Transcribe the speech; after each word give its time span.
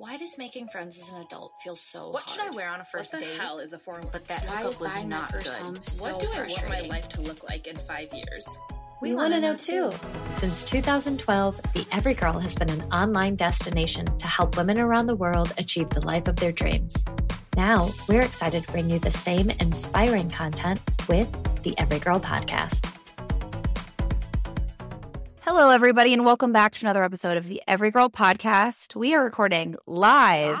Why 0.00 0.16
does 0.16 0.38
making 0.38 0.68
friends 0.68 0.96
as 1.00 1.12
an 1.12 1.22
adult 1.22 1.54
feel 1.60 1.74
so 1.74 2.10
What 2.10 2.22
hard? 2.22 2.30
should 2.30 2.52
I 2.52 2.54
wear 2.54 2.68
on 2.68 2.80
a 2.80 2.84
first 2.84 3.12
What 3.12 3.18
the 3.18 3.26
date? 3.26 3.36
hell 3.40 3.58
is 3.58 3.72
a 3.72 3.80
foreign? 3.80 4.06
But 4.12 4.28
that 4.28 4.42
Why 4.42 4.58
hookup 4.58 4.70
is 4.70 4.80
was 4.80 4.94
buying 4.94 5.08
my 5.08 5.16
not 5.18 5.32
first 5.32 5.46
good. 5.46 5.56
home 5.64 5.82
So 5.82 6.12
what 6.12 6.20
do 6.20 6.28
I 6.32 6.38
want 6.46 6.68
my 6.68 6.80
life 6.82 7.08
to 7.08 7.20
look 7.20 7.42
like 7.50 7.66
in 7.66 7.76
five 7.76 8.12
years? 8.14 8.58
We, 9.02 9.16
want 9.16 9.34
to 9.34 9.40
know 9.40 9.56
too. 9.56 9.92
Since 10.36 10.62
2012, 10.66 11.60
the 11.74 11.84
Every 11.90 12.14
Girl 12.14 12.38
has 12.38 12.54
been 12.54 12.70
an 12.70 12.82
online 12.92 13.34
destination 13.34 14.06
to 14.18 14.26
help 14.28 14.56
women 14.56 14.78
around 14.78 15.06
the 15.06 15.16
world 15.16 15.52
achieve 15.58 15.90
the 15.90 16.06
life 16.06 16.28
of 16.28 16.36
their 16.36 16.52
dreams. 16.52 17.04
Now, 17.56 17.90
we're 18.08 18.22
excited 18.22 18.64
to 18.66 18.70
bring 18.72 18.90
you 18.90 19.00
the 19.00 19.10
same 19.10 19.50
inspiring 19.50 20.30
content 20.30 20.80
with 21.08 21.28
the 21.64 21.76
Every 21.76 21.98
Girl 21.98 22.20
podcast. 22.20 22.97
Hello, 25.50 25.70
everybody, 25.70 26.12
and 26.12 26.26
welcome 26.26 26.52
back 26.52 26.72
to 26.74 26.84
another 26.84 27.02
episode 27.02 27.38
of 27.38 27.48
the 27.48 27.62
Every 27.66 27.90
Girl 27.90 28.10
podcast. 28.10 28.94
We 28.94 29.14
are 29.14 29.24
recording 29.24 29.76
live 29.86 30.60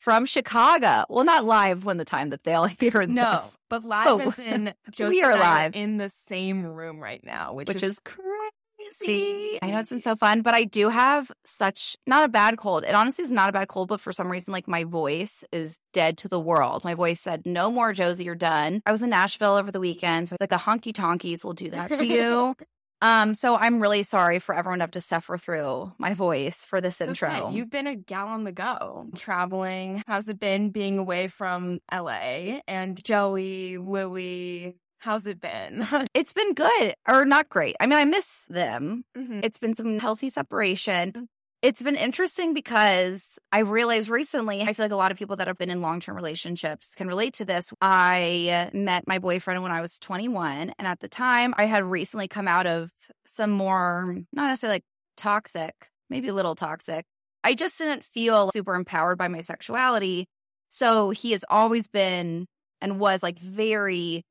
from 0.00 0.26
Chicago. 0.26 1.04
Well, 1.08 1.24
not 1.24 1.44
live 1.44 1.84
when 1.84 1.96
the 1.96 2.04
time 2.04 2.30
that 2.30 2.42
they'll 2.42 2.64
hear 2.80 2.90
this, 2.90 3.06
No, 3.06 3.44
but 3.70 3.84
live 3.84 4.08
Oh, 4.08 4.18
as 4.18 4.40
in 4.40 4.74
we 4.98 5.22
are 5.22 5.38
live. 5.38 5.76
in 5.76 5.98
the 5.98 6.08
same 6.08 6.66
room 6.66 6.98
right 6.98 7.22
now, 7.22 7.54
which, 7.54 7.68
which 7.68 7.84
is, 7.84 7.90
is 7.90 8.00
crazy. 8.00 9.60
I 9.62 9.70
know 9.70 9.78
it's 9.78 9.90
been 9.90 10.00
so 10.00 10.16
fun, 10.16 10.42
but 10.42 10.54
I 10.54 10.64
do 10.64 10.88
have 10.88 11.30
such 11.44 11.96
not 12.04 12.24
a 12.24 12.28
bad 12.28 12.58
cold. 12.58 12.82
It 12.82 12.96
honestly 12.96 13.22
is 13.22 13.30
not 13.30 13.48
a 13.48 13.52
bad 13.52 13.68
cold, 13.68 13.86
but 13.86 14.00
for 14.00 14.12
some 14.12 14.28
reason, 14.30 14.50
like 14.50 14.66
my 14.66 14.82
voice 14.82 15.44
is 15.52 15.78
dead 15.92 16.18
to 16.18 16.28
the 16.28 16.40
world. 16.40 16.82
My 16.82 16.94
voice 16.94 17.20
said, 17.20 17.42
"No 17.46 17.70
more, 17.70 17.92
Josie, 17.92 18.24
you're 18.24 18.34
done." 18.34 18.82
I 18.86 18.90
was 18.90 19.02
in 19.02 19.10
Nashville 19.10 19.54
over 19.54 19.70
the 19.70 19.78
weekend, 19.80 20.28
so 20.28 20.36
like 20.40 20.50
a 20.50 20.56
honky 20.56 20.92
tonkies 20.92 21.44
will 21.44 21.52
do 21.52 21.70
that 21.70 21.94
to 21.94 22.04
you. 22.04 22.56
Um, 23.02 23.34
so 23.34 23.56
I'm 23.56 23.80
really 23.80 24.02
sorry 24.02 24.38
for 24.38 24.54
everyone 24.54 24.78
to 24.78 24.84
have 24.84 24.90
to 24.92 25.00
suffer 25.00 25.36
through 25.36 25.92
my 25.98 26.14
voice 26.14 26.64
for 26.64 26.80
this 26.80 27.00
It's 27.00 27.08
intro. 27.08 27.28
okay. 27.28 27.54
You've 27.54 27.70
been 27.70 27.86
a 27.86 27.94
gal 27.94 28.28
on 28.28 28.44
the 28.44 28.52
go, 28.52 29.06
traveling. 29.16 30.02
How's 30.06 30.28
it 30.28 30.40
been 30.40 30.70
being 30.70 30.98
away 30.98 31.28
from 31.28 31.80
LA? 31.92 32.60
And 32.66 33.02
Joey, 33.04 33.76
Louie, 33.76 34.76
how's 34.98 35.26
it 35.26 35.40
been? 35.40 35.86
it's 36.14 36.32
been 36.32 36.54
good 36.54 36.94
or 37.06 37.26
not 37.26 37.48
great. 37.50 37.76
I 37.80 37.86
mean, 37.86 37.98
I 37.98 38.04
miss 38.06 38.44
them. 38.48 39.04
Mhm. 39.16 39.44
It's 39.44 39.58
been 39.58 39.76
some 39.76 39.98
healthy 39.98 40.30
separation. 40.30 41.28
It's 41.66 41.82
been 41.82 41.96
interesting 41.96 42.54
because 42.54 43.40
I 43.50 43.58
realized 43.58 44.08
recently, 44.08 44.62
I 44.62 44.72
feel 44.72 44.84
like 44.84 44.92
a 44.92 44.96
lot 44.96 45.10
of 45.10 45.18
people 45.18 45.34
that 45.34 45.48
have 45.48 45.58
been 45.58 45.68
in 45.68 45.82
long 45.82 45.98
term 45.98 46.14
relationships 46.14 46.94
can 46.94 47.08
relate 47.08 47.34
to 47.34 47.44
this. 47.44 47.72
I 47.80 48.70
met 48.72 49.08
my 49.08 49.18
boyfriend 49.18 49.64
when 49.64 49.72
I 49.72 49.80
was 49.80 49.98
21. 49.98 50.74
And 50.78 50.86
at 50.86 51.00
the 51.00 51.08
time, 51.08 51.54
I 51.58 51.64
had 51.64 51.82
recently 51.82 52.28
come 52.28 52.46
out 52.46 52.68
of 52.68 52.92
some 53.26 53.50
more, 53.50 54.16
not 54.32 54.46
necessarily 54.46 54.76
like 54.76 54.84
toxic, 55.16 55.74
maybe 56.08 56.28
a 56.28 56.34
little 56.34 56.54
toxic. 56.54 57.04
I 57.42 57.54
just 57.54 57.76
didn't 57.78 58.04
feel 58.04 58.52
super 58.52 58.76
empowered 58.76 59.18
by 59.18 59.26
my 59.26 59.40
sexuality. 59.40 60.28
So 60.68 61.10
he 61.10 61.32
has 61.32 61.44
always 61.50 61.88
been 61.88 62.46
and 62.80 63.00
was 63.00 63.24
like 63.24 63.40
very, 63.40 64.24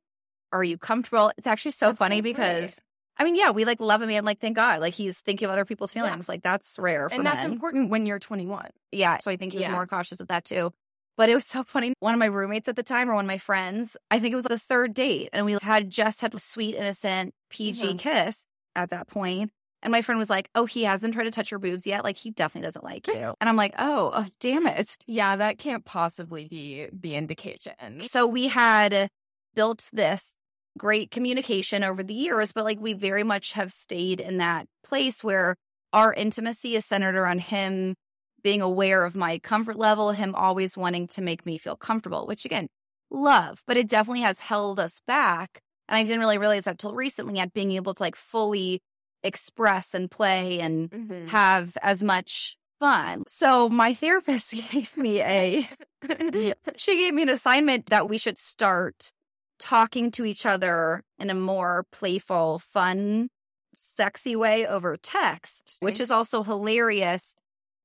are 0.53 0.63
you 0.63 0.77
comfortable? 0.77 1.33
It's 1.37 1.47
actually 1.47 1.71
so 1.71 1.87
That's 1.87 1.99
funny 1.99 2.19
so 2.19 2.21
because. 2.21 2.79
I 3.17 3.23
mean, 3.23 3.35
yeah, 3.35 3.51
we 3.51 3.65
like 3.65 3.79
love 3.79 4.01
a 4.01 4.07
man, 4.07 4.25
like 4.25 4.39
thank 4.39 4.55
God, 4.55 4.81
like 4.81 4.93
he's 4.93 5.19
thinking 5.19 5.45
of 5.45 5.51
other 5.51 5.65
people's 5.65 5.95
Yeah. 5.95 6.03
feelings. 6.03 6.27
Like 6.27 6.43
that's 6.43 6.77
rare 6.79 7.09
for 7.09 7.15
and 7.15 7.25
that's 7.25 7.43
men. 7.43 7.51
important 7.53 7.89
when 7.89 8.05
you're 8.05 8.19
21. 8.19 8.69
Yeah, 8.91 9.17
so 9.19 9.31
I 9.31 9.37
think 9.37 9.53
he 9.53 9.57
was 9.59 9.67
Yeah. 9.67 9.71
more 9.71 9.87
cautious 9.87 10.19
of 10.19 10.27
that 10.27 10.43
too. 10.45 10.71
But 11.17 11.29
it 11.29 11.33
was 11.35 11.45
so 11.45 11.63
funny. 11.67 11.93
One 11.99 12.13
of 12.13 12.19
my 12.19 12.25
roommates 12.25 12.67
at 12.67 12.75
the 12.75 12.83
time, 12.83 13.09
or 13.09 13.15
one 13.15 13.25
of 13.25 13.27
my 13.27 13.37
friends, 13.37 13.95
I 14.11 14.19
think 14.19 14.33
it 14.33 14.35
was 14.35 14.45
the 14.45 14.59
third 14.59 14.93
date, 14.93 15.29
and 15.31 15.45
we 15.45 15.57
had 15.61 15.89
just 15.89 16.19
had 16.21 16.33
a 16.35 16.39
sweet, 16.39 16.75
innocent 16.75 17.33
PG 17.49 17.93
Mhm. 17.93 17.99
kiss 17.99 18.43
at 18.75 18.89
that 18.89 19.07
point. 19.07 19.51
And 19.81 19.91
my 19.91 20.01
friend 20.01 20.17
was 20.17 20.31
like, 20.31 20.49
"Oh, 20.55 20.65
he 20.65 20.83
hasn't 20.83 21.13
tried 21.13 21.25
to 21.25 21.31
touch 21.31 21.51
your 21.51 21.59
boobs 21.59 21.85
yet. 21.85 22.03
Like 22.03 22.17
he 22.17 22.31
definitely 22.31 22.65
doesn't 22.67 22.83
like 22.83 23.07
you." 23.07 23.35
And 23.39 23.47
I'm 23.47 23.55
like, 23.55 23.75
"Oh, 23.77 24.11
oh 24.13 24.25
damn 24.39 24.65
it!" 24.67 24.97
Yeah, 25.05 25.35
that 25.35 25.57
can't 25.59 25.85
possibly 25.85 26.47
be 26.49 26.87
the 26.91 27.15
indication. 27.15 28.01
So 28.01 28.25
we 28.25 28.47
had 28.47 29.09
built 29.53 29.87
this 29.93 30.35
great 30.77 31.11
communication 31.11 31.83
over 31.83 32.03
the 32.03 32.13
years, 32.13 32.51
but 32.51 32.63
like 32.63 32.79
we 32.79 32.93
very 32.93 33.23
much 33.23 33.53
have 33.53 33.71
stayed 33.71 34.19
in 34.19 34.37
that 34.37 34.67
place 34.83 35.23
where 35.23 35.55
our 35.93 36.13
intimacy 36.13 36.75
is 36.75 36.85
centered 36.85 37.15
around 37.15 37.41
him 37.41 37.95
being 38.43 38.61
aware 38.61 39.05
of 39.05 39.15
my 39.15 39.39
comfort 39.39 39.77
level, 39.77 40.11
him 40.11 40.35
always 40.35 40.77
wanting 40.77 41.07
to 41.07 41.21
make 41.21 41.45
me 41.45 41.57
feel 41.57 41.75
comfortable, 41.75 42.27
which 42.27 42.45
again, 42.45 42.67
love, 43.09 43.63
but 43.65 43.77
it 43.77 43.87
definitely 43.87 44.21
has 44.21 44.39
held 44.39 44.79
us 44.79 44.99
back. 45.07 45.59
And 45.87 45.97
I 45.97 46.03
didn't 46.03 46.19
really 46.19 46.37
realize 46.37 46.65
that 46.65 46.77
till 46.79 46.93
recently 46.93 47.39
at 47.39 47.53
being 47.53 47.71
able 47.71 47.93
to 47.93 48.03
like 48.03 48.15
fully 48.15 48.81
express 49.23 49.93
and 49.93 50.09
play 50.11 50.59
and 50.59 50.91
Mhm. 50.91 51.29
have 51.29 51.77
as 51.81 52.03
much 52.03 52.57
fun. 52.79 53.23
So 53.27 53.69
my 53.69 53.93
therapist 53.93 54.53
gave 54.71 54.95
me 54.97 55.21
a 55.21 55.69
she 56.77 56.97
gave 56.97 57.13
me 57.13 57.23
an 57.23 57.29
assignment 57.29 57.87
that 57.87 58.09
we 58.09 58.17
should 58.17 58.37
start 58.37 59.11
talking 59.59 60.11
to 60.11 60.25
each 60.25 60.45
other 60.45 61.01
in 61.19 61.29
a 61.29 61.33
more 61.35 61.85
playful, 61.91 62.59
fun, 62.59 63.29
sexy 63.73 64.35
way 64.35 64.66
over 64.66 64.97
text, 64.97 65.77
which 65.81 65.99
is 65.99 66.11
also 66.11 66.43
hilarious 66.43 67.33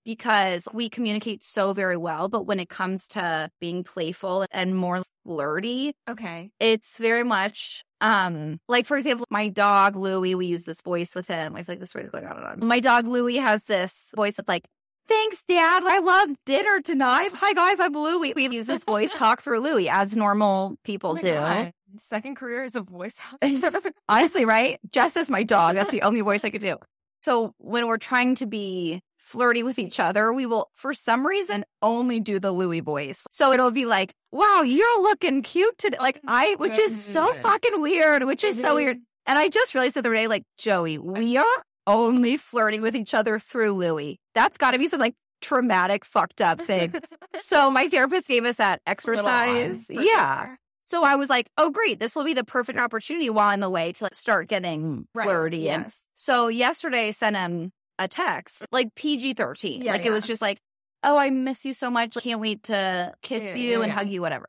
because 0.05 0.67
we 0.73 0.89
communicate 0.89 1.43
so 1.43 1.73
very 1.73 1.97
well, 1.97 2.29
but 2.29 2.45
when 2.47 2.59
it 2.59 2.69
comes 2.69 3.07
to 3.09 3.51
being 3.61 3.85
playful 3.85 4.47
and 4.51 4.75
more 4.75 5.03
flirty, 5.25 5.93
Okay. 6.09 6.51
it's 6.59 6.99
very 6.99 7.23
much 7.25 7.85
um 8.03 8.59
like 8.67 8.87
for 8.87 8.97
example 8.97 9.27
my 9.29 9.47
dog 9.49 9.95
louie 9.95 10.35
we 10.35 10.47
use 10.47 10.63
this 10.65 10.81
voice 10.81 11.15
with 11.15 11.27
him. 11.27 11.55
I 11.55 11.63
feel 11.63 11.75
like 11.75 11.81
this 11.81 11.91
story 11.91 12.05
is 12.05 12.11
going 12.11 12.25
on 12.25 12.37
and 12.39 12.63
on. 12.63 12.67
My 12.67 12.81
dog 12.81 13.07
louie 13.07 13.37
has 13.37 13.65
this 13.65 14.13
voice 14.17 14.37
that's 14.37 14.49
like 14.49 14.67
thanks 15.11 15.43
dad. 15.43 15.83
I 15.85 15.99
love 15.99 16.29
dinner 16.47 16.81
tonight. 16.81 17.33
Hi 17.35 17.53
guys 17.53 17.81
i'm 17.81 17.93
louie. 17.93 18.33
We 18.35 18.49
use 18.49 18.67
this 18.67 18.85
voice 18.85 19.13
talk 19.17 19.43
through 19.43 19.59
louie 19.61 19.89
as 19.89 20.17
normal 20.17 20.77
people 20.85 21.11
Oh 21.11 21.17
do. 21.17 21.33
God. 21.33 21.73
Second 21.99 22.37
career 22.37 22.63
is 22.63 22.77
a 22.77 22.81
voice 22.81 23.19
honestly 24.09 24.45
right? 24.45 24.79
Just 24.93 25.17
as 25.17 25.29
my 25.29 25.43
dog. 25.43 25.75
That's 25.75 25.91
the 25.91 26.03
only 26.03 26.21
voice 26.21 26.45
i 26.45 26.51
could 26.51 26.61
do. 26.61 26.77
So 27.23 27.53
when 27.59 27.89
we're 27.89 27.99
trying 27.99 28.37
to 28.37 28.47
be 28.47 29.01
flirty 29.19 29.65
with 29.65 29.81
each 29.81 29.99
other 29.99 30.33
we 30.33 30.47
will 30.47 30.71
for 30.77 30.95
some 30.95 31.27
reason 31.27 31.65
only 31.83 32.21
do 32.21 32.39
the 32.39 32.53
louie 32.53 32.79
voice. 32.81 33.25
So 33.33 33.53
it'll 33.53 33.73
be 33.73 33.87
like 33.87 34.13
wow 34.31 34.63
you're 34.63 35.03
looking 35.03 35.43
cute 35.43 35.77
today. 35.77 35.99
Like 35.99 36.19
oh 36.19 36.29
i 36.29 36.55
which 36.55 36.79
is 36.79 37.05
so 37.05 37.33
fucking 37.35 37.83
weird 37.83 38.25
which 38.25 38.45
is 38.45 38.61
so 38.61 38.77
weird. 38.77 38.99
And 39.27 39.39
i 39.41 39.49
just 39.49 39.75
realized 39.75 39.97
the 39.97 40.01
other 40.01 40.15
day 40.15 40.29
like 40.29 40.45
joey 40.57 40.99
we 40.99 41.37
are 41.37 41.45
only 41.89 42.37
flirting 42.37 42.81
with 42.83 42.95
each 42.95 43.13
other 43.15 43.41
through 43.41 43.73
louie 43.73 44.20
that's 44.35 44.59
got 44.59 44.73
to 44.73 44.79
be 44.79 44.89
some 44.89 45.01
like 45.01 45.15
traumatic 45.41 46.05
fucked 46.05 46.41
up 46.41 46.61
thing 46.61 46.95
so 47.41 47.71
my 47.71 47.89
therapist 47.89 48.29
gave 48.29 48.45
us 48.45 48.57
that 48.57 48.81
exercise 48.87 49.87
yeah 49.89 50.47
sure. 50.47 50.59
so 50.85 51.03
I 51.05 51.17
was 51.17 51.31
like, 51.31 51.49
oh, 51.57 51.71
great. 51.71 51.99
This 52.01 52.15
will 52.17 52.25
be 52.25 52.35
the 52.35 52.45
perfect 52.45 52.79
opportunity 52.79 53.31
while 53.31 53.49
I'm 53.49 53.63
away 53.63 53.93
to 53.93 54.05
like, 54.05 54.15
start 54.15 54.49
getting 54.49 55.07
Right, 55.15 55.25
flirty. 55.25 55.69
And 55.71 55.85
Yes. 55.85 56.09
so 56.15 56.49
yesterday 56.49 57.09
I 57.09 57.11
sent 57.13 57.37
him 57.37 57.71
a 57.99 58.09
text, 58.09 58.67
like 58.73 58.95
PG 58.97 59.35
13. 59.35 59.83
Yeah, 59.83 59.93
like 59.93 60.05
it 60.05 60.11
was 60.11 60.27
just 60.27 60.43
like, 60.43 60.59
oh, 61.03 61.17
I 61.17 61.31
miss 61.31 61.65
you 61.65 61.75
so 61.75 61.91
much. 61.91 62.17
Can't 62.21 62.41
wait 62.41 62.65
to 62.65 63.15
kiss 63.23 63.45
Yeah, 63.45 63.55
you 63.55 63.71
yeah, 63.71 63.77
and 63.79 63.87
yeah. 63.87 63.93
hug 63.95 64.09
you, 64.09 64.21
whatever. 64.21 64.47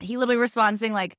He 0.00 0.16
literally 0.18 0.36
responds 0.36 0.80
being 0.80 0.92
like, 0.92 1.16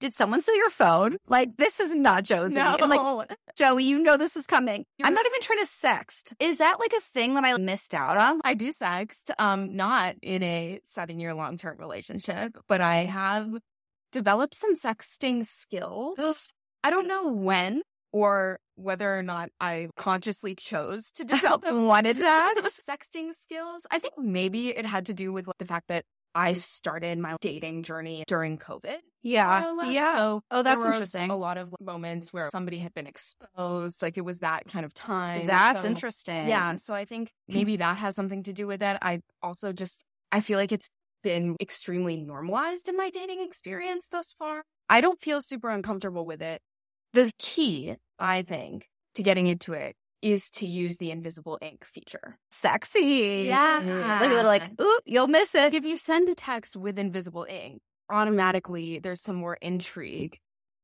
did 0.00 0.14
someone 0.14 0.40
steal 0.40 0.56
your 0.56 0.70
phone? 0.70 1.18
Like, 1.28 1.56
this 1.56 1.78
is 1.78 1.94
not 1.94 2.24
Josie. 2.24 2.54
No. 2.54 2.76
And 2.80 2.88
like, 2.90 3.30
Joey, 3.56 3.84
you 3.84 3.98
know 3.98 4.16
this 4.16 4.36
is 4.36 4.46
coming. 4.46 4.84
You're- 4.98 5.06
I'm 5.06 5.14
not 5.14 5.26
even 5.26 5.40
trying 5.42 5.58
to 5.60 5.66
sext. 5.66 6.32
Is 6.40 6.58
that 6.58 6.80
like 6.80 6.92
a 6.96 7.00
thing 7.00 7.34
that 7.34 7.44
I 7.44 7.56
missed 7.58 7.94
out 7.94 8.16
on? 8.16 8.40
I 8.44 8.54
do 8.54 8.72
sext, 8.72 9.30
um, 9.38 9.76
not 9.76 10.16
in 10.22 10.42
a 10.42 10.80
seven 10.84 11.20
year 11.20 11.34
long 11.34 11.56
term 11.56 11.76
relationship, 11.78 12.56
but 12.66 12.80
I 12.80 13.04
have 13.04 13.50
developed 14.10 14.54
some 14.54 14.74
sexting 14.74 15.44
skills. 15.46 16.52
I 16.82 16.90
don't 16.90 17.06
know 17.06 17.30
when 17.30 17.82
or 18.12 18.58
whether 18.76 19.16
or 19.16 19.22
not 19.22 19.50
I 19.60 19.88
consciously 19.96 20.54
chose 20.54 21.10
to 21.12 21.24
develop 21.24 21.62
them. 21.62 21.86
Wanted 21.86 22.16
that? 22.16 22.54
sexting 22.64 23.34
skills. 23.34 23.86
I 23.90 23.98
think 23.98 24.14
maybe 24.16 24.68
it 24.70 24.86
had 24.86 25.06
to 25.06 25.14
do 25.14 25.32
with 25.32 25.46
the 25.58 25.66
fact 25.66 25.88
that 25.88 26.04
I 26.34 26.52
started 26.54 27.18
my 27.18 27.36
dating 27.40 27.82
journey 27.82 28.24
during 28.26 28.58
COVID. 28.58 28.96
Yeah. 29.22 29.60
more 29.60 29.70
or 29.70 29.74
less. 29.74 29.92
Yeah. 29.92 30.14
So 30.14 30.42
Oh, 30.50 30.62
that's 30.62 30.84
interesting. 30.84 31.30
A 31.30 31.36
lot 31.36 31.58
of 31.58 31.74
moments 31.80 32.32
where 32.32 32.48
somebody 32.50 32.78
had 32.78 32.94
been 32.94 33.06
exposed, 33.06 34.02
like 34.02 34.16
it 34.16 34.24
was 34.24 34.38
that 34.40 34.66
kind 34.68 34.84
of 34.84 34.94
time. 34.94 35.46
That's 35.46 35.82
So- 35.82 35.86
interesting. 35.88 36.46
Yeah. 36.48 36.76
So 36.76 36.94
I 36.94 37.04
think 37.04 37.30
maybe 37.48 37.76
that 37.76 37.98
has 37.98 38.14
something 38.16 38.42
to 38.44 38.52
do 38.52 38.66
with 38.66 38.82
it. 38.82 38.96
I 39.02 39.20
also 39.42 39.72
just, 39.72 40.04
I 40.32 40.40
feel 40.40 40.58
like 40.58 40.72
it's 40.72 40.88
been 41.22 41.56
extremely 41.60 42.16
normalized 42.16 42.88
in 42.88 42.96
my 42.96 43.10
dating 43.10 43.42
experience 43.42 44.08
thus 44.08 44.32
far. 44.38 44.62
I 44.88 45.00
don't 45.00 45.20
feel 45.20 45.42
super 45.42 45.68
uncomfortable 45.68 46.24
with 46.24 46.40
it. 46.40 46.62
The 47.12 47.30
key, 47.38 47.96
I 48.18 48.42
think, 48.42 48.88
to 49.16 49.22
getting 49.22 49.46
into 49.48 49.72
it 49.74 49.96
is 50.22 50.50
to 50.50 50.66
use 50.66 50.98
the 50.98 51.10
invisible 51.10 51.58
ink 51.62 51.84
feature. 51.84 52.38
Sexy. 52.50 53.44
Yeah. 53.46 54.18
Like 54.20 54.30
a 54.30 54.34
little 54.34 54.50
like, 54.50 54.80
ooh, 54.80 55.00
you'll 55.04 55.28
miss 55.28 55.54
it. 55.54 55.74
If 55.74 55.84
you 55.84 55.96
send 55.96 56.28
a 56.28 56.34
text 56.34 56.76
with 56.76 56.98
invisible 56.98 57.46
ink, 57.48 57.80
automatically 58.10 58.98
there's 58.98 59.20
some 59.20 59.36
more 59.36 59.56
intrigue. 59.62 60.38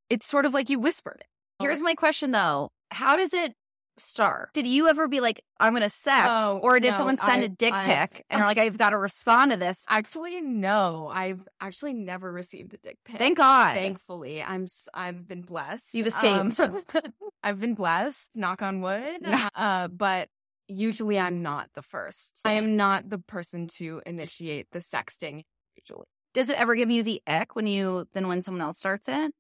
It's 0.09 0.27
sort 0.27 0.47
of 0.47 0.55
like 0.55 0.71
you 0.71 0.79
whispered 0.79 1.19
it. 1.21 1.27
Here's 1.63 1.83
my 1.83 1.95
question 1.95 2.31
though. 2.31 2.71
How 2.91 3.17
does 3.17 3.33
it 3.33 3.55
start? 3.99 4.53
Did 4.53 4.67
you 4.67 4.89
ever 4.89 5.09
be 5.09 5.21
like, 5.21 5.43
I'm 5.61 5.73
gonna 5.73 5.91
sex? 5.91 6.27
Oh, 6.31 6.59
or 6.63 6.79
did 6.81 6.93
no, 6.93 6.97
someone 6.99 7.17
send 7.17 7.43
I- 7.43 7.45
a 7.45 7.49
dick 7.49 7.73
I- 7.73 7.87
pic 8.07 8.25
and 8.31 8.39
you're 8.39 8.47
like, 8.47 8.59
I've 8.59 8.79
got 8.79 8.91
to 8.91 8.99
respond 8.99 9.53
to 9.53 9.57
this? 9.57 9.85
Actually, 9.89 10.41
no. 10.41 11.11
I've 11.13 11.41
actually 11.61 11.95
never 11.95 12.31
received 12.33 12.75
a 12.75 12.79
dick 12.79 12.99
pic. 13.05 13.19
Thank 13.19 13.39
God. 13.39 13.75
Thankfully, 13.75 14.43
I'm 14.43 14.65
s- 14.65 14.89
I've 14.95 15.27
been 15.27 15.43
blessed. 15.43 15.95
You've 15.95 16.07
escaped. 16.09 16.61
Um, 16.61 16.83
I've 17.43 17.61
been 17.61 17.75
blessed. 17.75 18.37
Knock 18.37 18.63
on 18.63 18.81
wood. 18.81 19.19
uh, 19.55 19.89
but 19.89 20.29
usually, 20.69 21.19
I'm 21.19 21.43
not 21.43 21.71
the 21.75 21.83
first. 21.83 22.41
I 22.45 22.53
am 22.55 22.77
not 22.77 23.09
the 23.09 23.19
person 23.19 23.69
to 23.77 24.03
initiate 24.05 24.69
the 24.73 24.81
sexting. 24.81 25.45
Usually, 25.77 26.07
Does 26.35 26.49
it 26.49 26.59
ever 26.59 26.75
give 26.75 26.91
you 26.91 27.03
the 27.03 27.23
ick 27.27 27.55
when 27.55 27.67
you 27.67 28.07
then 28.15 28.29
when 28.29 28.43
someone 28.43 28.63
else 28.63 28.79
starts 28.79 29.09
it? 29.09 29.33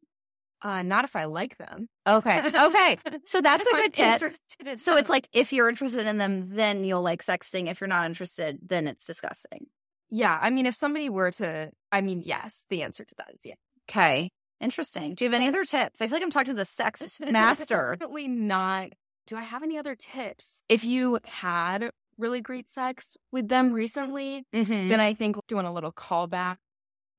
Uh, 0.62 0.82
not 0.82 1.04
if 1.04 1.14
I 1.16 1.24
like 1.24 1.56
them. 1.58 1.88
Okay. 2.06 2.42
Okay. 2.54 2.98
So 3.26 3.40
that's 3.40 3.66
a 3.66 3.70
good 3.72 3.92
tip. 3.94 4.22
in 4.64 4.78
So 4.78 4.92
them. 4.92 4.98
it's 5.00 5.10
like 5.10 5.28
if 5.32 5.52
you're 5.52 5.68
interested 5.68 6.06
in 6.06 6.18
them, 6.18 6.48
then 6.54 6.84
you'll 6.84 7.02
like 7.02 7.24
sexting. 7.24 7.68
If 7.68 7.80
you're 7.80 7.88
not 7.88 8.06
interested, 8.06 8.58
then 8.62 8.86
it's 8.86 9.04
disgusting. 9.04 9.66
yeah. 10.10 10.38
I 10.40 10.50
mean, 10.50 10.66
if 10.66 10.74
somebody 10.74 11.08
were 11.08 11.30
to, 11.32 11.70
I 11.92 12.00
mean, 12.00 12.22
yes. 12.24 12.64
The 12.70 12.82
answer 12.82 13.04
to 13.04 13.14
that 13.18 13.28
is 13.34 13.40
yes. 13.44 13.56
Okay. 13.90 14.30
Interesting. 14.60 15.14
Do 15.14 15.24
you 15.24 15.30
have 15.30 15.38
any 15.38 15.48
other 15.48 15.64
tips? 15.64 16.00
I 16.00 16.06
feel 16.06 16.16
like 16.16 16.22
I'm 16.22 16.30
talking 16.30 16.54
to 16.54 16.58
the 16.58 16.64
sex 16.64 17.18
master. 17.30 17.96
Definitely 17.98 18.28
not. 18.28 18.88
Do 19.26 19.36
I 19.36 19.42
have 19.42 19.62
any 19.62 19.76
other 19.76 19.94
tips? 19.96 20.62
If 20.68 20.84
you 20.84 21.18
had 21.24 21.90
really 22.16 22.40
great 22.40 22.66
sex 22.68 23.16
with 23.32 23.48
them 23.48 23.72
recently, 23.72 24.46
mm-hmm. 24.54 24.88
then 24.88 25.00
I 25.00 25.12
think 25.14 25.36
doing 25.48 25.66
a 25.66 25.72
little 25.72 25.92
callback, 25.92 26.56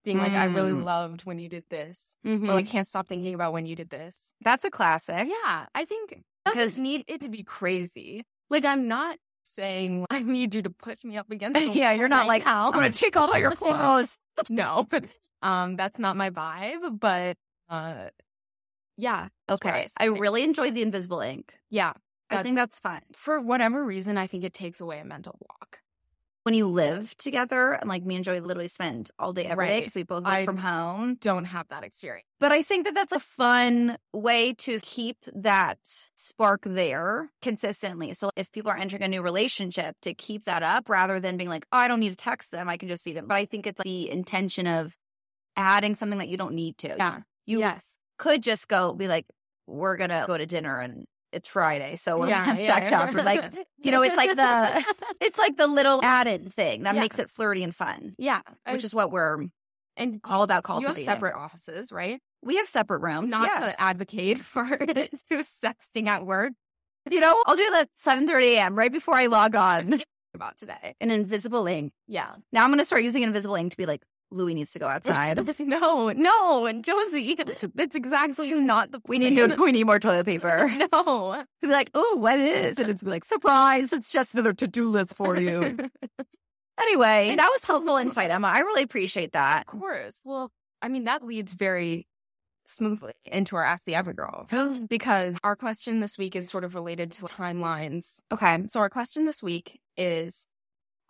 being 0.07 0.17
like, 0.19 0.31
I 0.31 0.45
really 0.45 0.71
Mm. 0.71 0.83
loved 0.85 1.25
when 1.25 1.37
you 1.37 1.49
did 1.49 1.65
this. 1.69 2.15
Mhm. 2.25 2.47
Or 2.47 2.53
I 2.53 2.63
can't 2.63 2.87
stop 2.87 3.07
thinking 3.07 3.33
about 3.33 3.51
when 3.53 3.65
you 3.65 3.75
did 3.75 3.89
this. 3.89 4.33
That's 4.41 4.63
a 4.63 4.69
classic. 4.71 5.27
Yeah, 5.27 5.65
I 5.75 5.83
think 5.85 6.23
Because- 6.45 6.79
need 6.79 7.03
it 7.07 7.19
to 7.21 7.29
be 7.29 7.43
crazy. 7.43 8.25
Like 8.49 8.63
I'm 8.65 8.87
not 8.87 9.17
saying 9.43 10.05
I 10.09 10.23
need 10.23 10.55
you 10.55 10.61
to 10.61 10.69
push 10.69 11.03
me 11.03 11.17
up 11.17 11.29
against. 11.29 11.53
the 11.59 11.67
Yeah, 11.77 11.91
you're 11.91 12.07
not 12.07 12.21
right 12.21 12.27
like, 12.39 12.45
now. 12.45 12.67
I'm 12.67 12.73
gonna 12.73 12.89
take 12.89 13.17
all 13.17 13.37
your 13.37 13.51
clothes. 13.55 14.17
no, 14.49 14.87
but 14.89 15.03
um, 15.41 15.75
that's 15.75 15.99
not 15.99 16.15
my 16.15 16.29
vibe. 16.29 16.99
But 16.99 17.37
uh, 17.69 18.09
yeah. 18.97 19.27
Okay. 19.49 19.83
sit. 19.87 19.93
I 19.97 20.05
really 20.05 20.43
enjoyed 20.43 20.73
the 20.73 20.81
invisible 20.81 21.19
ink. 21.19 21.53
yeah. 21.69 21.93
I 22.29 22.43
think 22.43 22.55
that's 22.55 22.77
fun. 22.79 23.01
for 23.15 23.39
whatever 23.39 23.85
reason, 23.85 24.17
I 24.17 24.27
think 24.27 24.43
it 24.43 24.53
takes 24.53 24.81
away 24.81 24.99
a 24.99 25.05
mental 25.05 25.37
block. 25.47 25.79
When 26.47 26.53
you 26.53 26.67
live 26.67 27.13
together, 27.17 27.73
and 27.73 27.89
like 27.89 28.05
me 28.05 28.15
and 28.15 28.23
Joey 28.23 28.39
literally 28.39 28.69
spend 28.69 29.11
all 29.19 29.33
day 29.33 29.43
every 29.43 29.67
day 29.67 29.73
Right. 29.73 29.79
because 29.81 29.95
we 29.95 30.03
both 30.03 30.23
work 30.23 30.33
I- 30.33 30.45
from 30.45 30.55
home. 30.55 31.15
Don't 31.19 31.43
have 31.43 31.67
that 31.67 31.83
experience. 31.83 32.25
But 32.39 32.53
I 32.53 32.61
think 32.61 32.85
that 32.85 32.93
that's 32.93 33.11
a 33.11 33.19
fun 33.19 33.97
way 34.13 34.53
to 34.59 34.79
keep 34.79 35.17
that 35.35 35.77
spark 36.15 36.61
there 36.63 37.31
consistently. 37.41 38.13
So 38.13 38.29
if 38.37 38.49
people 38.53 38.71
are 38.71 38.77
entering 38.77 39.03
a 39.03 39.09
new 39.09 39.21
relationship, 39.21 39.97
to 40.03 40.13
keep 40.13 40.45
that 40.45 40.63
up 40.63 40.87
rather 40.87 41.19
than 41.19 41.35
being 41.35 41.49
like, 41.49 41.65
oh, 41.73 41.79
I 41.79 41.89
don't 41.89 41.99
need 41.99 42.11
to 42.11 42.15
text 42.15 42.51
them, 42.51 42.69
I 42.69 42.77
can 42.77 42.87
just 42.87 43.03
see 43.03 43.11
them. 43.11 43.27
But 43.27 43.35
I 43.35 43.43
think 43.43 43.67
it's 43.67 43.79
like 43.79 43.83
the 43.83 44.09
intention 44.09 44.67
of 44.67 44.95
adding 45.57 45.95
something 45.95 46.19
that 46.19 46.29
you 46.29 46.37
don't 46.37 46.53
need 46.53 46.77
to. 46.77 46.95
Yeah. 46.97 47.19
You 47.45 47.59
yes. 47.59 47.97
could 48.17 48.41
just 48.41 48.69
go 48.69 48.93
be 48.93 49.09
like, 49.09 49.25
we're 49.67 49.97
going 49.97 50.11
to 50.11 50.23
go 50.25 50.37
to 50.37 50.45
dinner 50.45 50.79
and 50.79 51.07
it's 51.31 51.47
Friday. 51.47 51.95
So 51.97 52.19
we're 52.19 52.29
Yeah, 52.29 52.39
to 52.39 52.45
have 52.45 52.59
yeah. 52.59 52.65
sex 52.75 52.91
after. 52.91 53.21
Like, 53.23 53.43
you 53.83 53.91
know, 53.91 54.01
it's 54.01 54.15
like 54.17 54.35
the, 54.35 54.85
it's 55.21 55.37
like 55.37 55.57
the 55.57 55.67
little 55.67 55.99
added 56.03 56.53
thing 56.53 56.83
that 56.83 56.95
Yeah. 56.95 57.01
makes 57.01 57.19
it 57.19 57.29
flirty 57.29 57.63
and 57.63 57.75
fun, 57.75 58.15
yeah, 58.17 58.41
which 58.69 58.83
is 58.83 58.93
what 58.93 59.11
we're 59.11 59.45
and 59.97 60.21
all 60.23 60.43
about 60.43 60.63
you 60.67 60.73
have 60.73 60.83
cultivating. 60.83 61.05
separate 61.05 61.35
offices, 61.35 61.91
right? 61.91 62.19
We 62.43 62.57
have 62.57 62.67
separate 62.67 62.99
rooms. 62.99 63.31
Not 63.31 63.47
yes. 63.47 63.73
to 63.73 63.81
advocate 63.81 64.39
for 64.39 64.67
sexting 64.67 66.07
at 66.07 66.25
work 66.25 66.53
You 67.09 67.19
know, 67.19 67.35
I'll 67.45 67.55
do 67.55 67.63
it 67.63 67.73
at 67.73 67.89
7.30 67.97 68.43
a.m. 68.55 68.75
right 68.77 68.91
before 68.91 69.15
I 69.15 69.25
log 69.25 69.55
on. 69.55 69.99
about 70.35 70.57
today. 70.57 70.95
An 71.01 71.09
invisible 71.09 71.65
ink. 71.67 71.93
Yeah. 72.07 72.35
Now 72.51 72.63
I'm 72.63 72.69
going 72.69 72.77
to 72.79 72.85
start 72.85 73.01
using 73.01 73.23
invisible 73.23 73.55
ink 73.55 73.71
to 73.71 73.77
be 73.77 73.85
like, 73.87 74.03
Louie 74.31 74.53
needs 74.53 74.71
to 74.73 74.79
go 74.79 74.87
outside. 74.87 75.37
no, 75.59 76.09
no, 76.11 76.65
and 76.65 76.83
Josie, 76.83 77.37
that's 77.73 77.95
exactly 77.95 78.53
not 78.53 78.91
the. 78.91 79.01
we 79.07 79.19
need 79.19 79.33
new, 79.33 79.47
we 79.55 79.71
need 79.71 79.85
more 79.85 79.99
toilet 79.99 80.25
paper. 80.25 80.71
no. 80.93 81.43
Be 81.61 81.67
like, 81.67 81.91
oh, 81.93 82.15
what 82.17 82.39
is? 82.39 82.77
And 82.79 82.89
it's 82.89 83.03
like, 83.03 83.23
surprise, 83.23 83.93
it's 83.93 84.11
just 84.11 84.33
another 84.33 84.53
to-do 84.53 84.87
list 84.87 85.13
for 85.13 85.39
you. 85.39 85.59
anyway, 86.79 87.35
that 87.35 87.49
was 87.51 87.63
helpful 87.63 87.97
insight, 87.97 88.31
Emma. 88.31 88.47
I 88.47 88.59
really 88.59 88.83
appreciate 88.83 89.33
that. 89.33 89.61
Of 89.61 89.79
course. 89.79 90.19
Well, 90.23 90.51
I 90.81 90.89
mean, 90.89 91.05
that 91.05 91.23
leads 91.23 91.53
very 91.53 92.07
smoothly 92.65 93.13
into 93.25 93.55
our 93.55 93.63
Ask 93.63 93.85
the 93.85 93.95
Every 93.95 94.13
Girl 94.13 94.45
because 94.89 95.35
our 95.43 95.55
question 95.55 95.99
this 96.01 96.17
week 96.17 96.35
is 96.35 96.49
sort 96.49 96.63
of 96.63 96.75
related 96.75 97.11
to 97.13 97.23
timelines. 97.23 98.19
Okay. 98.31 98.63
So, 98.67 98.79
our 98.79 98.89
question 98.89 99.25
this 99.25 99.41
week 99.41 99.79
is 99.95 100.45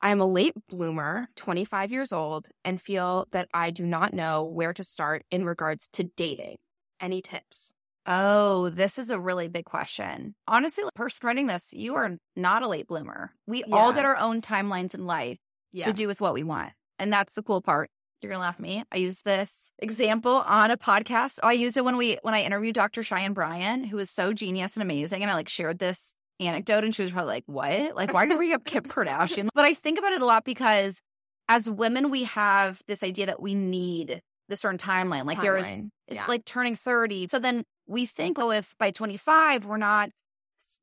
I 0.02 0.12
am 0.12 0.20
a 0.20 0.26
late 0.28 0.54
bloomer, 0.70 1.28
25 1.36 1.92
years 1.92 2.14
old, 2.14 2.48
and 2.64 2.82
feel 2.82 3.28
that 3.32 3.50
I 3.54 3.72
do 3.72 3.86
not 3.86 4.14
know 4.14 4.44
where 4.44 4.74
to 4.74 4.84
start 4.84 5.24
in 5.32 5.44
regards 5.44 5.88
to 5.94 6.04
dating. 6.04 6.58
Any 7.02 7.22
tips? 7.22 7.74
Oh, 8.06 8.70
this 8.70 8.98
is 8.98 9.10
a 9.10 9.20
really 9.20 9.48
big 9.50 9.66
question. 9.66 10.36
Honestly, 10.48 10.84
the 10.84 10.92
person 10.96 11.26
writing 11.28 11.48
this, 11.48 11.74
you 11.74 11.96
are 11.96 12.18
not 12.36 12.64
a 12.64 12.68
late 12.68 12.88
bloomer. 12.88 13.32
We 13.48 13.64
all 13.66 13.92
get 13.92 14.06
our 14.06 14.18
own 14.18 14.42
timelines 14.42 14.94
in 14.94 15.06
life. 15.06 15.38
to 15.86 15.94
do 15.94 16.08
with 16.08 16.22
what 16.22 16.34
we 16.34 16.44
want. 16.44 16.72
And 17.00 17.12
that's 17.12 17.34
the 17.34 17.44
cool 17.44 17.62
part. 17.62 17.90
You're 18.22 18.32
gonna 18.32 18.42
laugh 18.42 18.56
at 18.56 18.62
me. 18.62 18.84
I 18.92 18.98
use 18.98 19.22
this 19.22 19.72
example 19.78 20.32
on 20.32 20.72
a 20.72 20.78
podcast. 20.78 21.38
Oh, 21.44 21.48
I 21.50 21.54
used 21.54 21.78
it 21.78 21.86
when 21.86 21.98
we 21.98 22.18
when 22.24 22.34
I 22.34 22.42
interviewed 22.42 22.74
Dr. 22.74 23.04
Cheyenne 23.04 23.34
Bryant, 23.34 23.86
who 23.88 24.00
is 24.00 24.10
so 24.10 24.34
genius 24.34 24.74
and 24.76 24.82
amazing. 24.82 25.22
And 25.22 25.30
I 25.30 25.36
like 25.36 25.50
shared 25.50 25.78
this 25.78 26.16
anecdote 26.40 26.84
and 26.84 26.94
she 26.96 27.04
was 27.04 27.12
probably 27.12 27.34
like, 27.34 27.44
What? 27.48 27.96
Like, 27.96 28.14
why 28.14 28.24
are 28.24 28.28
you 28.28 28.36
bringing 28.36 28.56
up 28.56 28.66
Kim 28.66 28.84
Kardashian? 28.86 29.50
But 29.54 29.66
I 29.66 29.74
think 29.74 29.98
about 30.00 30.14
it 30.14 30.22
a 30.22 30.26
lot 30.26 30.46
because 30.46 31.00
as 31.50 31.70
women, 31.70 32.10
we 32.10 32.24
have 32.26 32.82
this 32.88 33.04
idea 33.04 33.26
that 33.28 33.42
we 33.42 33.56
need 33.56 34.22
the 34.50 34.58
certain 34.58 34.78
timeline. 34.78 35.26
Like 35.26 35.42
there's 35.42 35.68
it's 35.68 35.88
Yeah. 36.22 36.26
like 36.28 36.46
turning 36.46 36.76
30. 36.76 37.28
So 37.28 37.40
then 37.40 37.64
we 37.88 38.06
think, 38.06 38.38
oh, 38.40 38.52
if 38.52 38.76
by 38.80 38.92
25 38.92 39.66
we're 39.66 39.78
not 39.78 40.10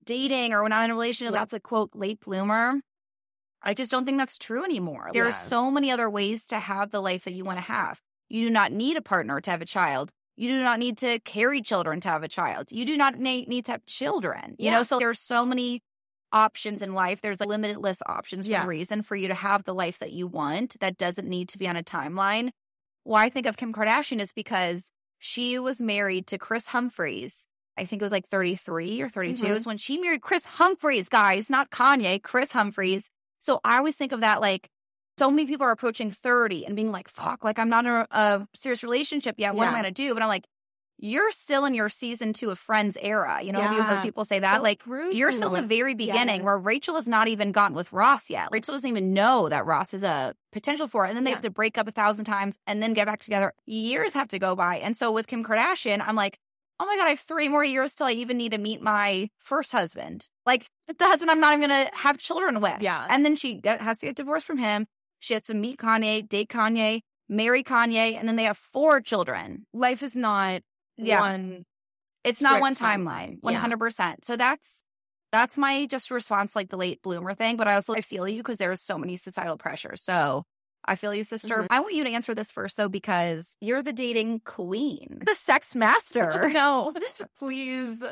dating 0.05 0.53
or 0.53 0.63
we're 0.63 0.69
not 0.69 0.85
in 0.85 0.91
a 0.91 0.95
relationship, 0.95 1.33
Yeah. 1.33 1.41
that's 1.41 1.53
a 1.53 1.61
quote 1.61 1.91
late 1.95 2.21
bloomer. 2.21 2.81
I 3.63 3.73
just 3.73 3.91
don't 3.91 4.05
think 4.05 4.19
that's 4.19 4.37
true 4.37 4.63
anymore. 4.65 5.09
There 5.15 5.27
are 5.27 5.33
so 5.33 5.71
many 5.71 5.91
other 5.91 6.11
ways 6.11 6.47
to 6.49 6.59
have 6.59 6.91
the 6.91 7.01
life 7.01 7.25
that 7.25 7.33
you 7.33 7.45
want 7.45 7.57
to 7.57 7.63
have. 7.63 8.01
You 8.29 8.43
do 8.47 8.51
not 8.51 8.73
need 8.73 8.99
a 8.99 9.03
partner 9.03 9.41
to 9.41 9.51
have 9.51 9.63
a 9.63 9.67
child. 9.67 10.11
You 10.37 10.49
do 10.49 10.63
not 10.63 10.79
need 10.79 10.99
to 10.99 11.19
carry 11.21 11.63
children 11.63 12.01
to 12.01 12.09
have 12.09 12.23
a 12.23 12.29
child. 12.29 12.73
You 12.73 12.85
do 12.85 12.97
not 12.97 13.17
need 13.19 13.67
to 13.67 13.73
have 13.73 13.87
children. 13.87 14.57
You 14.59 14.67
Yeah. 14.67 14.73
know, 14.73 14.83
so 14.83 14.99
there's 14.99 15.21
so 15.21 15.47
many 15.47 15.81
options 16.33 16.83
in 16.83 16.93
life. 16.95 17.21
There's 17.21 17.39
like 17.39 17.49
limitless 17.49 17.99
options 18.07 18.47
for 18.47 18.51
Yeah. 18.53 18.65
a 18.65 18.67
reason 18.67 19.03
for 19.03 19.15
you 19.15 19.29
to 19.29 19.35
have 19.35 19.65
the 19.65 19.75
life 19.75 19.99
that 20.01 20.13
you 20.13 20.27
want 20.27 20.77
that 20.81 20.99
doesn't 20.99 21.29
need 21.29 21.49
to 21.51 21.59
be 21.59 21.69
on 21.69 21.77
a 21.77 21.83
timeline. 21.85 22.51
Why 23.05 23.25
I 23.27 23.31
think 23.31 23.47
of 23.47 23.57
Kim 23.57 23.73
Kardashian 23.73 24.21
is 24.21 24.33
because 24.33 24.91
she 25.21 25.59
was 25.59 25.81
married 25.81 26.27
to 26.29 26.39
Kris 26.39 26.69
Humphries. 26.69 27.47
I 27.79 27.85
think 27.85 28.03
it 28.03 28.05
was 28.05 28.13
like 28.13 28.27
33 28.27 29.01
or 29.01 29.09
32 29.09 29.47
Mhm. 29.47 29.57
is 29.57 29.67
when 29.67 29.77
she 29.79 29.99
married 29.99 30.23
Kris 30.23 30.47
Humphries, 30.47 31.09
guys, 31.09 31.49
not 31.51 31.71
Kanye, 31.71 32.23
Kris 32.23 32.53
Humphries. 32.53 33.09
So 33.39 33.61
I 33.65 33.79
always 33.79 33.97
think 33.97 34.13
of 34.13 34.21
that 34.21 34.41
like 34.41 34.69
so 35.19 35.31
many 35.31 35.47
people 35.47 35.65
are 35.67 35.71
approaching 35.71 36.11
30 36.11 36.67
and 36.67 36.75
being 36.77 36.91
like, 36.93 37.09
fuck, 37.09 37.45
like 37.45 37.59
I'm 37.59 37.69
not 37.69 37.87
in 37.87 37.93
a, 37.93 38.07
a 38.11 38.49
serious 38.55 38.83
relationship 38.83 39.37
yet. 39.39 39.55
What 39.55 39.69
am 39.69 39.75
I 39.75 39.83
going 39.83 39.95
to 39.95 40.03
do? 40.03 40.13
But 40.15 40.23
I'm 40.23 40.29
like, 40.29 40.45
you're 40.99 41.33
still 41.33 41.65
in 41.65 41.75
your 41.75 41.89
season 41.89 42.33
two 42.33 42.51
of 42.51 42.59
Friends 42.59 42.97
era. 43.01 43.41
You 43.43 43.53
know, 43.53 43.61
have 43.61 43.73
you 43.77 43.83
heard 43.83 44.03
people 44.03 44.25
say 44.25 44.39
that? 44.39 44.57
So 44.57 44.63
like, 44.63 44.83
true. 44.83 45.13
you're 45.13 45.33
still 45.33 45.55
in 45.55 45.63
the 45.63 45.69
very 45.69 45.95
beginning 45.95 46.41
Yeah. 46.41 46.45
where 46.45 46.57
Rachel 46.59 46.95
has 46.95 47.09
not 47.09 47.27
even 47.29 47.53
gotten 47.53 47.77
with 47.77 47.93
Ross 47.93 48.31
yet. 48.31 48.49
Rachel 48.53 48.75
doesn't 48.75 48.89
even 48.89 49.13
know 49.13 49.49
that 49.49 49.67
Ross 49.67 49.93
is 49.93 50.03
a 50.05 50.35
potential 50.53 50.87
for 50.87 51.05
it. 51.05 51.09
And 51.09 51.17
then 51.17 51.25
they 51.25 51.31
Yeah. 51.31 51.37
have 51.37 51.43
to 51.43 51.51
break 51.51 51.79
up 51.79 51.89
a 51.89 51.93
thousand 51.93 52.25
times 52.27 52.59
and 52.67 52.83
then 52.83 52.95
get 52.95 53.07
back 53.07 53.21
together. 53.21 53.53
Years 53.67 54.13
have 54.15 54.29
to 54.29 54.39
go 54.39 54.55
by. 54.55 54.77
And 54.77 54.97
so 54.97 55.11
with 55.11 55.27
Kim 55.27 55.45
Kardashian, 55.45 56.03
I'm 56.07 56.17
like, 56.17 56.39
oh 56.79 56.87
my 56.87 56.97
God, 56.97 57.07
I 57.07 57.11
have 57.11 57.21
three 57.21 57.49
more 57.49 57.65
years 57.65 57.95
till 57.95 58.07
I 58.07 58.13
even 58.13 58.37
need 58.37 58.53
to 58.53 58.59
meet 58.59 58.81
my 58.81 59.31
first 59.39 59.73
husband. 59.73 60.29
Like 60.47 60.69
the 60.87 61.05
husband 61.07 61.31
I'm 61.31 61.41
not 61.41 61.57
even 61.57 61.69
going 61.71 61.87
to 61.87 61.91
have 61.97 62.19
children 62.19 62.61
with. 62.61 62.81
Yeah. 62.81 63.05
And 63.09 63.25
then 63.25 63.35
she 63.37 63.61
has 63.65 63.99
to 63.99 64.07
get 64.07 64.17
divorced 64.17 64.47
from 64.47 64.59
him. 64.59 64.87
She 65.25 65.33
has 65.33 65.45
to 65.45 65.55
meet 65.55 65.79
Kanye, 65.79 66.29
date 66.29 66.51
Kanye, 66.51 67.01
marry 67.31 67.63
Kanye, 67.65 68.15
and 68.19 68.29
then 68.29 68.37
they 68.37 68.45
have 68.45 68.59
four 68.59 69.01
children. 69.01 69.65
Life 69.73 70.03
is 70.03 70.15
not 70.15 70.61
Yeah. 70.99 71.21
one. 71.21 71.65
It's 72.25 72.43
not 72.43 72.61
one 72.61 72.75
timeline, 72.75 73.39
one 73.41 73.55
hundred 73.55 73.79
percent. 73.79 74.27
So 74.27 74.37
that's 74.37 74.83
that's 75.33 75.57
my 75.57 75.87
just 75.87 76.11
response, 76.11 76.55
like 76.55 76.69
the 76.69 76.77
late 76.77 77.01
bloomer 77.03 77.33
thing. 77.35 77.57
But 77.57 77.69
I 77.69 77.75
also 77.75 77.95
I 77.95 78.03
feel 78.03 78.29
you 78.29 78.43
because 78.43 78.59
there's 78.59 78.83
so 78.83 78.99
many 78.99 79.17
societal 79.17 79.57
pressure. 79.57 79.97
So 79.97 80.45
I 80.85 80.95
feel 80.95 81.15
you, 81.15 81.25
sister. 81.25 81.63
Mhm. 81.63 81.69
I 81.71 81.81
want 81.81 81.95
you 81.95 82.05
to 82.05 82.11
answer 82.11 82.35
this 82.35 82.51
first 82.51 82.77
though, 82.77 82.91
because 82.91 83.57
you're 83.63 83.83
the 83.83 83.95
dating 83.95 84.41
queen, 84.45 85.23
the 85.27 85.35
sex 85.35 85.75
master. 85.75 86.51
no, 86.53 86.93
please. 87.39 88.05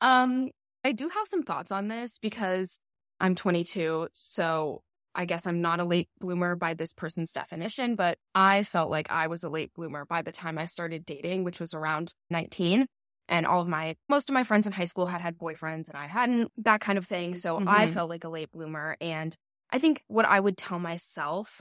Um, 0.00 0.50
I 0.84 0.90
do 0.90 1.08
have 1.10 1.28
some 1.28 1.44
thoughts 1.44 1.70
on 1.70 1.86
this 1.86 2.18
because 2.18 2.80
I'm 3.20 3.36
22, 3.36 4.08
so 4.12 4.82
I 5.16 5.24
guess 5.24 5.46
I'm 5.46 5.60
not 5.62 5.80
a 5.80 5.84
late 5.84 6.08
bloomer 6.20 6.54
by 6.54 6.74
this 6.74 6.92
person's 6.92 7.32
definition, 7.32 7.96
but 7.96 8.18
I 8.34 8.62
felt 8.62 8.90
like 8.90 9.10
I 9.10 9.26
was 9.26 9.42
a 9.42 9.48
late 9.48 9.72
bloomer 9.74 10.04
by 10.04 10.22
the 10.22 10.30
time 10.30 10.58
I 10.58 10.66
started 10.66 11.06
dating, 11.06 11.42
which 11.42 11.58
was 11.58 11.72
around 11.74 12.12
19. 12.30 12.86
And 13.28 13.46
all 13.46 13.62
of 13.62 13.66
my, 13.66 13.96
most 14.08 14.28
of 14.28 14.34
my 14.34 14.44
friends 14.44 14.66
in 14.66 14.72
high 14.72 14.84
school 14.84 15.06
had 15.06 15.20
had 15.22 15.38
boyfriends 15.38 15.88
and 15.88 15.96
I 15.96 16.06
hadn't, 16.06 16.52
that 16.58 16.80
kind 16.80 16.98
of 16.98 17.06
thing. 17.06 17.34
So 17.34 17.56
I 17.66 17.86
Mhm. 17.86 17.94
felt 17.94 18.10
like 18.10 18.22
a 18.24 18.28
late 18.28 18.52
bloomer. 18.52 18.96
And 19.00 19.34
I 19.70 19.78
think 19.80 20.04
what 20.06 20.26
I 20.26 20.38
would 20.38 20.56
tell 20.56 20.78
myself 20.78 21.60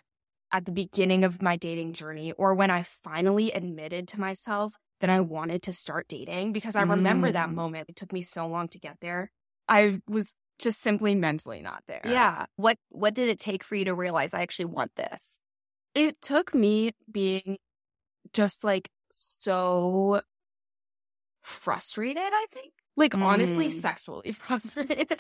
at 0.52 0.66
the 0.66 0.72
beginning 0.72 1.24
of 1.24 1.42
my 1.42 1.56
dating 1.56 1.94
journey, 1.94 2.34
or 2.34 2.54
when 2.54 2.70
I 2.70 2.84
finally 2.84 3.52
admitted 3.52 4.08
to 4.10 4.20
myself 4.20 4.76
that 5.02 5.10
I 5.10 5.20
wanted 5.22 5.64
to 5.64 5.74
start 5.74 6.08
dating, 6.08 6.54
because 6.54 6.76
I 6.76 6.84
remember 6.84 7.32
that 7.32 7.50
Mm. 7.50 7.56
moment. 7.56 7.90
It 7.90 7.96
took 7.96 8.14
me 8.14 8.22
so 8.22 8.46
long 8.48 8.68
to 8.70 8.80
get 8.80 9.00
there. 9.00 9.32
I 9.68 10.02
was 10.08 10.34
just 10.60 10.82
simply 10.82 11.16
mentally 11.16 11.62
not 11.62 11.84
there. 11.88 12.02
Yeah. 12.06 12.46
What 12.56 12.78
what 12.90 13.14
did 13.14 13.30
it 13.30 13.40
take 13.40 13.64
for 13.64 13.76
you 13.76 13.86
to 13.86 13.94
realize 13.94 14.34
I 14.34 14.42
actually 14.42 14.66
want 14.66 14.92
this? 14.96 15.40
It 15.94 16.22
took 16.22 16.54
me 16.54 16.92
being 17.12 17.58
just 18.34 18.64
like 18.64 18.90
so 19.12 20.22
frustrated, 21.44 22.24
I 22.24 22.46
think. 22.52 22.74
Like 22.98 23.14
honestly, 23.14 23.68
Mm. 23.68 23.72
sexually 23.82 24.32
frustrated. 24.34 25.12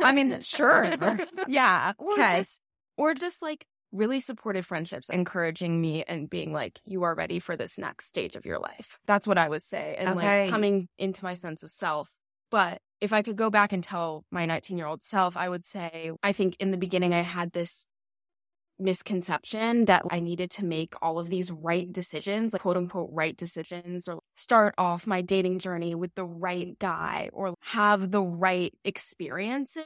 I 0.00 0.12
mean, 0.12 0.40
sure. 0.40 0.96
yeah. 1.48 1.92
Or 1.98 2.16
just, 2.16 2.60
or 2.96 3.14
just 3.14 3.42
like 3.42 3.66
really 3.92 4.20
supportive 4.20 4.64
friendships 4.64 5.10
encouraging 5.10 5.80
me 5.80 6.02
and 6.04 6.30
being 6.30 6.52
like, 6.52 6.80
you 6.86 7.02
are 7.02 7.14
ready 7.14 7.38
for 7.38 7.56
this 7.56 7.76
next 7.78 8.06
stage 8.06 8.34
of 8.36 8.46
your 8.46 8.58
life. 8.58 8.98
That's 9.06 9.26
what 9.26 9.36
I 9.36 9.48
would 9.48 9.62
say. 9.62 9.96
And 9.98 10.10
Okay. 10.18 10.42
like 10.42 10.50
coming 10.50 10.88
into 10.96 11.24
my 11.24 11.34
sense 11.34 11.62
of 11.62 11.70
self. 11.70 12.10
But 12.50 12.80
if 13.00 13.12
I 13.12 13.22
could 13.22 13.36
go 13.36 13.50
back 13.50 13.72
and 13.72 13.82
tell 13.82 14.24
my 14.30 14.46
19 14.46 14.76
year 14.76 14.86
old 14.86 15.02
self, 15.02 15.36
I 15.36 15.48
would 15.48 15.64
say, 15.64 16.12
I 16.22 16.32
think 16.32 16.56
in 16.60 16.70
the 16.70 16.76
beginning, 16.76 17.14
I 17.14 17.22
had 17.22 17.52
this 17.52 17.86
misconception 18.78 19.84
that 19.84 20.02
I 20.10 20.20
needed 20.20 20.50
to 20.52 20.64
make 20.64 20.94
all 21.02 21.18
of 21.18 21.28
these 21.28 21.50
right 21.50 21.90
decisions, 21.90 22.52
like 22.52 22.62
quote 22.62 22.76
unquote 22.76 23.10
right 23.12 23.36
decisions, 23.36 24.08
or 24.08 24.20
start 24.34 24.74
off 24.78 25.06
my 25.06 25.20
dating 25.22 25.58
journey 25.58 25.94
with 25.94 26.14
the 26.14 26.24
right 26.24 26.78
guy, 26.78 27.30
or 27.32 27.54
have 27.62 28.10
the 28.10 28.22
right 28.22 28.74
experiences 28.84 29.84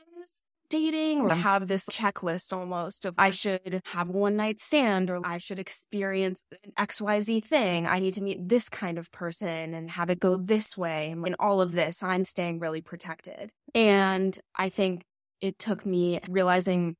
dating, 0.75 1.21
or 1.21 1.33
have 1.33 1.69
this 1.69 1.85
checklist 1.87 2.52
almost 2.52 3.04
of 3.04 3.14
I 3.16 3.31
should 3.31 3.81
have 3.85 4.09
one 4.09 4.35
night 4.35 4.59
stand, 4.59 5.09
or 5.09 5.21
I 5.25 5.38
should 5.38 5.61
experience 5.61 6.43
an 6.64 6.73
XYZ 6.76 7.45
thing. 7.45 7.87
I 7.87 8.00
need 8.00 8.14
to 8.14 8.21
meet 8.21 8.49
this 8.49 8.69
kind 8.69 8.99
of 8.99 9.12
person 9.12 9.73
and 9.73 9.88
have 9.90 10.11
it 10.11 10.19
go 10.19 10.37
this 10.37 10.76
way. 10.76 11.11
And 11.12 11.25
in 11.26 11.37
all 11.38 11.61
of 11.61 11.73
this, 11.73 12.02
I'm 12.02 12.25
staying 12.25 12.59
really 12.59 12.81
protected. 12.81 13.52
And 13.73 14.37
I 14.57 14.69
think 14.69 15.04
it 15.40 15.59
took 15.61 15.87
me 15.87 16.19
realizing 16.28 16.97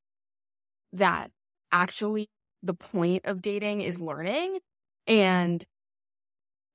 that 0.93 1.33
actually 1.73 2.31
the 2.63 2.75
point 2.75 3.27
of 3.27 3.43
dating 3.43 3.81
is 3.81 4.01
learning 4.01 4.59
and 5.09 5.65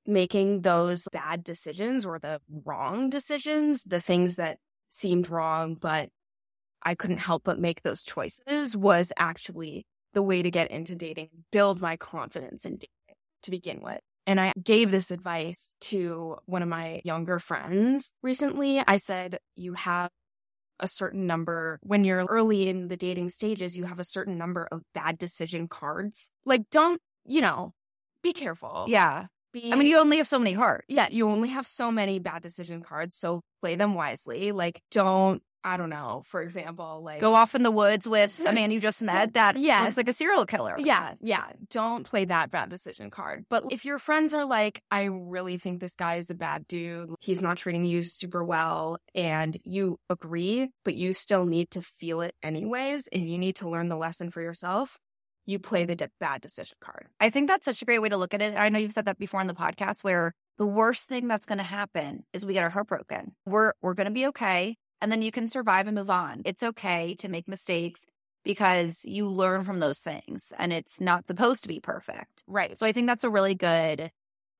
making 0.06 0.62
those 0.62 1.08
bad 1.12 1.44
decisions 1.44 2.04
or 2.04 2.18
the 2.18 2.40
wrong 2.64 3.08
decisions, 3.08 3.84
the 3.84 4.00
things 4.00 4.36
that 4.36 4.58
seemed 4.90 5.30
wrong, 5.30 5.76
but 5.76 6.10
I 6.82 6.94
couldn't 6.94 7.18
help 7.18 7.44
but 7.44 7.58
make 7.58 7.82
those 7.82 8.04
choices 8.04 8.76
was 8.76 9.12
actually 9.16 9.86
the 10.12 10.22
way 10.22 10.42
to 10.42 10.50
get 10.50 10.70
into 10.70 10.96
dating, 10.96 11.28
build 11.52 11.80
my 11.80 11.96
confidence 11.96 12.64
in 12.64 12.74
dating 12.74 13.16
to 13.42 13.50
begin 13.50 13.80
with. 13.82 14.00
And 14.26 14.40
I 14.40 14.52
gave 14.62 14.90
this 14.90 15.10
advice 15.10 15.74
to 15.82 16.36
one 16.46 16.62
of 16.62 16.68
my 16.68 17.00
younger 17.04 17.38
friends 17.38 18.12
recently. 18.22 18.82
I 18.86 18.96
said, 18.96 19.38
You 19.56 19.74
have 19.74 20.10
a 20.78 20.88
certain 20.88 21.26
number 21.26 21.78
when 21.82 22.04
you're 22.04 22.24
early 22.24 22.68
in 22.68 22.88
the 22.88 22.96
dating 22.96 23.30
stages, 23.30 23.76
you 23.76 23.84
have 23.84 23.98
a 23.98 24.04
certain 24.04 24.38
number 24.38 24.68
of 24.70 24.82
bad 24.94 25.18
decision 25.18 25.68
cards. 25.68 26.30
Like, 26.44 26.70
don't, 26.70 27.00
you 27.26 27.40
know, 27.40 27.74
be 28.22 28.32
careful. 28.32 28.86
Yeah. 28.88 29.26
Be, 29.52 29.72
I 29.72 29.76
mean, 29.76 29.88
you 29.88 29.98
only 29.98 30.18
have 30.18 30.28
so 30.28 30.38
many 30.38 30.52
hearts. 30.52 30.86
yeah, 30.88 31.08
you 31.10 31.28
only 31.28 31.48
have 31.48 31.66
so 31.66 31.90
many 31.90 32.18
bad 32.20 32.42
decision 32.42 32.82
cards, 32.82 33.16
so 33.16 33.42
play 33.60 33.74
them 33.74 33.94
wisely. 33.94 34.52
Like, 34.52 34.80
don't, 34.90 35.42
I 35.62 35.76
don't 35.76 35.90
know, 35.90 36.22
for 36.26 36.42
example, 36.42 37.02
like 37.04 37.20
Go 37.20 37.34
off 37.34 37.54
in 37.54 37.62
the 37.62 37.70
woods 37.70 38.08
with 38.08 38.40
a 38.46 38.52
man 38.52 38.70
you 38.70 38.80
just 38.80 39.02
met 39.12 39.34
that 39.34 39.56
Yes. 39.56 39.84
looks 39.84 39.96
like 39.96 40.08
a 40.08 40.12
serial 40.12 40.46
killer. 40.46 40.74
Yeah, 40.78 41.14
yeah. 41.20 41.44
Don't 41.70 42.04
play 42.04 42.24
that 42.24 42.50
bad 42.50 42.70
decision 42.70 43.10
card. 43.10 43.44
But 43.50 43.64
if 43.70 43.84
your 43.84 43.98
friends 43.98 44.32
are 44.32 44.44
like, 44.44 44.82
I 44.90 45.04
really 45.04 45.58
think 45.58 45.80
this 45.80 45.94
guy 45.94 46.16
is 46.16 46.30
a 46.30 46.34
bad 46.34 46.66
dude, 46.66 47.10
he's 47.20 47.42
not 47.42 47.56
treating 47.58 47.84
you 47.84 48.02
super 48.02 48.42
well, 48.44 48.98
and 49.14 49.56
you 49.64 49.98
agree, 50.08 50.70
but 50.84 50.94
you 50.94 51.12
still 51.12 51.44
need 51.44 51.70
to 51.72 51.82
feel 51.82 52.20
it 52.22 52.34
anyways, 52.42 53.06
and 53.08 53.28
you 53.28 53.36
need 53.38 53.56
to 53.56 53.68
learn 53.68 53.88
the 53.88 53.96
lesson 53.96 54.30
for 54.30 54.40
yourself, 54.40 54.98
you 55.46 55.58
play 55.58 55.84
the 55.84 55.96
de- 55.96 56.10
bad 56.20 56.40
decision 56.40 56.76
card. 56.80 57.08
I 57.18 57.28
think 57.30 57.48
that's 57.48 57.64
such 57.64 57.82
a 57.82 57.84
great 57.84 57.98
way 58.00 58.08
to 58.08 58.16
look 58.16 58.32
at 58.34 58.40
it. 58.42 58.54
I 58.56 58.68
know 58.68 58.78
you've 58.78 58.92
said 58.92 59.06
that 59.06 59.18
before 59.18 59.40
on 59.40 59.46
the 59.46 59.54
podcast 59.54 60.04
where 60.04 60.32
the 60.58 60.66
worst 60.66 61.08
thing 61.08 61.26
that's 61.28 61.46
going 61.46 61.58
to 61.58 61.64
happen 61.64 62.22
is 62.32 62.44
we 62.44 62.52
get 62.52 62.62
our 62.62 62.70
heart 62.70 62.86
broken. 62.88 63.32
We're 63.46 63.72
we're 63.82 63.94
going 63.94 64.06
to 64.06 64.10
be 64.12 64.26
okay 64.28 64.76
and 65.00 65.10
then 65.10 65.22
you 65.22 65.32
can 65.32 65.48
survive 65.48 65.86
and 65.86 65.96
move 65.96 66.10
on. 66.10 66.42
It's 66.44 66.62
okay 66.62 67.14
to 67.16 67.28
make 67.28 67.48
mistakes 67.48 68.06
because 68.44 69.04
you 69.04 69.28
learn 69.28 69.64
from 69.64 69.80
those 69.80 70.00
things 70.00 70.52
and 70.58 70.72
it's 70.72 71.00
not 71.00 71.26
supposed 71.26 71.62
to 71.62 71.68
be 71.68 71.80
perfect. 71.80 72.42
Right. 72.46 72.76
So 72.78 72.86
I 72.86 72.92
think 72.92 73.06
that's 73.06 73.24
a 73.24 73.30
really 73.30 73.54
good 73.54 74.10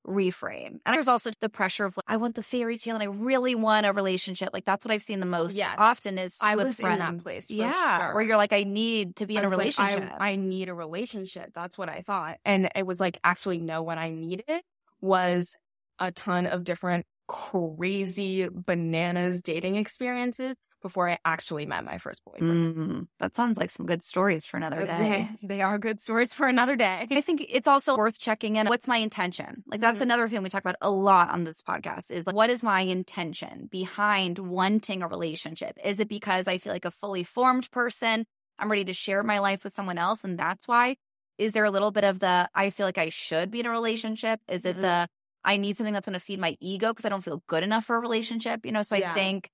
reframe. 0.07 0.81
And 0.87 0.95
there's 0.95 1.09
also 1.09 1.31
the 1.41 1.49
pressure 1.49 1.85
of 1.85 1.97
like, 1.97 2.05
I 2.09 2.17
want 2.17 2.35
the 2.35 2.43
fairy 2.43 2.79
tale 2.79 2.95
and 2.95 3.03
I 3.03 3.07
really 3.07 3.55
want 3.55 3.87
a 3.87 3.93
relationship. 3.93 4.51
Like 4.53 4.65
that's 4.65 4.85
what 4.85 4.93
I've 4.93 5.03
seen 5.03 5.21
the 5.21 5.27
most 5.27 5.57
Yes. 5.57 5.75
often 5.79 6.19
is 6.19 6.39
I 6.43 6.57
with 6.57 6.67
was 6.67 6.81
in 6.81 6.99
that 6.99 7.19
place. 7.19 7.47
For 7.49 7.53
yeah, 7.53 7.99
sure. 7.99 8.15
where 8.15 8.23
you're 8.23 8.37
like, 8.37 8.53
I 8.53 8.65
need 8.65 9.17
to 9.17 9.27
be 9.27 9.37
in 9.37 9.45
a 9.45 9.49
was 9.49 9.59
like, 9.59 9.79
I- 9.79 9.89
relationship. 9.89 10.17
I, 10.21 10.37
need 10.37 10.69
a 10.69 10.75
relationship. 10.75 11.53
That's 11.55 11.77
what 11.77 11.89
I 11.89 12.03
thought. 12.03 12.39
And 12.45 12.71
it 12.75 12.87
was 12.87 12.99
like, 12.99 13.19
actually, 13.25 13.59
no, 13.59 13.83
what 13.83 13.99
I 13.99 14.11
needed 14.11 14.63
was 15.01 15.57
a 15.99 16.11
ton 16.13 16.47
of 16.47 16.65
different 16.65 17.05
crazy 17.31 18.49
bananas 18.51 19.41
dating 19.43 19.77
experiences 19.77 20.57
before 20.83 21.09
I 21.11 21.19
actually 21.25 21.67
met 21.67 21.85
my 21.85 21.99
first 21.99 22.23
boyfriend. 22.25 22.77
Mm, 22.77 23.07
that 23.21 23.37
sounds 23.37 23.59
like 23.59 23.71
some 23.71 23.87
good 23.87 24.03
stories 24.03 24.47
for 24.47 24.57
another 24.57 24.85
day. 24.87 25.29
They, 25.43 25.47
they 25.47 25.61
are 25.61 25.79
good 25.79 26.01
stories 26.01 26.33
for 26.33 26.49
another 26.49 26.75
day. 26.75 27.07
I 27.11 27.21
think 27.21 27.45
it's 27.49 27.69
also 27.69 27.97
worth 27.97 28.19
checking 28.19 28.57
in. 28.57 28.67
What's 28.67 28.89
my 28.89 28.97
intention? 28.97 29.63
Like 29.67 29.81
that's 29.81 30.01
Mhm. 30.01 30.05
another 30.05 30.29
thing 30.29 30.43
we 30.43 30.49
talk 30.49 30.63
about 30.65 30.77
a 30.81 30.91
lot 30.91 31.31
on 31.31 31.45
this 31.45 31.63
podcast 31.63 32.11
is 32.11 32.27
like, 32.27 32.35
what 32.35 32.51
is 32.51 32.63
my 32.63 32.81
intention 32.81 33.69
behind 33.71 34.39
wanting 34.39 35.03
a 35.03 35.09
relationship? 35.09 35.79
Is 35.85 36.01
it 36.01 36.09
because 36.09 36.49
I 36.49 36.59
feel 36.59 36.73
like 36.73 36.87
a 36.87 36.91
fully 36.91 37.23
formed 37.25 37.71
person? 37.71 38.25
I'm 38.59 38.71
ready 38.71 38.87
to 38.87 38.95
share 38.95 39.23
my 39.23 39.39
life 39.39 39.63
with 39.63 39.75
someone 39.75 39.99
else. 39.99 40.25
And 40.25 40.39
that's 40.39 40.67
why. 40.67 40.97
Is 41.39 41.55
there 41.55 41.65
a 41.65 41.71
little 41.71 41.91
bit 41.91 42.05
of 42.05 42.19
the, 42.21 42.51
I 42.55 42.69
feel 42.69 42.85
like 42.87 42.99
I 42.99 43.09
should 43.09 43.51
be 43.51 43.61
in 43.61 43.67
a 43.67 43.71
relationship? 43.71 44.41
Is 44.49 44.67
it 44.67 44.77
Mhm. 44.77 44.83
the, 44.83 45.09
I 45.45 45.57
need 45.57 45.77
something 45.77 45.95
that's 45.95 46.07
going 46.07 46.15
to 46.19 46.25
feed 46.25 46.41
my 46.41 46.57
ego 46.61 46.89
because 46.89 47.05
I 47.05 47.09
don't 47.09 47.25
feel 47.25 47.43
good 47.47 47.63
enough 47.63 47.85
for 47.85 47.97
a 47.97 48.01
relationship? 48.01 48.65
You 48.67 48.73
know, 48.73 48.83
so 48.83 48.97
I 48.97 49.01
Yeah. 49.01 49.15
think 49.15 49.51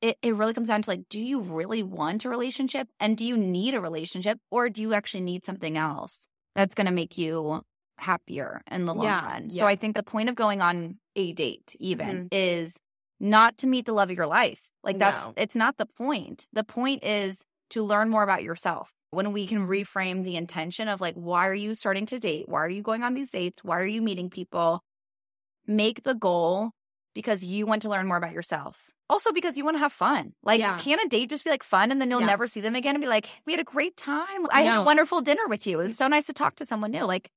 it, 0.00 0.16
it 0.22 0.34
really 0.34 0.54
comes 0.54 0.68
down 0.68 0.82
to 0.82 0.90
like, 0.90 1.08
do 1.08 1.20
you 1.20 1.40
really 1.40 1.82
want 1.82 2.24
a 2.24 2.28
relationship? 2.28 2.88
And 3.00 3.16
do 3.16 3.24
you 3.24 3.36
need 3.36 3.74
a 3.74 3.80
relationship? 3.80 4.38
Or 4.50 4.68
do 4.68 4.80
you 4.82 4.94
actually 4.94 5.22
need 5.22 5.44
something 5.44 5.76
else 5.76 6.28
that's 6.54 6.74
going 6.74 6.86
to 6.86 6.92
make 6.92 7.18
you 7.18 7.62
happier 7.98 8.62
in 8.70 8.86
the 8.86 8.94
long 8.94 9.06
Yeah, 9.06 9.26
run? 9.26 9.48
yeah. 9.50 9.60
So 9.60 9.66
I 9.66 9.76
think 9.76 9.96
the 9.96 10.02
point 10.04 10.28
of 10.28 10.34
going 10.34 10.60
on 10.62 10.98
a 11.16 11.32
date, 11.32 11.74
even, 11.80 12.24
Mhm. 12.24 12.28
is 12.30 12.78
not 13.18 13.58
to 13.58 13.66
meet 13.66 13.86
the 13.86 13.92
love 13.92 14.10
of 14.10 14.16
your 14.16 14.28
life. 14.28 14.70
Like 14.84 14.98
that's, 14.98 15.26
No. 15.26 15.34
it's 15.36 15.56
not 15.56 15.76
the 15.76 15.86
point. 15.86 16.46
The 16.52 16.62
point 16.62 17.02
is 17.02 17.44
to 17.70 17.82
learn 17.82 18.08
more 18.08 18.22
about 18.22 18.44
yourself. 18.44 18.92
When 19.10 19.32
we 19.32 19.46
can 19.46 19.66
reframe 19.66 20.22
the 20.22 20.36
intention 20.36 20.86
of 20.86 21.00
like, 21.00 21.14
why 21.14 21.48
are 21.48 21.54
you 21.54 21.74
starting 21.74 22.06
to 22.06 22.18
date? 22.20 22.48
Why 22.48 22.60
are 22.60 22.68
you 22.68 22.82
going 22.82 23.02
on 23.02 23.14
these 23.14 23.30
dates? 23.30 23.64
Why 23.64 23.78
are 23.80 23.86
you 23.86 24.02
meeting 24.02 24.30
people? 24.30 24.82
Make 25.68 26.02
the 26.02 26.14
goal 26.14 26.70
because 27.14 27.44
you 27.44 27.66
want 27.66 27.82
to 27.82 27.88
learn 27.90 28.08
more 28.08 28.16
about 28.16 28.32
yourself. 28.32 28.90
Also 29.10 29.32
because 29.32 29.56
you 29.56 29.64
want 29.64 29.74
to 29.76 29.80
have 29.80 29.92
fun. 29.92 30.32
Like, 30.42 30.60
Yeah. 30.60 30.78
can 30.78 30.98
a 30.98 31.08
date 31.08 31.30
just 31.30 31.44
be 31.44 31.50
like 31.50 31.62
fun 31.62 31.90
and 31.92 32.00
then 32.00 32.10
you'll 32.10 32.20
Yeah. 32.20 32.26
never 32.26 32.46
see 32.46 32.60
them 32.60 32.74
again 32.74 32.94
and 32.94 33.02
be 33.02 33.08
like, 33.08 33.28
we 33.46 33.52
had 33.52 33.60
a 33.60 33.64
great 33.64 33.96
time. 33.96 34.46
I 34.50 34.62
had 34.62 34.78
a 34.78 34.82
wonderful 34.82 35.20
dinner 35.20 35.46
with 35.46 35.66
you. 35.66 35.78
It 35.80 35.84
was 35.84 35.96
so 35.96 36.08
nice 36.08 36.26
to 36.26 36.32
talk 36.32 36.56
to 36.56 36.66
someone 36.66 36.90
new. 36.90 37.04
Like, 37.04 37.30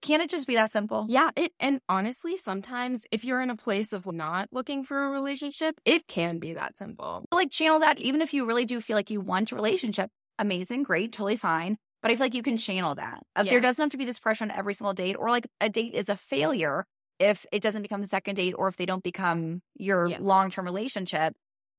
can 0.00 0.20
it 0.20 0.30
just 0.30 0.46
be 0.48 0.54
that 0.54 0.72
simple? 0.72 1.06
Yeah, 1.08 1.30
it 1.36 1.52
and 1.60 1.80
honestly, 1.88 2.36
sometimes 2.36 3.04
if 3.12 3.24
you're 3.24 3.40
in 3.40 3.50
a 3.50 3.56
place 3.56 3.92
of 3.92 4.04
not 4.06 4.48
looking 4.50 4.84
for 4.84 5.04
a 5.04 5.10
relationship, 5.10 5.76
it 5.84 6.08
can 6.08 6.38
be 6.38 6.54
that 6.54 6.76
simple. 6.76 7.24
Like, 7.32 7.50
channel 7.52 7.78
that 7.80 8.00
even 8.00 8.20
if 8.22 8.34
you 8.34 8.44
really 8.46 8.64
do 8.64 8.80
feel 8.80 8.96
like 8.96 9.10
you 9.10 9.20
want 9.20 9.52
a 9.52 9.54
relationship. 9.54 10.10
Amazing, 10.38 10.82
great, 10.84 11.12
totally 11.12 11.36
fine. 11.36 11.78
but 12.02 12.10
I 12.10 12.16
feel 12.16 12.24
like 12.24 12.34
you 12.34 12.42
can 12.42 12.56
channel 12.58 12.96
that. 12.96 13.22
Yeah. 13.36 13.44
There 13.44 13.60
doesn't 13.60 13.80
have 13.80 13.90
to 13.92 13.96
be 13.96 14.04
this 14.04 14.18
pressure 14.18 14.42
on 14.42 14.50
every 14.50 14.74
single 14.74 14.92
date, 14.92 15.14
or 15.16 15.30
like 15.30 15.46
a 15.60 15.68
date 15.68 15.94
is 15.94 16.08
a 16.08 16.16
failure 16.16 16.84
if 17.22 17.46
it 17.52 17.62
doesn't 17.62 17.82
become 17.82 18.02
a 18.02 18.06
second 18.06 18.34
date 18.34 18.54
or 18.58 18.68
if 18.68 18.76
they 18.76 18.86
don't 18.86 19.02
become 19.02 19.62
your 19.76 20.08
Yeah. 20.08 20.18
long 20.20 20.50
term 20.50 20.64
relationship. 20.64 21.34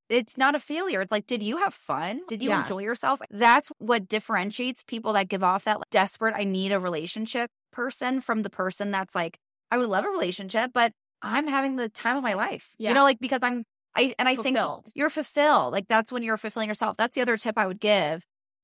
It's 0.09 0.37
not 0.37 0.53
a 0.53 0.59
failure. 0.59 1.01
It's 1.01 1.11
like, 1.11 1.25
did 1.27 1.41
you 1.41 1.57
have 1.57 1.73
fun? 1.73 2.21
Did 2.27 2.43
you 2.43 2.49
Yeah. 2.49 2.61
enjoy 2.61 2.79
yourself? 2.79 3.21
That's 3.31 3.69
what 3.79 4.07
differentiates 4.07 4.83
people 4.83 5.13
that 5.13 5.29
give 5.29 5.43
off 5.43 5.63
that 5.63 5.77
like, 5.79 5.89
desperate, 5.91 6.35
I 6.35 6.43
need 6.43 6.71
a 6.71 6.79
relationship 6.79 7.49
person 7.71 8.19
from 8.21 8.43
the 8.43 8.49
person 8.49 8.91
that's 8.91 9.15
like, 9.15 9.37
I 9.71 9.77
would 9.77 9.87
love 9.87 10.05
a 10.05 10.09
relationship, 10.09 10.71
but 10.73 10.91
I'm 11.21 11.47
having 11.47 11.77
the 11.77 11.89
time 11.89 12.17
of 12.17 12.23
my 12.23 12.33
life. 12.33 12.69
Yeah. 12.77 12.89
You 12.89 12.95
know, 12.95 13.03
like 13.03 13.19
because 13.19 13.39
I'm, 13.41 13.63
I, 13.95 14.13
and 14.19 14.27
I 14.27 14.35
Fulfilled. 14.35 14.85
think 14.85 14.93
you're 14.95 15.09
fulfilled. 15.09 15.71
Like 15.71 15.87
that's 15.87 16.11
when 16.11 16.21
you're 16.23 16.37
fulfilling 16.37 16.67
yourself. 16.67 16.97
That's 16.97 17.15
the 17.15 17.21
other 17.21 17.37
tip 17.37 17.57
I 17.57 17.65
would 17.65 17.79
give 17.79 18.23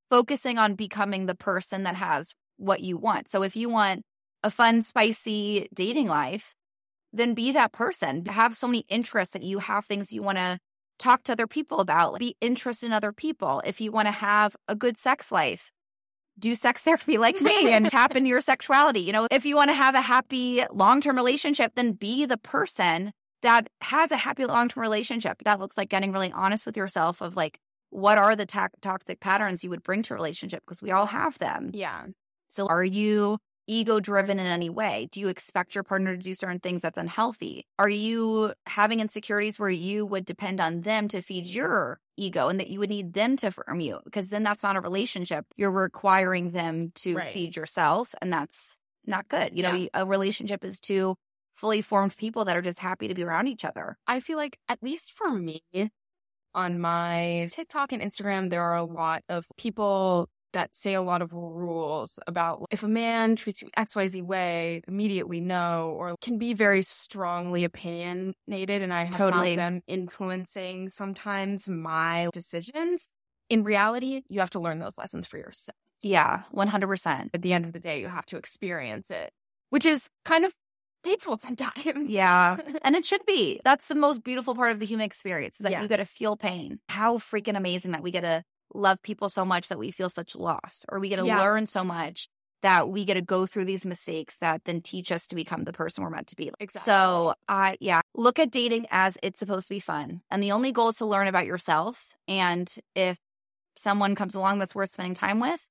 focusing 0.10 0.58
on 0.58 0.74
becoming 0.76 1.26
the 1.26 1.36
person 1.36 1.84
that 1.84 1.96
has 1.96 2.34
what 2.58 2.82
you 2.82 2.98
want. 2.98 3.30
So 3.30 3.44
if 3.44 3.56
you 3.56 3.70
want 3.70 4.04
a 4.44 4.50
fun, 4.52 4.82
spicy 4.82 5.68
dating 5.74 6.08
life, 6.08 6.54
then 7.14 7.34
be 7.34 7.52
that 7.52 7.72
person. 7.72 8.26
Have 8.26 8.56
so 8.56 8.68
many 8.68 8.86
interests 8.90 9.34
that 9.34 9.44
you 9.44 9.60
have 9.60 9.86
things 9.86 10.14
you 10.14 10.22
want 10.22 10.38
to 10.38 10.60
talk 11.00 11.24
to 11.24 11.32
other 11.32 11.48
people 11.48 11.80
about. 11.80 12.20
Be 12.20 12.36
interested 12.42 12.88
in 12.88 12.94
other 12.94 13.12
people. 13.12 13.62
If 13.66 13.82
you 13.82 13.92
want 13.92 14.08
to 14.08 14.12
have 14.12 14.56
a 14.68 14.76
good 14.76 14.98
sex 14.98 15.32
life, 15.32 15.72
do 16.38 16.56
sex 16.56 16.82
therapy 16.84 17.18
like 17.18 17.42
me 17.42 17.72
and 17.72 17.90
tap 17.90 18.16
into 18.16 18.30
your 18.30 18.42
sexuality. 18.42 19.02
You 19.02 19.14
know, 19.14 19.28
if 19.32 19.46
you 19.46 19.56
want 19.56 19.70
to 19.70 19.76
have 19.76 19.96
a 19.96 20.02
happy 20.02 20.64
long 20.72 21.02
term 21.02 21.16
relationship, 21.16 21.74
then 21.76 21.94
be 21.94 22.26
the 22.26 22.38
person 22.38 23.12
that 23.42 23.68
has 23.82 24.12
a 24.12 24.18
happy 24.18 24.46
long 24.46 24.70
term 24.70 24.82
relationship. 24.82 25.38
That 25.46 25.60
looks 25.60 25.78
like 25.78 25.90
getting 25.90 26.12
really 26.12 26.32
honest 26.32 26.66
with 26.66 26.78
yourself 26.78 27.22
of 27.22 27.36
like, 27.36 27.60
what 27.90 28.18
are 28.18 28.36
the 28.36 28.46
ta- 28.46 28.70
toxic 28.82 29.20
patterns 29.20 29.64
you 29.64 29.70
would 29.72 29.84
bring 29.84 30.04
to 30.04 30.14
a 30.14 30.18
relationship? 30.18 30.62
Because 30.66 30.82
we 30.82 30.92
all 30.92 31.08
have 31.08 31.40
them. 31.40 31.72
Yeah. 31.74 32.06
So 32.50 32.68
are 32.68 32.84
you 32.84 33.40
ego 33.70 34.00
driven 34.00 34.40
in 34.40 34.48
any 34.48 34.70
way? 34.70 35.08
Do 35.12 35.20
you 35.20 35.28
expect 35.30 35.76
your 35.76 35.84
partner 35.84 36.16
to 36.16 36.22
do 36.22 36.34
certain 36.34 36.60
things 36.60 36.82
that's 36.82 36.98
unhealthy? 36.98 37.66
Are 37.78 37.90
you 37.90 38.54
having 38.66 39.00
insecurities 39.00 39.60
where 39.60 39.70
you 39.70 40.06
would 40.06 40.26
depend 40.26 40.60
on 40.60 40.82
them 40.82 41.08
to 41.10 41.22
feed 41.22 41.46
your 41.48 42.00
ego 42.18 42.50
and 42.50 42.60
that 42.60 42.70
you 42.70 42.80
would 42.80 42.90
need 42.90 43.14
them 43.14 43.38
to 43.38 43.48
affirm 43.48 43.80
you? 43.80 44.00
Because 44.06 44.30
then 44.30 44.44
that's 44.44 44.64
not 44.64 44.76
a 44.76 44.82
relationship. 44.82 45.46
You're 45.56 45.72
requiring 45.72 46.52
them 46.52 46.92
to 46.96 47.16
Right. 47.16 47.34
feed 47.34 47.56
yourself 47.56 48.16
and 48.22 48.34
that's 48.34 48.78
not 49.06 49.28
good. 49.28 49.56
You 49.56 49.64
know, 49.64 49.72
Yeah. 49.74 49.90
a 49.94 50.06
relationship 50.06 50.64
is 50.64 50.80
two 50.80 51.16
fully 51.56 51.82
formed 51.82 52.16
people 52.18 52.46
that 52.46 52.58
are 52.58 52.62
just 52.62 52.80
happy 52.80 53.08
to 53.08 53.14
be 53.14 53.24
around 53.24 53.48
each 53.48 53.66
other. 53.66 53.98
I 54.08 54.20
feel 54.20 54.38
like, 54.38 54.58
at 54.68 54.82
least 54.82 55.14
for 55.14 55.30
me, 55.30 55.62
on 56.54 56.80
my 56.80 57.48
TikTok 57.52 57.92
and 57.92 58.02
Instagram, 58.02 58.50
there 58.50 58.64
are 58.64 58.76
a 58.76 58.84
lot 58.84 59.24
of 59.30 59.46
people 59.58 60.30
that 60.54 60.76
say 60.76 60.94
a 60.94 61.02
lot 61.02 61.22
of 61.22 61.32
rules 61.34 62.20
about 62.28 62.66
if 62.72 62.84
a 62.84 62.88
man 62.88 63.36
treats 63.36 63.62
you 63.62 63.70
XYZ 63.78 64.22
way, 64.24 64.82
immediately 64.88 65.40
no, 65.42 65.96
or 65.98 66.16
can 66.22 66.38
be 66.38 66.54
very 66.54 66.82
strongly 66.82 67.64
opinionated. 67.64 68.82
And 68.82 68.94
I 68.94 69.04
have 69.06 69.16
Totally. 69.16 69.56
found 69.56 69.60
them 69.60 69.82
influencing 69.88 70.90
sometimes 70.90 71.70
my 71.70 72.30
decisions. 72.34 73.10
In 73.50 73.64
reality, 73.64 74.22
you 74.30 74.40
have 74.40 74.50
to 74.52 74.60
learn 74.60 74.80
those 74.80 74.98
lessons 74.98 75.26
for 75.26 75.38
yourself. 75.38 75.76
Yeah, 76.02 76.44
100%. 76.52 77.32
At 77.34 77.42
the 77.42 77.54
end 77.54 77.66
of 77.66 77.74
the 77.74 77.80
day, 77.80 78.00
you 78.00 78.08
have 78.08 78.26
to 78.28 78.38
experience 78.38 79.12
it, 79.12 79.32
which 79.70 79.86
is 79.86 80.08
kind 80.24 80.46
of 80.46 80.54
painful 81.04 81.38
sometimes. 81.38 82.08
Yeah. 82.08 82.58
And 82.84 82.96
it 82.96 83.06
should 83.06 83.26
be. 83.26 83.60
That's 83.64 83.88
the 83.88 83.96
most 83.96 84.24
beautiful 84.24 84.56
part 84.56 84.72
of 84.72 84.80
the 84.80 84.86
human 84.86 85.06
experience 85.06 85.60
is 85.60 85.64
that 85.64 85.72
Yeah. 85.72 85.82
you 85.82 85.88
get 85.88 85.98
to 85.98 86.06
feel 86.06 86.36
pain. 86.38 86.80
How 86.90 87.18
freaking 87.18 87.58
amazing 87.58 87.92
that 87.92 88.04
we 88.04 88.12
get 88.12 88.22
to 88.22 88.44
love 88.74 89.02
people 89.02 89.30
so 89.30 89.44
much 89.46 89.68
that 89.70 89.80
we 89.80 89.92
feel 89.92 90.10
such 90.10 90.36
loss 90.36 90.86
or 90.90 91.00
we 91.00 91.10
get 91.10 91.18
to 91.18 91.26
Yeah. 91.26 91.42
learn 91.42 91.66
so 91.68 91.84
much 91.84 92.28
that 92.62 92.90
we 92.90 93.06
get 93.06 93.14
to 93.14 93.22
go 93.22 93.46
through 93.46 93.64
these 93.66 93.86
mistakes 93.86 94.38
that 94.40 94.66
then 94.66 94.82
teach 94.82 95.12
us 95.14 95.28
to 95.28 95.36
become 95.36 95.64
the 95.64 95.72
person 95.72 96.04
we're 96.04 96.10
meant 96.10 96.28
to 96.28 96.36
be. 96.36 96.52
Exactly. 96.60 96.82
So, 96.92 97.34
I 97.48 97.78
yeah, 97.80 98.02
look 98.16 98.38
at 98.38 98.52
dating 98.52 98.86
as 98.92 99.18
it's 99.24 99.40
supposed 99.40 99.68
to 99.70 99.74
be 99.74 99.80
fun. 99.80 100.22
And 100.30 100.44
the 100.44 100.52
only 100.52 100.72
goal 100.74 100.90
is 100.90 100.98
to 100.98 101.06
learn 101.06 101.28
about 101.28 101.46
yourself 101.46 102.14
and 102.28 102.70
if 102.96 103.18
someone 103.78 104.14
comes 104.14 104.36
along 104.36 104.60
that's 104.60 104.76
worth 104.76 104.90
spending 104.90 105.14
time 105.14 105.40
with, 105.40 105.66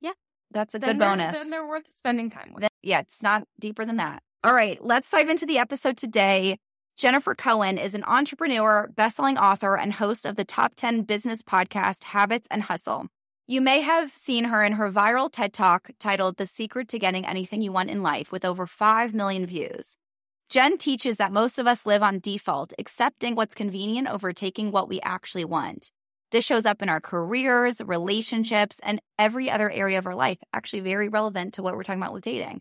Yeah. 0.00 0.12
That's 0.52 0.74
a 0.74 0.78
Then 0.78 0.96
good 0.96 1.04
bonus. 1.04 1.36
Then 1.36 1.50
they're 1.50 1.66
worth 1.68 1.92
spending 1.92 2.30
time 2.30 2.52
with. 2.54 2.62
Then- 2.62 2.70
yeah, 2.82 3.00
it's 3.00 3.22
not 3.22 3.46
deeper 3.60 3.84
than 3.84 3.96
that. 3.96 4.22
All 4.42 4.54
right, 4.54 4.82
let's 4.82 5.10
dive 5.10 5.28
into 5.28 5.44
the 5.44 5.58
episode 5.58 5.98
today. 5.98 6.56
Jennifer 7.00 7.34
Cohen 7.34 7.78
is 7.78 7.94
an 7.94 8.04
entrepreneur, 8.04 8.90
best-selling 8.94 9.38
author, 9.38 9.74
and 9.74 9.94
host 9.94 10.26
of 10.26 10.36
the 10.36 10.44
top 10.44 10.74
10 10.74 11.04
business 11.04 11.40
podcast 11.40 12.04
Habits 12.04 12.46
and 12.50 12.64
Hustle. 12.64 13.06
You 13.48 13.62
may 13.62 13.80
have 13.80 14.12
seen 14.12 14.44
her 14.44 14.62
in 14.62 14.72
her 14.72 14.92
viral 14.92 15.32
TED 15.32 15.54
Talk 15.54 15.92
titled 15.98 16.36
The 16.36 16.46
Secret 16.46 16.88
to 16.88 16.98
Getting 16.98 17.24
Anything 17.24 17.62
You 17.62 17.72
Want 17.72 17.88
in 17.88 18.02
Life 18.02 18.30
with 18.30 18.44
over 18.44 18.66
5 18.66 19.14
million 19.14 19.46
views. 19.46 19.96
Jen 20.50 20.76
teaches 20.76 21.16
that 21.16 21.32
most 21.32 21.58
of 21.58 21.66
us 21.66 21.86
live 21.86 22.02
on 22.02 22.18
default, 22.18 22.74
accepting 22.78 23.34
what's 23.34 23.54
convenient 23.54 24.06
over 24.06 24.34
taking 24.34 24.70
what 24.70 24.86
we 24.86 25.00
actually 25.00 25.46
want. 25.46 25.90
This 26.32 26.44
shows 26.44 26.66
up 26.66 26.82
in 26.82 26.90
our 26.90 27.00
careers, 27.00 27.80
relationships, 27.80 28.78
and 28.82 29.00
every 29.18 29.50
other 29.50 29.70
area 29.70 29.96
of 29.96 30.06
our 30.06 30.14
life, 30.14 30.36
actually 30.52 30.80
very 30.80 31.08
relevant 31.08 31.54
to 31.54 31.62
what 31.62 31.76
we're 31.76 31.82
talking 31.82 32.02
about 32.02 32.12
with 32.12 32.24
dating. 32.24 32.60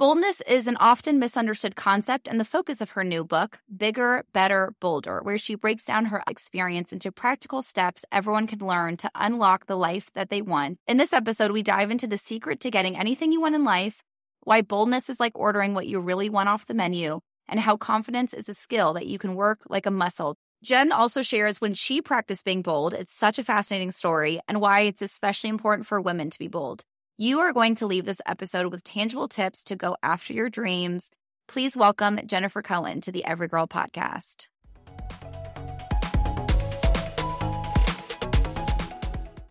Boldness 0.00 0.40
is 0.48 0.66
an 0.66 0.78
often 0.80 1.18
misunderstood 1.18 1.76
concept 1.76 2.26
and 2.26 2.40
the 2.40 2.44
focus 2.46 2.80
of 2.80 2.92
her 2.92 3.04
new 3.04 3.22
book, 3.22 3.58
Bigger, 3.76 4.24
Better, 4.32 4.72
Bolder, 4.80 5.20
where 5.22 5.36
she 5.36 5.56
breaks 5.56 5.84
down 5.84 6.06
her 6.06 6.22
experience 6.26 6.90
into 6.94 7.12
practical 7.12 7.60
steps 7.60 8.02
everyone 8.10 8.46
can 8.46 8.60
learn 8.60 8.96
to 8.96 9.10
unlock 9.14 9.66
the 9.66 9.76
life 9.76 10.10
that 10.14 10.30
they 10.30 10.40
want. 10.40 10.78
In 10.88 10.96
this 10.96 11.12
episode, 11.12 11.50
we 11.50 11.62
dive 11.62 11.90
into 11.90 12.06
the 12.06 12.16
secret 12.16 12.60
to 12.60 12.70
getting 12.70 12.96
anything 12.96 13.30
you 13.30 13.42
want 13.42 13.54
in 13.54 13.64
life, 13.64 14.00
why 14.44 14.62
boldness 14.62 15.10
is 15.10 15.20
like 15.20 15.38
ordering 15.38 15.74
what 15.74 15.86
you 15.86 16.00
really 16.00 16.30
want 16.30 16.48
off 16.48 16.64
the 16.64 16.72
menu, 16.72 17.20
and 17.46 17.60
how 17.60 17.76
confidence 17.76 18.32
is 18.32 18.48
a 18.48 18.54
skill 18.54 18.94
that 18.94 19.06
you 19.06 19.18
can 19.18 19.34
work 19.34 19.64
like 19.68 19.84
a 19.84 19.90
muscle. 19.90 20.34
Jen 20.64 20.92
also 20.92 21.20
shares 21.20 21.60
when 21.60 21.74
she 21.74 22.00
practiced 22.00 22.46
being 22.46 22.62
bold. 22.62 22.94
It's 22.94 23.14
such 23.14 23.38
a 23.38 23.44
fascinating 23.44 23.90
story 23.90 24.40
and 24.48 24.62
why 24.62 24.80
it's 24.80 25.02
especially 25.02 25.50
important 25.50 25.86
for 25.86 26.00
women 26.00 26.30
to 26.30 26.38
be 26.38 26.48
bold. 26.48 26.86
You 27.22 27.40
are 27.40 27.52
going 27.52 27.74
to 27.74 27.86
leave 27.86 28.06
this 28.06 28.22
episode 28.24 28.72
with 28.72 28.82
tangible 28.82 29.28
tips 29.28 29.62
to 29.64 29.76
go 29.76 29.94
after 30.02 30.32
your 30.32 30.48
dreams. 30.48 31.10
Please 31.48 31.76
welcome 31.76 32.18
Jennifer 32.24 32.62
Cohen 32.62 33.02
to 33.02 33.12
the 33.12 33.26
Every 33.26 33.46
Girl 33.46 33.66
podcast. 33.66 34.48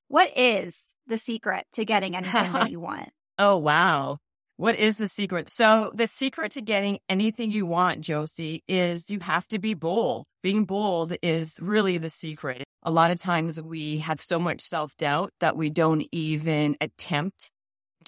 What 0.07 0.35
is 0.35 0.87
the 1.05 1.19
secret 1.19 1.67
to 1.73 1.85
getting 1.85 2.15
anything 2.15 2.53
that 2.53 2.71
you 2.71 2.79
want? 2.79 3.09
Oh, 3.37 3.57
wow. 3.57 4.17
What 4.57 4.75
is 4.75 4.97
the 4.97 5.07
secret? 5.07 5.51
So, 5.51 5.91
the 5.93 6.07
secret 6.07 6.53
to 6.53 6.61
getting 6.61 6.97
anything 7.07 7.51
you 7.51 7.67
want, 7.67 8.01
Josie, 8.01 8.63
is 8.67 9.11
you 9.11 9.19
have 9.19 9.47
to 9.49 9.59
be 9.59 9.75
bold. 9.75 10.25
Being 10.41 10.65
bold 10.65 11.15
is 11.21 11.55
really 11.61 11.99
the 11.99 12.09
secret. 12.09 12.63
A 12.81 12.89
lot 12.89 13.11
of 13.11 13.19
times 13.19 13.61
we 13.61 13.99
have 13.99 14.23
so 14.23 14.39
much 14.39 14.61
self 14.61 14.97
doubt 14.97 15.33
that 15.39 15.55
we 15.55 15.69
don't 15.69 16.07
even 16.11 16.75
attempt 16.81 17.51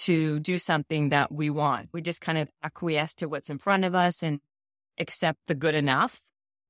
to 0.01 0.39
do 0.39 0.57
something 0.57 1.09
that 1.09 1.31
we 1.31 1.49
want. 1.49 1.89
We 1.93 2.01
just 2.01 2.21
kind 2.21 2.37
of 2.37 2.49
acquiesce 2.63 3.13
to 3.15 3.27
what's 3.27 3.49
in 3.49 3.59
front 3.59 3.85
of 3.85 3.93
us 3.93 4.23
and 4.23 4.39
accept 4.99 5.39
the 5.47 5.55
good 5.55 5.75
enough. 5.75 6.21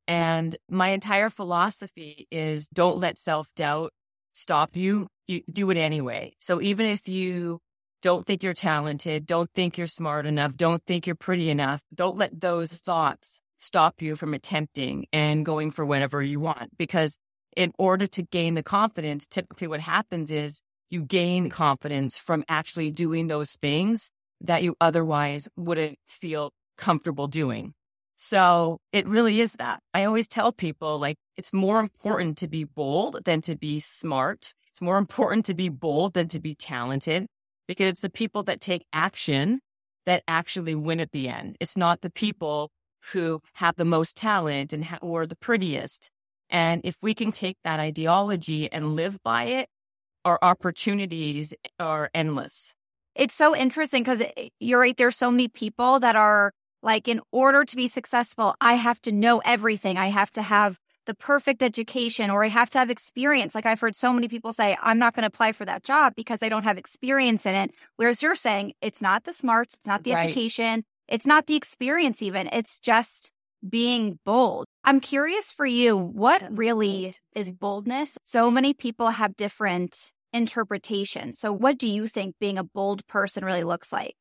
And 0.08 0.56
my 0.70 0.90
entire 0.90 1.30
philosophy 1.30 2.28
is 2.32 2.68
don't 2.68 3.00
let 3.00 3.18
self 3.18 3.48
doubt 3.56 3.94
stop 4.34 4.76
you. 4.76 5.08
You 5.28 5.42
do 5.52 5.70
it 5.70 5.78
anyway. 5.78 6.34
So 6.40 6.62
even 6.62 6.88
if 6.88 7.08
you 7.08 7.60
don't 8.02 8.26
think 8.26 8.44
you're 8.44 8.54
talented, 8.54 9.26
don't 9.26 9.50
think 9.54 9.78
you're 9.78 9.88
smart 9.88 10.26
enough, 10.26 10.58
don't 10.58 10.84
think 10.86 11.06
you're 11.06 11.16
pretty 11.16 11.50
enough, 11.50 11.84
don't 11.94 12.18
let 12.18 12.40
those 12.40 12.74
thoughts 12.74 13.40
stop 13.58 14.02
you 14.02 14.16
from 14.16 14.34
attempting 14.34 15.06
and 15.14 15.46
going 15.46 15.72
for 15.72 15.86
whatever 15.86 16.22
you 16.22 16.40
want. 16.40 16.76
Because 16.78 17.18
in 17.56 17.72
order 17.78 18.08
to 18.08 18.24
gain 18.24 18.56
the 18.56 18.64
confidence, 18.64 19.28
typically 19.28 19.68
what 19.68 19.82
happens 19.82 20.32
is 20.32 20.62
you 20.92 21.02
gain 21.02 21.50
confidence 21.50 22.18
from 22.18 22.44
actually 22.48 22.92
doing 22.92 23.28
those 23.28 23.54
things 23.54 24.12
that 24.42 24.62
you 24.62 24.76
otherwise 24.80 25.48
wouldn't 25.56 25.98
feel 26.08 26.52
comfortable 26.78 27.28
doing. 27.28 27.74
So 28.18 28.78
it 28.92 29.08
really 29.08 29.42
is 29.42 29.54
that. 29.54 29.80
I 29.96 30.04
always 30.04 30.28
tell 30.28 30.52
people 30.52 31.00
like 31.00 31.18
it's 31.38 31.54
more 31.54 31.80
important 31.80 32.38
to 32.40 32.48
be 32.48 32.66
bold 32.66 33.22
than 33.26 33.42
to 33.42 33.56
be 33.56 33.80
smart. 33.80 34.54
It's 34.70 34.82
more 34.82 34.98
important 34.98 35.46
to 35.46 35.56
be 35.56 35.70
bold 35.70 36.14
than 36.14 36.28
to 36.28 36.40
be 36.40 36.54
talented 36.54 37.26
because 37.68 37.88
it's 37.88 38.02
the 38.02 38.10
people 38.10 38.44
that 38.44 38.62
take 38.62 38.86
action 38.94 39.60
that 40.06 40.24
actually 40.28 40.76
win 40.76 41.00
at 41.00 41.12
the 41.14 41.30
end. 41.30 41.56
It's 41.60 41.78
not 41.78 42.02
the 42.02 42.12
people 42.12 42.70
who 43.12 43.42
have 43.54 43.76
the 43.76 43.86
most 43.86 44.16
talent 44.16 44.74
and 44.74 44.86
ha- 44.86 45.00
or 45.02 45.26
the 45.26 45.36
prettiest. 45.36 46.12
And 46.50 46.82
if 46.84 46.96
we 47.02 47.14
can 47.14 47.32
take 47.32 47.58
that 47.64 47.80
ideology 47.80 48.72
and 48.72 48.96
live 48.96 49.18
by 49.24 49.46
it, 49.46 49.70
our 50.26 50.40
opportunities 50.42 51.54
are 51.80 52.10
endless. 52.14 52.74
It's 53.16 53.36
so 53.36 53.56
interesting 53.56 54.04
because 54.04 54.22
eh, 54.22 54.50
you're 54.60 54.80
right. 54.80 54.96
There's 54.96 55.18
so 55.18 55.32
many 55.32 55.48
people 55.48 56.00
that 56.00 56.16
are 56.16 56.54
like, 56.84 57.08
in 57.08 57.22
order 57.32 57.66
to 57.66 57.76
be 57.76 57.88
successful, 57.88 58.56
I 58.62 58.76
have 58.76 59.02
to 59.04 59.12
know 59.12 59.40
everything. 59.46 59.98
I 59.98 60.08
have 60.08 60.32
to 60.32 60.42
have 60.42 60.80
the 61.06 61.14
perfect 61.16 61.64
education 61.64 62.30
or 62.30 62.44
I 62.44 62.48
have 62.50 62.70
to 62.72 62.80
have 62.80 62.90
experience. 62.90 63.56
Like 63.56 63.66
I've 63.66 63.80
heard 63.80 63.96
so 63.96 64.14
many 64.14 64.28
people 64.28 64.54
say, 64.54 64.78
I'm 64.82 65.00
not 65.00 65.14
going 65.14 65.24
to 65.24 65.28
apply 65.28 65.52
for 65.52 65.66
that 65.66 65.84
job 65.84 66.14
because 66.16 66.42
I 66.44 66.50
don't 66.50 66.64
have 66.64 66.78
experience 66.78 67.46
in 67.46 67.56
it. 67.56 67.72
Whereas 67.98 68.22
you're 68.22 68.36
saying 68.36 68.74
it's 68.82 69.02
not 69.02 69.24
the 69.24 69.34
smarts, 69.34 69.74
it's 69.76 69.88
not 69.88 70.04
the 70.04 70.14
Right. 70.14 70.24
education, 70.24 70.84
it's 71.08 71.26
not 71.26 71.48
the 71.48 71.56
experience 71.56 72.22
even. 72.22 72.48
It's 72.52 72.80
just 72.80 73.32
being 73.68 74.20
bold. 74.26 74.66
I'm 74.84 75.00
curious 75.00 75.52
for 75.52 75.66
you, 75.66 75.96
what 75.98 76.44
really 76.50 77.14
is 77.36 77.52
boldness? 77.52 78.18
So 78.24 78.50
many 78.50 78.74
people 78.74 79.10
have 79.10 79.36
different 79.36 80.12
interpretations. 80.34 81.40
So 81.40 81.52
what 81.52 81.78
do 81.78 81.88
you 81.88 82.08
think 82.08 82.36
being 82.40 82.58
a 82.58 82.64
bold 82.64 83.06
person 83.08 83.46
really 83.46 83.64
looks 83.64 83.92
like? 83.92 84.16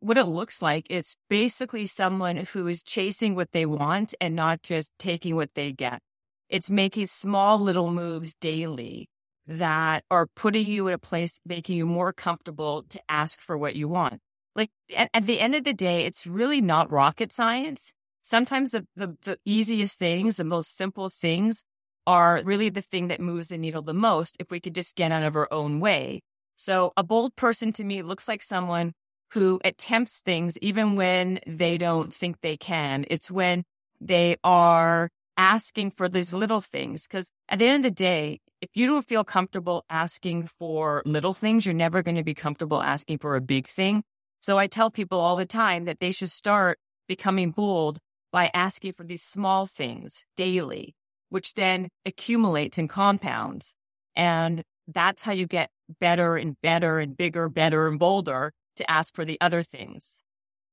what 0.00 0.18
it 0.18 0.24
looks 0.24 0.62
like 0.62 0.90
is 0.90 1.16
basically 1.28 1.86
someone 1.86 2.36
who 2.36 2.66
is 2.68 2.82
chasing 2.82 3.34
what 3.34 3.52
they 3.52 3.66
want 3.66 4.14
and 4.20 4.34
not 4.36 4.62
just 4.62 4.90
taking 4.98 5.34
what 5.34 5.54
they 5.54 5.72
get. 5.72 6.00
It's 6.48 6.70
making 6.70 7.06
small 7.06 7.58
little 7.58 7.90
moves 7.90 8.34
daily 8.34 9.08
that 9.46 10.04
are 10.10 10.26
putting 10.36 10.66
you 10.66 10.88
in 10.88 10.94
a 10.94 10.98
place, 10.98 11.40
making 11.44 11.76
you 11.76 11.86
more 11.86 12.12
comfortable 12.12 12.84
to 12.90 13.00
ask 13.08 13.40
for 13.40 13.58
what 13.58 13.76
you 13.76 13.88
want. 13.88 14.20
Like 14.54 14.70
at, 14.96 15.10
at 15.12 15.26
the 15.26 15.40
end 15.40 15.54
of 15.54 15.64
the 15.64 15.72
day, 15.72 16.04
it's 16.04 16.26
really 16.26 16.60
not 16.60 16.92
rocket 16.92 17.32
science. 17.32 17.92
Sometimes 18.28 18.72
the, 18.72 18.86
the, 18.94 19.16
the 19.22 19.38
easiest 19.46 19.98
things, 19.98 20.36
the 20.36 20.44
most 20.44 20.76
simplest 20.76 21.18
things 21.18 21.64
are 22.06 22.42
really 22.44 22.68
the 22.68 22.82
thing 22.82 23.08
that 23.08 23.22
moves 23.22 23.48
the 23.48 23.56
needle 23.56 23.80
the 23.80 23.94
most 23.94 24.36
if 24.38 24.50
we 24.50 24.60
could 24.60 24.74
just 24.74 24.96
get 24.96 25.10
out 25.10 25.22
of 25.22 25.34
our 25.34 25.48
own 25.50 25.80
way. 25.80 26.20
So 26.54 26.92
a 26.94 27.02
bold 27.02 27.36
person 27.36 27.72
to 27.72 27.84
me 27.84 28.02
looks 28.02 28.28
like 28.28 28.42
someone 28.42 28.92
who 29.30 29.60
attempts 29.64 30.20
things 30.20 30.58
even 30.58 30.94
when 30.94 31.40
they 31.46 31.78
don't 31.78 32.12
think 32.12 32.42
they 32.42 32.58
can. 32.58 33.06
It's 33.08 33.30
when 33.30 33.64
they 33.98 34.36
are 34.44 35.08
asking 35.38 35.92
for 35.92 36.06
these 36.06 36.34
little 36.34 36.60
things. 36.60 37.06
Because 37.06 37.30
at 37.48 37.58
the 37.58 37.66
end 37.66 37.82
of 37.86 37.90
the 37.90 37.94
day, 37.94 38.40
if 38.60 38.68
you 38.74 38.86
don't 38.88 39.08
feel 39.08 39.24
comfortable 39.24 39.86
asking 39.88 40.48
for 40.58 41.02
little 41.06 41.32
things, 41.32 41.64
you're 41.64 41.74
never 41.74 42.02
going 42.02 42.18
to 42.18 42.22
be 42.22 42.34
comfortable 42.34 42.82
asking 42.82 43.20
for 43.20 43.36
a 43.36 43.40
big 43.40 43.66
thing. 43.66 44.02
So 44.42 44.58
I 44.58 44.66
tell 44.66 44.90
people 44.90 45.18
all 45.18 45.36
the 45.36 45.46
time 45.46 45.86
that 45.86 45.98
they 45.98 46.12
should 46.12 46.30
start 46.30 46.78
becoming 47.06 47.52
bold 47.52 47.98
by 48.32 48.50
asking 48.52 48.92
for 48.92 49.04
these 49.04 49.22
small 49.22 49.66
things 49.66 50.24
daily, 50.36 50.94
which 51.30 51.54
then 51.54 51.88
accumulates 52.04 52.78
and 52.78 52.88
compounds. 52.88 53.74
And 54.14 54.62
that's 54.86 55.22
how 55.22 55.32
you 55.32 55.46
get 55.46 55.70
better 56.00 56.36
and 56.36 56.56
better 56.62 56.98
and 56.98 57.16
bigger, 57.16 57.48
better 57.48 57.88
and 57.88 57.98
bolder 57.98 58.52
to 58.76 58.90
ask 58.90 59.14
for 59.14 59.24
the 59.24 59.38
other 59.40 59.62
things. 59.62 60.22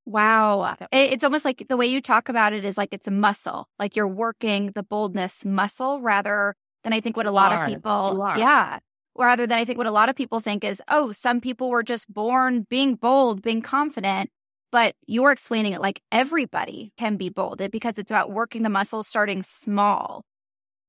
Wow. 0.06 0.76
It's 0.92 1.24
almost 1.24 1.46
like 1.46 1.66
the 1.68 1.78
way 1.78 1.88
you 1.88 2.00
talk 2.00 2.30
about 2.30 2.54
it 2.54 2.64
is 2.64 2.78
like 2.78 2.90
it's 2.92 3.08
a 3.08 3.12
muscle, 3.12 3.68
like 3.80 3.96
you're 3.96 4.08
working 4.08 4.72
the 4.76 4.84
boldness 4.84 5.44
muscle 5.44 6.00
rather 6.00 6.56
than 6.84 6.94
I 6.94 7.02
think 7.02 7.18
what 7.18 7.26
a 7.26 7.32
lot 7.32 7.52
of 7.52 7.68
people, 7.68 8.24
yeah, 8.38 8.78
rather 9.18 9.48
than 9.48 9.58
I 9.58 9.66
think 9.66 9.80
what 9.80 9.88
a 9.88 9.92
lot 9.92 10.10
of 10.10 10.16
people 10.16 10.40
think 10.40 10.64
is, 10.64 10.80
oh, 10.88 11.12
some 11.12 11.42
people 11.42 11.70
were 11.70 11.82
just 11.82 12.12
born 12.14 12.68
being 12.70 12.94
bold, 12.94 13.42
being 13.42 13.64
confident. 13.64 14.30
But 14.76 14.94
you're 15.08 15.32
explaining 15.32 15.72
it 15.72 15.80
like 15.80 16.02
everybody 16.12 16.92
can 16.98 17.16
be 17.16 17.30
bolded 17.30 17.72
because 17.72 17.98
it's 17.98 18.12
about 18.12 18.34
working 18.34 18.64
the 18.64 18.70
muscle 18.70 19.06
starting 19.06 19.42
small. 19.42 20.22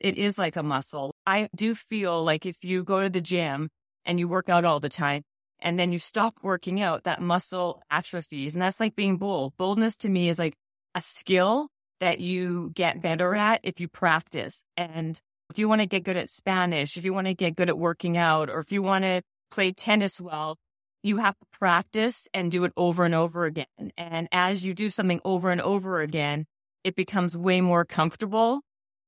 It 0.00 0.18
is 0.18 0.36
like 0.36 0.56
a 0.56 0.64
muscle. 0.64 1.14
I 1.24 1.48
do 1.54 1.72
feel 1.76 2.24
like 2.24 2.46
if 2.46 2.64
you 2.64 2.82
go 2.82 3.00
to 3.00 3.08
the 3.08 3.20
gym 3.20 3.68
and 4.04 4.18
you 4.18 4.26
work 4.26 4.48
out 4.48 4.64
all 4.64 4.80
the 4.80 4.88
time 4.88 5.22
and 5.60 5.78
then 5.78 5.92
you 5.92 6.00
stop 6.00 6.34
working 6.42 6.82
out, 6.82 7.04
that 7.04 7.22
muscle 7.22 7.80
atrophies. 7.88 8.56
And 8.56 8.62
that's 8.62 8.80
like 8.80 8.96
being 8.96 9.18
bold. 9.18 9.56
Boldness 9.56 9.96
to 9.98 10.08
me 10.08 10.30
is 10.30 10.40
like 10.40 10.56
a 10.96 11.00
skill 11.00 11.68
that 12.00 12.18
you 12.18 12.72
get 12.74 13.00
better 13.00 13.36
at 13.36 13.60
if 13.62 13.78
you 13.78 13.86
practice. 13.86 14.64
And 14.76 15.16
if 15.48 15.60
you 15.60 15.68
want 15.68 15.82
to 15.82 15.86
get 15.86 16.02
good 16.02 16.16
at 16.16 16.28
Spanish, 16.28 16.96
if 16.96 17.04
you 17.04 17.14
want 17.14 17.28
to 17.28 17.34
get 17.34 17.54
good 17.54 17.68
at 17.68 17.78
working 17.78 18.16
out, 18.16 18.50
or 18.50 18.58
if 18.58 18.72
you 18.72 18.82
want 18.82 19.04
to 19.04 19.22
play 19.52 19.70
tennis 19.70 20.20
well, 20.20 20.56
you 21.06 21.18
have 21.18 21.38
to 21.38 21.46
practice 21.52 22.26
and 22.34 22.50
do 22.50 22.64
it 22.64 22.72
over 22.76 23.04
and 23.04 23.14
over 23.14 23.44
again. 23.44 23.92
And 23.96 24.28
as 24.32 24.64
you 24.64 24.74
do 24.74 24.90
something 24.90 25.20
over 25.24 25.50
and 25.52 25.60
over 25.60 26.00
again, 26.00 26.46
it 26.82 26.96
becomes 26.96 27.36
way 27.36 27.60
more 27.60 27.84
comfortable. 27.84 28.62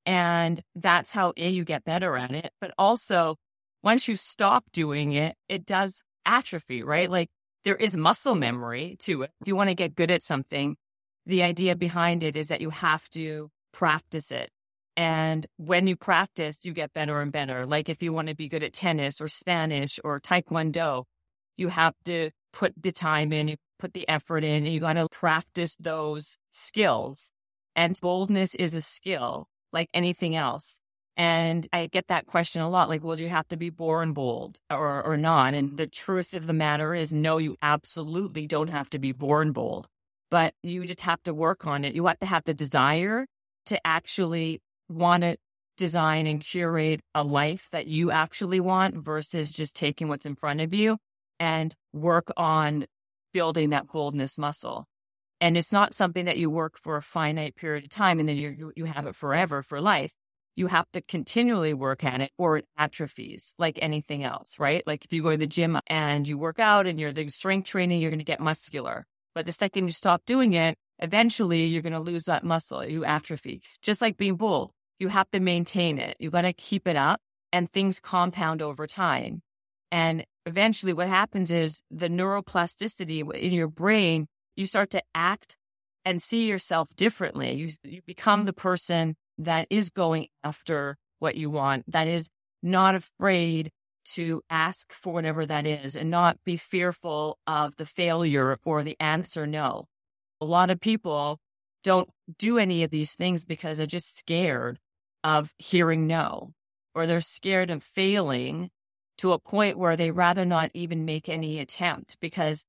And 0.06 0.62
that's 0.76 1.10
how 1.10 1.32
A, 1.36 1.48
you 1.48 1.64
get 1.64 1.84
better 1.84 2.16
at 2.16 2.30
it. 2.30 2.52
But 2.60 2.72
also, 2.78 3.36
once 3.82 4.06
you 4.06 4.14
stop 4.14 4.64
doing 4.72 5.12
it, 5.12 5.34
it 5.48 5.66
does 5.66 6.02
atrophy, 6.24 6.84
right? 6.84 7.10
Like 7.10 7.30
there 7.64 7.74
is 7.74 7.96
muscle 7.96 8.36
memory 8.36 8.96
to 9.00 9.22
it. 9.22 9.30
If 9.40 9.48
you 9.48 9.56
want 9.56 9.70
to 9.70 9.74
get 9.74 9.96
good 9.96 10.12
at 10.12 10.22
something, 10.22 10.76
the 11.26 11.42
idea 11.42 11.74
behind 11.74 12.22
it 12.22 12.36
is 12.36 12.46
that 12.46 12.60
you 12.60 12.70
have 12.70 13.08
to 13.10 13.50
practice 13.72 14.30
it. 14.30 14.50
And 14.96 15.48
when 15.56 15.88
you 15.88 15.96
practice, 15.96 16.64
you 16.64 16.72
get 16.72 16.92
better 16.92 17.20
and 17.20 17.32
better. 17.32 17.66
Like 17.66 17.88
if 17.88 18.04
you 18.04 18.12
want 18.12 18.28
to 18.28 18.36
be 18.36 18.48
good 18.48 18.62
at 18.62 18.72
tennis 18.72 19.20
or 19.20 19.26
Spanish 19.26 19.98
or 20.04 20.20
Taekwondo, 20.20 21.04
you 21.58 21.68
have 21.68 21.94
to 22.06 22.30
put 22.52 22.72
the 22.80 22.92
time 22.92 23.32
in, 23.32 23.48
you 23.48 23.56
put 23.78 23.92
the 23.92 24.08
effort 24.08 24.44
in, 24.44 24.64
and 24.64 24.72
you 24.72 24.80
got 24.80 24.94
to 24.94 25.08
practice 25.10 25.76
those 25.78 26.36
skills. 26.50 27.30
And 27.76 27.98
boldness 28.00 28.54
is 28.54 28.74
a 28.74 28.80
skill 28.80 29.48
like 29.72 29.90
anything 29.92 30.34
else. 30.34 30.80
And 31.16 31.66
I 31.72 31.86
get 31.86 32.06
that 32.08 32.26
question 32.26 32.62
a 32.62 32.68
lot 32.68 32.88
like, 32.88 33.02
well, 33.02 33.16
do 33.16 33.24
you 33.24 33.28
have 33.28 33.48
to 33.48 33.56
be 33.56 33.70
born 33.70 34.12
bold 34.12 34.58
or, 34.70 35.02
or 35.02 35.16
not? 35.16 35.52
And 35.52 35.76
the 35.76 35.88
truth 35.88 36.32
of 36.32 36.46
the 36.46 36.52
matter 36.52 36.94
is, 36.94 37.12
no, 37.12 37.38
you 37.38 37.56
absolutely 37.60 38.46
don't 38.46 38.68
have 38.68 38.88
to 38.90 38.98
be 39.00 39.10
born 39.10 39.50
bold, 39.50 39.88
but 40.30 40.54
you 40.62 40.86
just 40.86 41.00
have 41.00 41.22
to 41.24 41.34
work 41.34 41.66
on 41.66 41.84
it. 41.84 41.94
You 41.94 42.06
have 42.06 42.20
to 42.20 42.26
have 42.26 42.44
the 42.44 42.54
desire 42.54 43.26
to 43.66 43.84
actually 43.84 44.62
want 44.88 45.24
to 45.24 45.36
design 45.76 46.26
and 46.28 46.40
curate 46.40 47.00
a 47.14 47.24
life 47.24 47.68
that 47.72 47.88
you 47.88 48.10
actually 48.12 48.60
want 48.60 48.94
versus 48.96 49.50
just 49.50 49.74
taking 49.74 50.08
what's 50.08 50.26
in 50.26 50.36
front 50.36 50.60
of 50.60 50.72
you 50.72 50.98
and 51.38 51.74
work 51.92 52.30
on 52.36 52.86
building 53.32 53.70
that 53.70 53.88
boldness 53.88 54.38
muscle. 54.38 54.86
And 55.40 55.56
it's 55.56 55.72
not 55.72 55.94
something 55.94 56.24
that 56.24 56.38
you 56.38 56.50
work 56.50 56.78
for 56.78 56.96
a 56.96 57.02
finite 57.02 57.54
period 57.54 57.84
of 57.84 57.90
time 57.90 58.18
and 58.18 58.28
then 58.28 58.36
you, 58.36 58.72
you, 58.74 58.84
have 58.86 59.06
it 59.06 59.14
forever 59.14 59.62
for 59.62 59.80
life. 59.80 60.12
You 60.56 60.66
have 60.66 60.90
to 60.92 61.00
continually 61.00 61.74
work 61.74 62.02
at 62.02 62.20
it 62.20 62.32
or 62.36 62.58
it 62.58 62.66
atrophies 62.76 63.54
like 63.58 63.78
anything 63.80 64.24
else, 64.24 64.58
right? 64.58 64.82
Like 64.86 65.04
if 65.04 65.12
you 65.12 65.22
go 65.22 65.30
to 65.30 65.36
the 65.36 65.46
gym 65.46 65.78
and 65.86 66.26
you 66.26 66.36
work 66.36 66.58
out 66.58 66.88
and 66.88 66.98
you're 66.98 67.12
doing 67.12 67.30
strength 67.30 67.68
training, 67.68 68.00
you're 68.00 68.10
going 68.10 68.18
to 68.18 68.24
get 68.24 68.40
muscular. 68.40 69.06
But 69.34 69.46
the 69.46 69.52
second 69.52 69.84
you 69.84 69.92
stop 69.92 70.22
doing 70.26 70.54
it, 70.54 70.76
eventually 70.98 71.66
you're 71.66 71.82
going 71.82 71.92
to 71.92 72.00
lose 72.00 72.24
that 72.24 72.42
muscle. 72.42 72.84
You 72.84 73.04
atrophy. 73.04 73.62
Just 73.82 74.02
like 74.02 74.16
being 74.16 74.34
bold, 74.34 74.72
you 74.98 75.06
have 75.06 75.30
to 75.30 75.38
maintain 75.38 75.98
it. 75.98 76.16
You 76.18 76.30
got 76.30 76.42
to 76.42 76.52
keep 76.52 76.88
it 76.88 76.96
up 76.96 77.20
and 77.52 77.70
things 77.70 78.00
compound 78.00 78.60
over 78.60 78.88
time. 78.88 79.42
And 79.90 80.24
eventually 80.46 80.92
what 80.92 81.08
happens 81.08 81.50
is 81.50 81.82
the 81.90 82.08
neuroplasticity 82.08 83.34
in 83.34 83.52
your 83.52 83.68
brain, 83.68 84.26
you 84.56 84.66
start 84.66 84.90
to 84.90 85.02
act 85.14 85.56
and 86.04 86.22
see 86.22 86.46
yourself 86.46 86.88
differently. 86.96 87.54
You, 87.54 87.70
you 87.82 88.00
become 88.06 88.44
the 88.44 88.52
person 88.52 89.16
that 89.38 89.66
is 89.70 89.90
going 89.90 90.28
after 90.42 90.96
what 91.18 91.36
you 91.36 91.50
want, 91.50 91.84
that 91.90 92.08
is 92.08 92.28
not 92.62 92.94
afraid 92.94 93.70
to 94.04 94.42
ask 94.48 94.92
for 94.92 95.12
whatever 95.12 95.44
that 95.44 95.66
is 95.66 95.94
and 95.94 96.10
not 96.10 96.38
be 96.44 96.56
fearful 96.56 97.38
of 97.46 97.76
the 97.76 97.84
failure 97.84 98.58
or 98.64 98.82
the 98.82 98.96
answer 98.98 99.46
no. 99.46 99.86
A 100.40 100.44
lot 100.44 100.70
of 100.70 100.80
people 100.80 101.38
don't 101.84 102.08
do 102.38 102.58
any 102.58 102.82
of 102.82 102.90
these 102.90 103.14
things 103.14 103.44
because 103.44 103.78
they're 103.78 103.86
just 103.86 104.16
scared 104.16 104.78
of 105.24 105.52
hearing 105.58 106.06
no, 106.06 106.52
or 106.94 107.06
they're 107.06 107.20
scared 107.20 107.70
of 107.70 107.82
failing 107.82 108.70
to 109.18 109.32
a 109.32 109.38
point 109.38 109.78
where 109.78 109.96
they 109.96 110.10
rather 110.10 110.44
not 110.44 110.70
even 110.74 111.04
make 111.04 111.28
any 111.28 111.58
attempt 111.58 112.16
because 112.20 112.64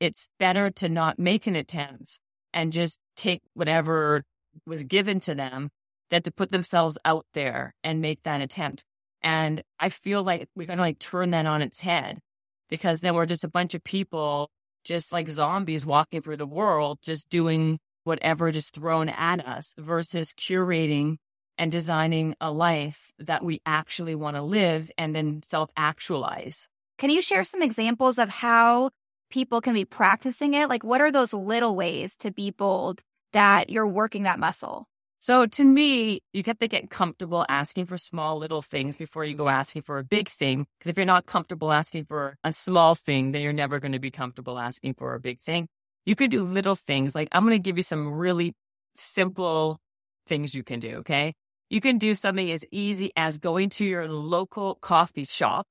it's 0.00 0.28
better 0.38 0.70
to 0.70 0.88
not 0.88 1.18
make 1.18 1.46
an 1.46 1.56
attempt 1.56 2.20
and 2.52 2.72
just 2.72 3.00
take 3.16 3.42
whatever 3.54 4.22
was 4.66 4.84
given 4.84 5.18
to 5.20 5.34
them 5.34 5.70
than 6.10 6.22
to 6.22 6.30
put 6.30 6.50
themselves 6.50 6.98
out 7.04 7.26
there 7.34 7.74
and 7.82 8.00
make 8.00 8.22
that 8.22 8.40
attempt. 8.40 8.84
And 9.22 9.62
I 9.80 9.88
feel 9.88 10.22
like 10.22 10.48
we're 10.54 10.66
going 10.66 10.76
to 10.76 10.82
like 10.82 10.98
turn 10.98 11.30
that 11.30 11.46
on 11.46 11.62
its 11.62 11.80
head 11.80 12.18
because 12.68 13.00
then 13.00 13.14
we're 13.14 13.26
just 13.26 13.44
a 13.44 13.48
bunch 13.48 13.74
of 13.74 13.82
people 13.82 14.50
just 14.84 15.12
like 15.12 15.30
zombies 15.30 15.86
walking 15.86 16.20
through 16.20 16.36
the 16.36 16.46
world, 16.46 16.98
just 17.02 17.30
doing 17.30 17.78
whatever 18.04 18.52
just 18.52 18.74
thrown 18.74 19.08
at 19.08 19.44
us 19.46 19.74
versus 19.78 20.32
curating 20.32 21.16
and 21.58 21.70
designing 21.70 22.34
a 22.40 22.50
life 22.50 23.12
that 23.18 23.44
we 23.44 23.60
actually 23.66 24.14
want 24.14 24.36
to 24.36 24.42
live 24.42 24.90
and 24.98 25.14
then 25.14 25.42
self 25.44 25.70
actualize. 25.76 26.68
Can 26.98 27.10
you 27.10 27.22
share 27.22 27.44
some 27.44 27.62
examples 27.62 28.18
of 28.18 28.28
how 28.28 28.90
people 29.30 29.60
can 29.60 29.74
be 29.74 29.84
practicing 29.84 30.54
it? 30.54 30.68
Like, 30.68 30.84
what 30.84 31.00
are 31.00 31.10
those 31.10 31.32
little 31.32 31.74
ways 31.74 32.16
to 32.18 32.30
be 32.30 32.50
bold 32.50 33.02
that 33.32 33.70
you're 33.70 33.86
working 33.86 34.22
that 34.22 34.38
muscle? 34.38 34.86
So 35.24 35.46
to 35.46 35.64
me, 35.64 36.20
you 36.34 36.42
have 36.44 36.58
to 36.58 36.68
get 36.68 36.90
comfortable 36.90 37.46
asking 37.48 37.86
for 37.86 37.96
small 37.96 38.36
little 38.36 38.60
things 38.60 38.94
before 38.96 39.24
you 39.24 39.34
go 39.34 39.48
asking 39.48 39.80
for 39.80 39.98
a 39.98 40.04
big 40.04 40.28
thing. 40.28 40.66
Because 40.78 40.90
if 40.90 40.98
you're 40.98 41.06
not 41.06 41.24
comfortable 41.24 41.72
asking 41.72 42.04
for 42.04 42.36
a 42.44 42.52
small 42.52 42.94
thing, 42.94 43.32
then 43.32 43.40
you're 43.40 43.54
never 43.54 43.80
going 43.80 43.92
to 43.92 43.98
be 43.98 44.10
comfortable 44.10 44.58
asking 44.58 44.94
for 44.94 45.14
a 45.14 45.20
big 45.20 45.40
thing. 45.40 45.66
You 46.04 46.14
could 46.14 46.30
do 46.30 46.44
little 46.44 46.76
things. 46.76 47.14
Like 47.14 47.28
I'm 47.32 47.42
going 47.42 47.52
to 47.54 47.58
give 47.58 47.78
you 47.78 47.82
some 47.82 48.12
really 48.12 48.52
simple 48.94 49.80
things 50.26 50.54
you 50.54 50.62
can 50.62 50.78
do. 50.78 50.96
Okay. 50.96 51.34
You 51.74 51.80
can 51.80 51.98
do 51.98 52.14
something 52.14 52.52
as 52.52 52.64
easy 52.70 53.10
as 53.16 53.38
going 53.38 53.68
to 53.70 53.84
your 53.84 54.06
local 54.06 54.76
coffee 54.76 55.24
shop 55.24 55.66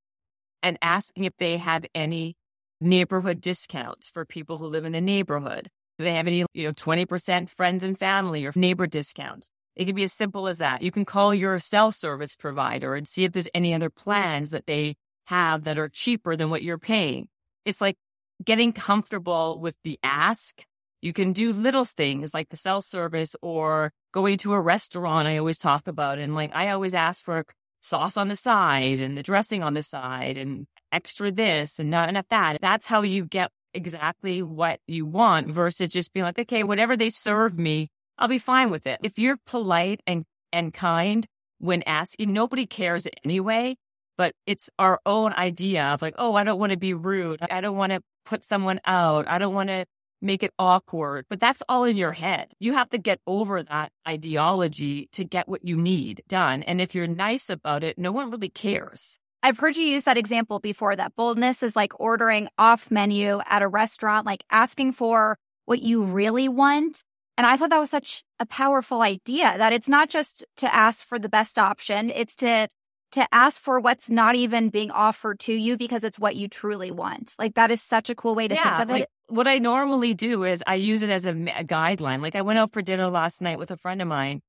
and 0.61 0.77
asking 0.81 1.23
if 1.23 1.31
they 1.37 1.55
have 1.55 1.85
any 1.95 2.35
neighborhood 2.81 3.39
discounts 3.39 4.09
for 4.09 4.25
people 4.25 4.57
who 4.57 4.67
live 4.67 4.83
in 4.83 4.95
a 4.95 4.99
neighborhood. 4.99 5.69
Do 5.97 6.03
they 6.03 6.15
have 6.15 6.27
any, 6.27 6.45
you 6.53 6.67
know, 6.67 6.73
20% 6.73 7.49
friends 7.51 7.85
and 7.85 7.97
family 7.97 8.45
or 8.45 8.51
neighbor 8.53 8.85
discounts? 8.85 9.49
It 9.77 9.85
can 9.85 9.95
be 9.95 10.03
as 10.03 10.11
simple 10.11 10.49
as 10.49 10.57
that. 10.57 10.81
You 10.81 10.91
can 10.91 11.05
call 11.05 11.33
your 11.33 11.57
cell 11.59 11.93
service 11.93 12.35
provider 12.35 12.95
and 12.95 13.07
see 13.07 13.23
if 13.23 13.31
there's 13.31 13.47
any 13.55 13.73
other 13.73 13.89
plans 13.89 14.51
that 14.51 14.67
they 14.67 14.97
have 15.27 15.63
that 15.63 15.77
are 15.77 15.87
cheaper 15.87 16.35
than 16.35 16.49
what 16.49 16.63
you're 16.63 16.77
paying. 16.77 17.29
It's 17.63 17.79
like 17.79 17.95
getting 18.43 18.73
comfortable 18.73 19.57
with 19.57 19.77
the 19.85 19.97
ask. 20.03 20.65
You 21.03 21.11
can 21.11 21.33
do 21.33 21.51
little 21.51 21.83
things 21.83 22.33
like 22.33 22.47
the 22.47 22.55
cell 22.55 22.81
service 22.81 23.35
or 23.41 23.91
going 24.13 24.37
to 24.37 24.53
a 24.53 24.61
restaurant. 24.61 25.27
I 25.27 25.37
always 25.37 25.57
talk 25.57 25.85
about 25.85 26.17
and 26.17 26.33
like 26.33 26.55
I 26.55 26.69
always 26.69 26.95
ask 26.95 27.21
for 27.21 27.43
sauce 27.81 28.15
on 28.15 28.29
the 28.29 28.37
side 28.37 29.01
and 29.01 29.17
the 29.17 29.21
dressing 29.21 29.61
on 29.61 29.73
the 29.73 29.83
side 29.83 30.37
and 30.37 30.65
extra 30.93 31.29
this 31.29 31.77
and 31.77 31.89
not 31.89 32.07
enough 32.07 32.27
that. 32.29 32.59
That's 32.61 32.85
how 32.85 33.01
you 33.01 33.25
get 33.25 33.51
exactly 33.73 34.41
what 34.41 34.79
you 34.87 35.05
want 35.05 35.49
versus 35.49 35.89
just 35.89 36.13
being 36.13 36.23
like, 36.23 36.39
okay, 36.39 36.63
whatever 36.63 36.95
they 36.95 37.09
serve 37.09 37.59
me, 37.59 37.89
I'll 38.17 38.29
be 38.29 38.39
fine 38.39 38.69
with 38.69 38.87
it. 38.87 39.01
If 39.03 39.19
you're 39.19 39.37
polite 39.45 39.99
and, 40.07 40.23
and 40.53 40.73
kind 40.73 41.25
when 41.57 41.83
asking, 41.83 42.31
nobody 42.31 42.65
cares 42.65 43.09
anyway, 43.25 43.75
but 44.17 44.35
it's 44.45 44.69
our 44.79 45.01
own 45.05 45.33
idea 45.33 45.83
of 45.87 46.01
like, 46.01 46.15
oh, 46.17 46.33
I 46.35 46.45
don't 46.45 46.59
want 46.59 46.71
to 46.71 46.77
be 46.77 46.93
rude. 46.93 47.41
I 47.41 47.59
don't 47.59 47.75
want 47.75 47.91
to 47.91 47.99
put 48.25 48.45
someone 48.45 48.79
out. 48.85 49.27
I 49.27 49.37
don't 49.37 49.53
want 49.53 49.67
to 49.67 49.85
make 50.23 50.43
it 50.43 50.53
awkward. 50.57 51.25
But 51.29 51.39
that's 51.39 51.61
all 51.67 51.83
in 51.83 51.97
your 51.97 52.13
head. 52.13 52.53
You 52.59 52.73
have 52.73 52.89
to 52.89 52.97
get 52.97 53.19
over 53.27 53.61
that 53.61 53.91
ideology 54.07 55.09
to 55.11 55.23
get 55.23 55.47
what 55.47 55.67
you 55.67 55.77
need 55.77 56.23
done. 56.27 56.63
And 56.63 56.81
if 56.81 56.95
you're 56.95 57.07
nice 57.07 57.49
about 57.49 57.83
it, 57.83 57.97
no 57.97 58.11
one 58.11 58.31
really 58.31 58.49
cares. 58.49 59.19
I've 59.43 59.59
heard 59.59 59.75
you 59.75 59.83
use 59.83 60.05
that 60.05 60.17
example 60.17 60.59
before 60.59 60.95
that 60.95 61.15
boldness 61.17 61.63
is 61.63 61.75
like 61.75 61.99
ordering 61.99 62.47
off 62.57 62.89
menu 62.89 63.41
at 63.45 63.61
a 63.61 63.67
restaurant, 63.67 64.25
like 64.25 64.45
asking 64.49 64.93
for 64.93 65.37
what 65.65 65.81
you 65.81 66.03
really 66.03 66.47
want. 66.47 67.03
And 67.37 67.45
I 67.45 67.57
thought 67.57 67.71
that 67.71 67.79
was 67.79 67.89
such 67.89 68.23
a 68.39 68.45
powerful 68.45 69.01
idea 69.01 69.57
that 69.57 69.73
it's 69.73 69.89
not 69.89 70.09
just 70.09 70.45
to 70.57 70.73
ask 70.73 71.05
for 71.05 71.19
the 71.19 71.29
best 71.29 71.59
option, 71.59 72.09
it's 72.09 72.35
to 72.37 72.69
to 73.13 73.27
ask 73.31 73.61
for 73.61 73.79
what's 73.79 74.09
not 74.09 74.35
even 74.35 74.69
being 74.69 74.89
offered 74.89 75.39
to 75.39 75.53
you 75.53 75.77
because 75.77 76.03
it's 76.03 76.17
what 76.17 76.35
you 76.35 76.47
truly 76.47 76.89
want. 76.89 77.35
Like 77.37 77.53
that 77.55 77.69
is 77.69 77.81
such 77.81 78.09
a 78.09 78.15
cool 78.15 78.33
way 78.33 78.47
to 78.47 78.55
yeah, 78.55 78.77
think 78.77 78.89
of 78.89 78.89
like, 78.89 79.03
it. 79.03 79.09
What 79.33 79.47
I 79.47 79.57
normally 79.57 80.13
do 80.13 80.43
is 80.43 80.63
I 80.67 80.75
use 80.75 81.01
it 81.01 81.09
as 81.09 81.25
a, 81.25 81.31
a 81.31 81.63
guideline. 81.63 82.21
Like 82.21 82.35
I 82.35 82.43
went 82.43 82.59
out 82.59 82.71
for 82.71 82.83
dinner 82.83 83.09
last 83.09 83.41
night 83.41 83.57
with 83.57 83.71
a 83.71 83.77
friend 83.77 83.99
of 83.99 84.07
mine 84.07 84.41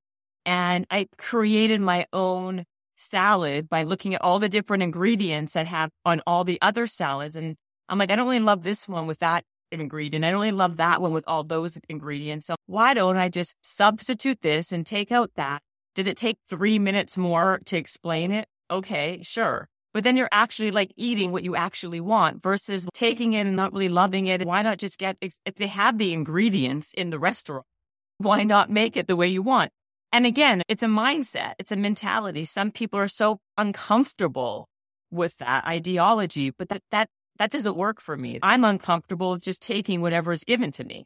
and 0.45 0.85
I 0.91 1.07
created 1.17 1.81
my 1.81 2.05
own 2.13 2.65
salad 2.95 3.67
by 3.67 3.81
looking 3.81 4.13
at 4.13 4.21
all 4.21 4.37
the 4.37 4.47
different 4.47 4.83
ingredients 4.83 5.53
that 5.53 5.65
have 5.65 5.89
on 6.05 6.21
all 6.27 6.43
the 6.43 6.59
other 6.61 6.85
salads. 6.85 7.35
And 7.35 7.55
I'm 7.89 7.97
like, 7.97 8.11
I 8.11 8.15
don't 8.15 8.27
really 8.27 8.39
love 8.39 8.61
this 8.61 8.87
one 8.87 9.07
with 9.07 9.17
that 9.19 9.43
ingredient. 9.71 10.23
I 10.23 10.29
don't 10.29 10.39
really 10.39 10.51
love 10.51 10.77
that 10.77 11.01
one 11.01 11.13
with 11.13 11.23
all 11.27 11.43
those 11.43 11.79
ingredients. 11.89 12.45
So 12.45 12.55
why 12.67 12.93
don't 12.93 13.17
I 13.17 13.27
just 13.27 13.55
substitute 13.63 14.41
this 14.41 14.71
and 14.71 14.85
take 14.85 15.11
out 15.11 15.31
that? 15.35 15.63
Does 15.95 16.05
it 16.05 16.15
take 16.15 16.37
three 16.47 16.77
minutes 16.77 17.17
more 17.17 17.59
to 17.65 17.75
explain 17.75 18.31
it? 18.31 18.47
okay, 18.69 19.19
sure. 19.21 19.67
But 19.95 20.03
then 20.03 20.17
you're 20.17 20.27
actually 20.33 20.71
like 20.71 20.91
eating 20.97 21.31
what 21.31 21.45
you 21.45 21.55
actually 21.55 22.01
want 22.01 22.43
versus 22.43 22.85
taking 22.93 23.31
it 23.31 23.47
and 23.47 23.55
not 23.55 23.71
really 23.71 23.87
loving 23.87 24.27
it. 24.27 24.45
Why 24.45 24.61
not 24.61 24.77
just 24.77 24.99
get, 24.99 25.15
if 25.21 25.55
they 25.55 25.67
have 25.67 25.97
the 25.97 26.11
ingredients 26.11 26.93
in 26.97 27.11
the 27.11 27.17
restaurant, 27.17 27.65
why 28.17 28.43
not 28.43 28.69
make 28.69 28.97
it 28.97 29.07
the 29.07 29.15
way 29.15 29.29
you 29.29 29.41
want? 29.41 29.71
And 30.11 30.25
again, 30.25 30.63
it's 30.67 30.83
a 30.83 30.87
mindset, 30.87 31.53
it's 31.59 31.71
a 31.71 31.77
mentality. 31.77 32.43
Some 32.43 32.71
people 32.71 32.99
are 32.99 33.07
so 33.07 33.39
uncomfortable 33.57 34.67
with 35.11 35.37
that 35.37 35.65
ideology, 35.65 36.49
but 36.49 36.67
that, 36.67 36.81
that, 36.91 37.07
that 37.37 37.51
doesn't 37.51 37.77
work 37.77 38.01
for 38.01 38.17
me. 38.17 38.39
I'm 38.43 38.65
uncomfortable 38.65 39.37
just 39.37 39.61
taking 39.61 40.01
whatever 40.01 40.33
is 40.33 40.43
given 40.43 40.71
to 40.71 40.83
me. 40.83 41.05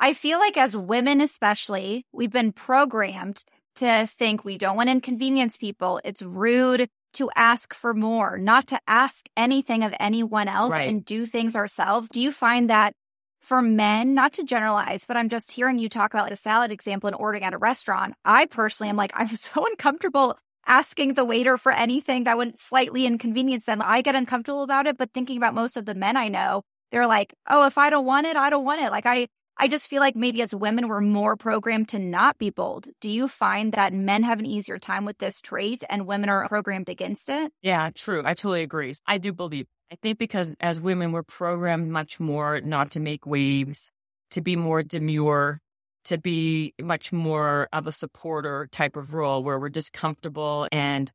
I 0.00 0.14
feel 0.14 0.40
like 0.40 0.56
as 0.56 0.76
women, 0.76 1.20
especially, 1.20 2.06
we've 2.12 2.32
been 2.32 2.50
programmed 2.50 3.44
to 3.76 4.08
think 4.18 4.44
we 4.44 4.58
don't 4.58 4.76
want 4.76 4.88
to 4.88 4.92
inconvenience 4.92 5.56
people. 5.56 6.00
It's 6.04 6.22
rude 6.22 6.88
to 7.14 7.30
ask 7.34 7.74
for 7.74 7.94
more, 7.94 8.38
not 8.38 8.66
to 8.68 8.80
ask 8.86 9.28
anything 9.36 9.82
of 9.82 9.94
anyone 9.98 10.48
else 10.48 10.72
right. 10.72 10.88
and 10.88 11.04
do 11.04 11.26
things 11.26 11.56
ourselves. 11.56 12.08
Do 12.08 12.20
you 12.20 12.32
find 12.32 12.70
that 12.70 12.94
for 13.40 13.62
men, 13.62 14.14
not 14.14 14.34
to 14.34 14.44
generalize, 14.44 15.06
but 15.06 15.16
I'm 15.16 15.28
just 15.28 15.52
hearing 15.52 15.78
you 15.78 15.88
talk 15.88 16.12
about 16.12 16.24
like 16.24 16.32
a 16.32 16.36
salad 16.36 16.70
example 16.70 17.08
and 17.08 17.16
ordering 17.16 17.42
at 17.42 17.54
a 17.54 17.58
restaurant. 17.58 18.14
I 18.24 18.46
personally 18.46 18.90
am 18.90 18.96
like, 18.96 19.12
I'm 19.14 19.34
so 19.36 19.66
uncomfortable 19.66 20.38
asking 20.66 21.14
the 21.14 21.24
waiter 21.24 21.56
for 21.56 21.72
anything 21.72 22.24
that 22.24 22.36
would 22.36 22.58
slightly 22.58 23.06
inconvenience 23.06 23.64
them. 23.64 23.82
I 23.84 24.02
get 24.02 24.14
uncomfortable 24.14 24.62
about 24.62 24.86
it, 24.86 24.98
but 24.98 25.12
thinking 25.12 25.38
about 25.38 25.54
most 25.54 25.76
of 25.76 25.86
the 25.86 25.94
men 25.94 26.16
I 26.16 26.28
know, 26.28 26.62
they're 26.92 27.06
like, 27.06 27.34
oh, 27.48 27.66
if 27.66 27.78
I 27.78 27.90
don't 27.90 28.04
want 28.04 28.26
it, 28.26 28.36
I 28.36 28.50
don't 28.50 28.64
want 28.64 28.82
it. 28.82 28.90
Like 28.90 29.06
I, 29.06 29.26
I 29.62 29.68
just 29.68 29.88
feel 29.88 30.00
like 30.00 30.16
maybe 30.16 30.40
as 30.40 30.54
women, 30.54 30.88
we're 30.88 31.02
more 31.02 31.36
programmed 31.36 31.90
to 31.90 31.98
not 31.98 32.38
be 32.38 32.48
bold. 32.48 32.88
Do 33.02 33.10
you 33.10 33.28
find 33.28 33.74
that 33.74 33.92
men 33.92 34.22
have 34.22 34.38
an 34.38 34.46
easier 34.46 34.78
time 34.78 35.04
with 35.04 35.18
this 35.18 35.42
trait 35.42 35.84
and 35.90 36.06
women 36.06 36.30
are 36.30 36.48
programmed 36.48 36.88
against 36.88 37.28
it? 37.28 37.52
Yeah, 37.60 37.90
true. 37.94 38.22
I 38.24 38.32
totally 38.32 38.62
agree. 38.62 38.94
I 39.06 39.18
do 39.18 39.34
believe. 39.34 39.66
I 39.92 39.96
think 39.96 40.18
because 40.18 40.50
as 40.60 40.80
women, 40.80 41.12
we're 41.12 41.24
programmed 41.24 41.90
much 41.90 42.18
more 42.18 42.62
not 42.62 42.92
to 42.92 43.00
make 43.00 43.26
waves, 43.26 43.90
to 44.30 44.40
be 44.40 44.56
more 44.56 44.82
demure, 44.82 45.60
to 46.06 46.16
be 46.16 46.72
much 46.80 47.12
more 47.12 47.68
of 47.70 47.86
a 47.86 47.92
supporter 47.92 48.66
type 48.72 48.96
of 48.96 49.12
role 49.12 49.42
where 49.44 49.58
we're 49.58 49.68
just 49.68 49.92
comfortable 49.92 50.68
and 50.72 51.12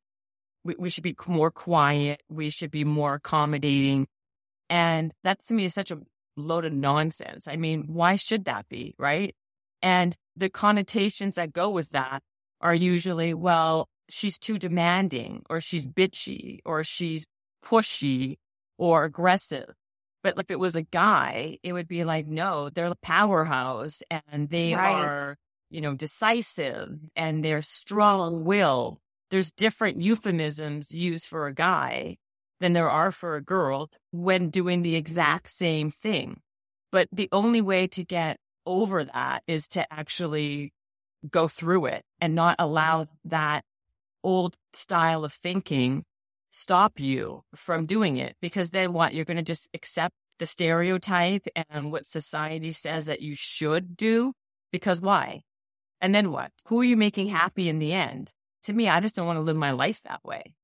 we, 0.62 0.76
we 0.78 0.88
should 0.88 1.02
be 1.02 1.16
more 1.26 1.50
quiet. 1.50 2.22
We 2.28 2.50
should 2.50 2.70
be 2.70 2.84
more 2.84 3.14
accommodating. 3.14 4.06
And 4.70 5.12
that 5.24 5.40
to 5.46 5.54
me 5.54 5.68
such 5.68 5.90
a 5.90 5.98
load 6.36 6.64
of 6.64 6.72
nonsense. 6.72 7.48
I 7.48 7.56
mean, 7.56 7.84
why 7.88 8.16
should 8.16 8.44
that 8.44 8.68
be? 8.68 8.94
Right. 8.98 9.34
And 9.82 10.16
the 10.36 10.48
connotations 10.48 11.34
that 11.36 11.52
go 11.52 11.70
with 11.70 11.90
that 11.90 12.22
are 12.60 12.74
usually, 12.74 13.34
well, 13.34 13.88
she's 14.08 14.38
too 14.38 14.58
demanding 14.58 15.42
or 15.50 15.60
she's 15.60 15.86
bitchy 15.86 16.60
or 16.64 16.84
she's 16.84 17.26
pushy 17.64 18.38
or 18.78 19.04
aggressive. 19.04 19.74
But 20.22 20.38
if 20.38 20.50
it 20.50 20.58
was 20.58 20.74
a 20.74 20.82
guy, 20.82 21.58
it 21.62 21.72
would 21.72 21.88
be 21.88 22.04
like, 22.04 22.26
no, 22.26 22.68
they're 22.70 22.86
a 22.86 22.96
powerhouse 22.96 24.02
and 24.10 24.48
they 24.48 24.74
right. 24.74 25.04
are, 25.04 25.36
you 25.70 25.80
know, 25.80 25.94
decisive 25.94 26.98
and 27.14 27.44
they're 27.44 27.62
strong 27.62 28.44
will. 28.44 29.00
There's 29.30 29.52
different 29.52 30.00
euphemisms 30.00 30.92
used 30.92 31.26
for 31.26 31.46
a 31.46 31.54
guy 31.54 32.16
than 32.60 32.72
there 32.72 32.90
are 32.90 33.12
for 33.12 33.36
a 33.36 33.42
girl 33.42 33.90
when 34.12 34.50
doing 34.50 34.82
the 34.82 34.96
exact 34.96 35.50
same 35.50 35.90
thing. 35.90 36.40
But 36.92 37.08
the 37.12 37.28
only 37.32 37.60
way 37.60 37.86
to 37.88 38.04
get 38.04 38.38
over 38.64 39.04
that 39.04 39.42
is 39.46 39.68
to 39.68 39.92
actually 39.92 40.72
go 41.30 41.48
through 41.48 41.86
it 41.86 42.02
and 42.20 42.34
not 42.34 42.56
allow 42.58 43.06
that 43.24 43.64
old 44.22 44.56
style 44.72 45.24
of 45.24 45.32
thinking 45.32 46.04
stop 46.50 46.98
you 46.98 47.42
from 47.54 47.86
doing 47.86 48.16
it. 48.16 48.34
Because 48.40 48.70
then 48.70 48.92
what? 48.92 49.14
You're 49.14 49.24
going 49.24 49.36
to 49.36 49.42
just 49.42 49.68
accept 49.74 50.14
the 50.38 50.46
stereotype 50.46 51.46
and 51.68 51.92
what 51.92 52.06
society 52.06 52.72
says 52.72 53.06
that 53.06 53.20
you 53.20 53.34
should 53.34 53.96
do. 53.96 54.32
Because 54.72 55.00
why? 55.00 55.42
And 56.00 56.14
then 56.14 56.30
what? 56.30 56.50
Who 56.66 56.80
are 56.80 56.84
you 56.84 56.96
making 56.96 57.28
happy 57.28 57.68
in 57.68 57.78
the 57.78 57.92
end? 57.92 58.32
To 58.64 58.72
me, 58.72 58.88
I 58.88 59.00
just 59.00 59.14
don't 59.14 59.26
want 59.26 59.38
to 59.38 59.42
live 59.42 59.56
my 59.56 59.70
life 59.70 60.00
that 60.04 60.24
way. 60.24 60.54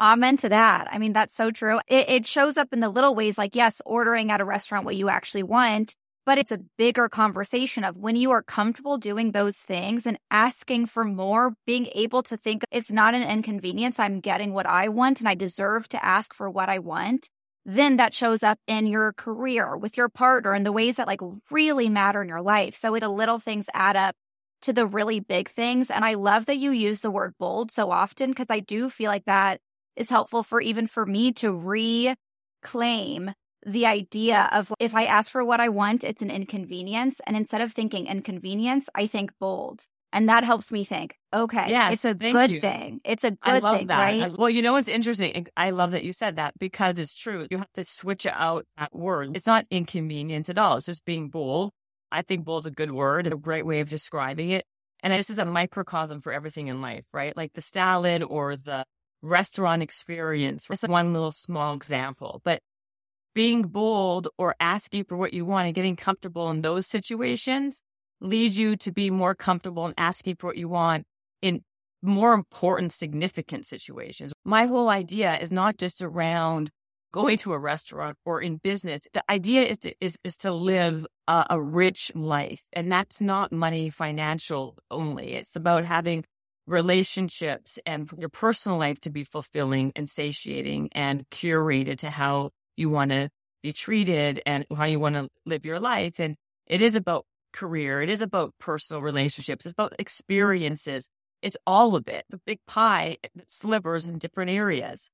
Amen 0.00 0.38
to 0.38 0.48
that. 0.48 0.88
I 0.90 0.98
mean, 0.98 1.12
that's 1.12 1.34
so 1.34 1.50
true. 1.50 1.78
It, 1.86 2.08
it, 2.08 2.26
shows 2.26 2.56
up 2.56 2.68
in 2.72 2.80
the 2.80 2.88
little 2.88 3.14
ways, 3.14 3.36
like, 3.36 3.54
yes, 3.54 3.82
ordering 3.84 4.30
at 4.30 4.40
a 4.40 4.46
restaurant 4.46 4.86
what 4.86 4.96
you 4.96 5.10
actually 5.10 5.42
want, 5.42 5.94
but 6.24 6.38
it's 6.38 6.50
a 6.50 6.60
bigger 6.78 7.06
conversation 7.10 7.84
of 7.84 7.98
when 7.98 8.16
you 8.16 8.30
are 8.30 8.42
comfortable 8.42 8.96
doing 8.96 9.32
those 9.32 9.58
things 9.58 10.06
and 10.06 10.18
asking 10.30 10.86
for 10.86 11.04
more, 11.04 11.54
being 11.66 11.88
able 11.94 12.22
to 12.22 12.38
think 12.38 12.62
it's 12.70 12.90
not 12.90 13.14
an 13.14 13.22
inconvenience. 13.22 13.98
I'm 13.98 14.20
getting 14.20 14.54
what 14.54 14.64
I 14.64 14.88
want 14.88 15.20
and 15.20 15.28
I 15.28 15.34
deserve 15.34 15.86
to 15.90 16.02
ask 16.02 16.32
for 16.32 16.48
what 16.48 16.70
I 16.70 16.78
want. 16.78 17.28
Then 17.66 17.98
that 17.98 18.14
shows 18.14 18.42
up 18.42 18.58
in 18.66 18.86
your 18.86 19.12
career 19.12 19.76
with 19.76 19.98
your 19.98 20.08
partner 20.08 20.54
and 20.54 20.64
the 20.64 20.72
ways 20.72 20.96
that 20.96 21.06
like 21.06 21.20
really 21.50 21.90
matter 21.90 22.22
in 22.22 22.28
your 22.28 22.40
life. 22.40 22.74
So 22.74 22.98
the 22.98 23.10
little 23.10 23.38
things 23.38 23.68
add 23.74 23.96
up 23.96 24.14
to 24.62 24.72
the 24.72 24.86
really 24.86 25.20
big 25.20 25.50
things. 25.50 25.90
And 25.90 26.06
I 26.06 26.14
love 26.14 26.46
that 26.46 26.56
you 26.56 26.70
use 26.70 27.02
the 27.02 27.10
word 27.10 27.34
bold 27.38 27.70
so 27.70 27.90
often 27.90 28.30
because 28.30 28.46
I 28.48 28.60
do 28.60 28.88
feel 28.88 29.10
like 29.10 29.26
that 29.26 29.60
is 29.96 30.10
helpful 30.10 30.42
for 30.42 30.60
even 30.60 30.86
for 30.86 31.04
me 31.06 31.32
to 31.32 31.52
reclaim 31.52 33.32
the 33.66 33.86
idea 33.86 34.48
of 34.52 34.72
if 34.78 34.94
I 34.94 35.04
ask 35.04 35.30
for 35.30 35.44
what 35.44 35.60
I 35.60 35.68
want, 35.68 36.04
it's 36.04 36.22
an 36.22 36.30
inconvenience. 36.30 37.20
And 37.26 37.36
instead 37.36 37.60
of 37.60 37.72
thinking 37.72 38.06
inconvenience, 38.06 38.88
I 38.94 39.06
think 39.06 39.32
bold. 39.38 39.84
And 40.12 40.28
that 40.28 40.42
helps 40.42 40.72
me 40.72 40.82
think, 40.82 41.16
okay, 41.32 41.70
yeah, 41.70 41.92
it's 41.92 42.04
a 42.04 42.14
good 42.14 42.50
you. 42.50 42.60
thing. 42.60 43.00
It's 43.04 43.22
a 43.22 43.30
good 43.30 43.38
I 43.42 43.58
love 43.60 43.78
thing, 43.78 43.86
that. 43.88 43.98
right? 43.98 44.36
Well, 44.36 44.50
you 44.50 44.60
know 44.60 44.72
what's 44.72 44.88
interesting? 44.88 45.46
I 45.56 45.70
love 45.70 45.92
that 45.92 46.02
you 46.02 46.12
said 46.12 46.36
that 46.36 46.54
because 46.58 46.98
it's 46.98 47.14
true. 47.14 47.46
You 47.48 47.58
have 47.58 47.72
to 47.74 47.84
switch 47.84 48.26
out 48.26 48.66
that 48.76 48.94
word. 48.94 49.30
It's 49.36 49.46
not 49.46 49.66
inconvenience 49.70 50.48
at 50.48 50.58
all. 50.58 50.78
It's 50.78 50.86
just 50.86 51.04
being 51.04 51.28
bold. 51.28 51.70
I 52.10 52.22
think 52.22 52.44
bold 52.44 52.64
is 52.64 52.66
a 52.66 52.72
good 52.72 52.90
word, 52.90 53.28
a 53.28 53.36
great 53.36 53.64
way 53.64 53.80
of 53.80 53.88
describing 53.88 54.50
it. 54.50 54.64
And 55.02 55.12
this 55.12 55.30
is 55.30 55.38
a 55.38 55.44
microcosm 55.44 56.22
for 56.22 56.32
everything 56.32 56.66
in 56.66 56.80
life, 56.82 57.04
right? 57.12 57.36
Like 57.36 57.52
the 57.52 57.62
salad 57.62 58.24
or 58.24 58.56
the 58.56 58.84
restaurant 59.22 59.82
experience. 59.82 60.66
This 60.68 60.82
is 60.82 60.88
one 60.88 61.12
little 61.12 61.32
small 61.32 61.74
example, 61.74 62.40
but 62.44 62.60
being 63.34 63.62
bold 63.62 64.28
or 64.38 64.56
asking 64.60 65.04
for 65.04 65.16
what 65.16 65.32
you 65.32 65.44
want 65.44 65.66
and 65.66 65.74
getting 65.74 65.96
comfortable 65.96 66.50
in 66.50 66.62
those 66.62 66.86
situations 66.86 67.82
leads 68.20 68.58
you 68.58 68.76
to 68.76 68.92
be 68.92 69.10
more 69.10 69.34
comfortable 69.34 69.86
in 69.86 69.94
asking 69.96 70.36
for 70.36 70.48
what 70.48 70.56
you 70.56 70.68
want 70.68 71.04
in 71.40 71.62
more 72.02 72.32
important, 72.32 72.92
significant 72.92 73.66
situations. 73.66 74.32
My 74.44 74.66
whole 74.66 74.88
idea 74.88 75.38
is 75.38 75.52
not 75.52 75.76
just 75.76 76.02
around 76.02 76.70
going 77.12 77.36
to 77.38 77.52
a 77.52 77.58
restaurant 77.58 78.16
or 78.24 78.40
in 78.40 78.56
business. 78.56 79.02
The 79.12 79.22
idea 79.30 79.64
is 79.64 79.78
to, 79.78 79.94
is, 80.00 80.16
is 80.24 80.36
to 80.38 80.52
live 80.52 81.06
a, 81.28 81.46
a 81.50 81.60
rich 81.60 82.12
life. 82.14 82.62
And 82.72 82.90
that's 82.90 83.20
not 83.20 83.52
money 83.52 83.90
financial 83.90 84.78
only. 84.90 85.34
It's 85.34 85.56
about 85.56 85.84
having 85.84 86.24
relationships 86.66 87.78
and 87.86 88.10
your 88.18 88.28
personal 88.28 88.78
life 88.78 89.00
to 89.00 89.10
be 89.10 89.24
fulfilling 89.24 89.92
and 89.96 90.08
satiating 90.08 90.88
and 90.92 91.28
curated 91.30 91.98
to 91.98 92.10
how 92.10 92.50
you 92.76 92.88
want 92.88 93.10
to 93.10 93.28
be 93.62 93.72
treated 93.72 94.40
and 94.46 94.64
how 94.76 94.84
you 94.84 94.98
want 95.00 95.14
to 95.14 95.28
live 95.44 95.64
your 95.64 95.80
life. 95.80 96.18
And 96.18 96.36
it 96.66 96.80
is 96.80 96.94
about 96.94 97.26
career. 97.52 98.00
It 98.00 98.10
is 98.10 98.22
about 98.22 98.54
personal 98.58 99.02
relationships. 99.02 99.66
It's 99.66 99.72
about 99.72 99.94
experiences. 99.98 101.08
It's 101.42 101.56
all 101.66 101.96
of 101.96 102.08
it. 102.08 102.24
The 102.30 102.40
big 102.46 102.60
pie 102.66 103.16
slivers 103.46 104.08
in 104.08 104.18
different 104.18 104.50
areas. 104.50 105.10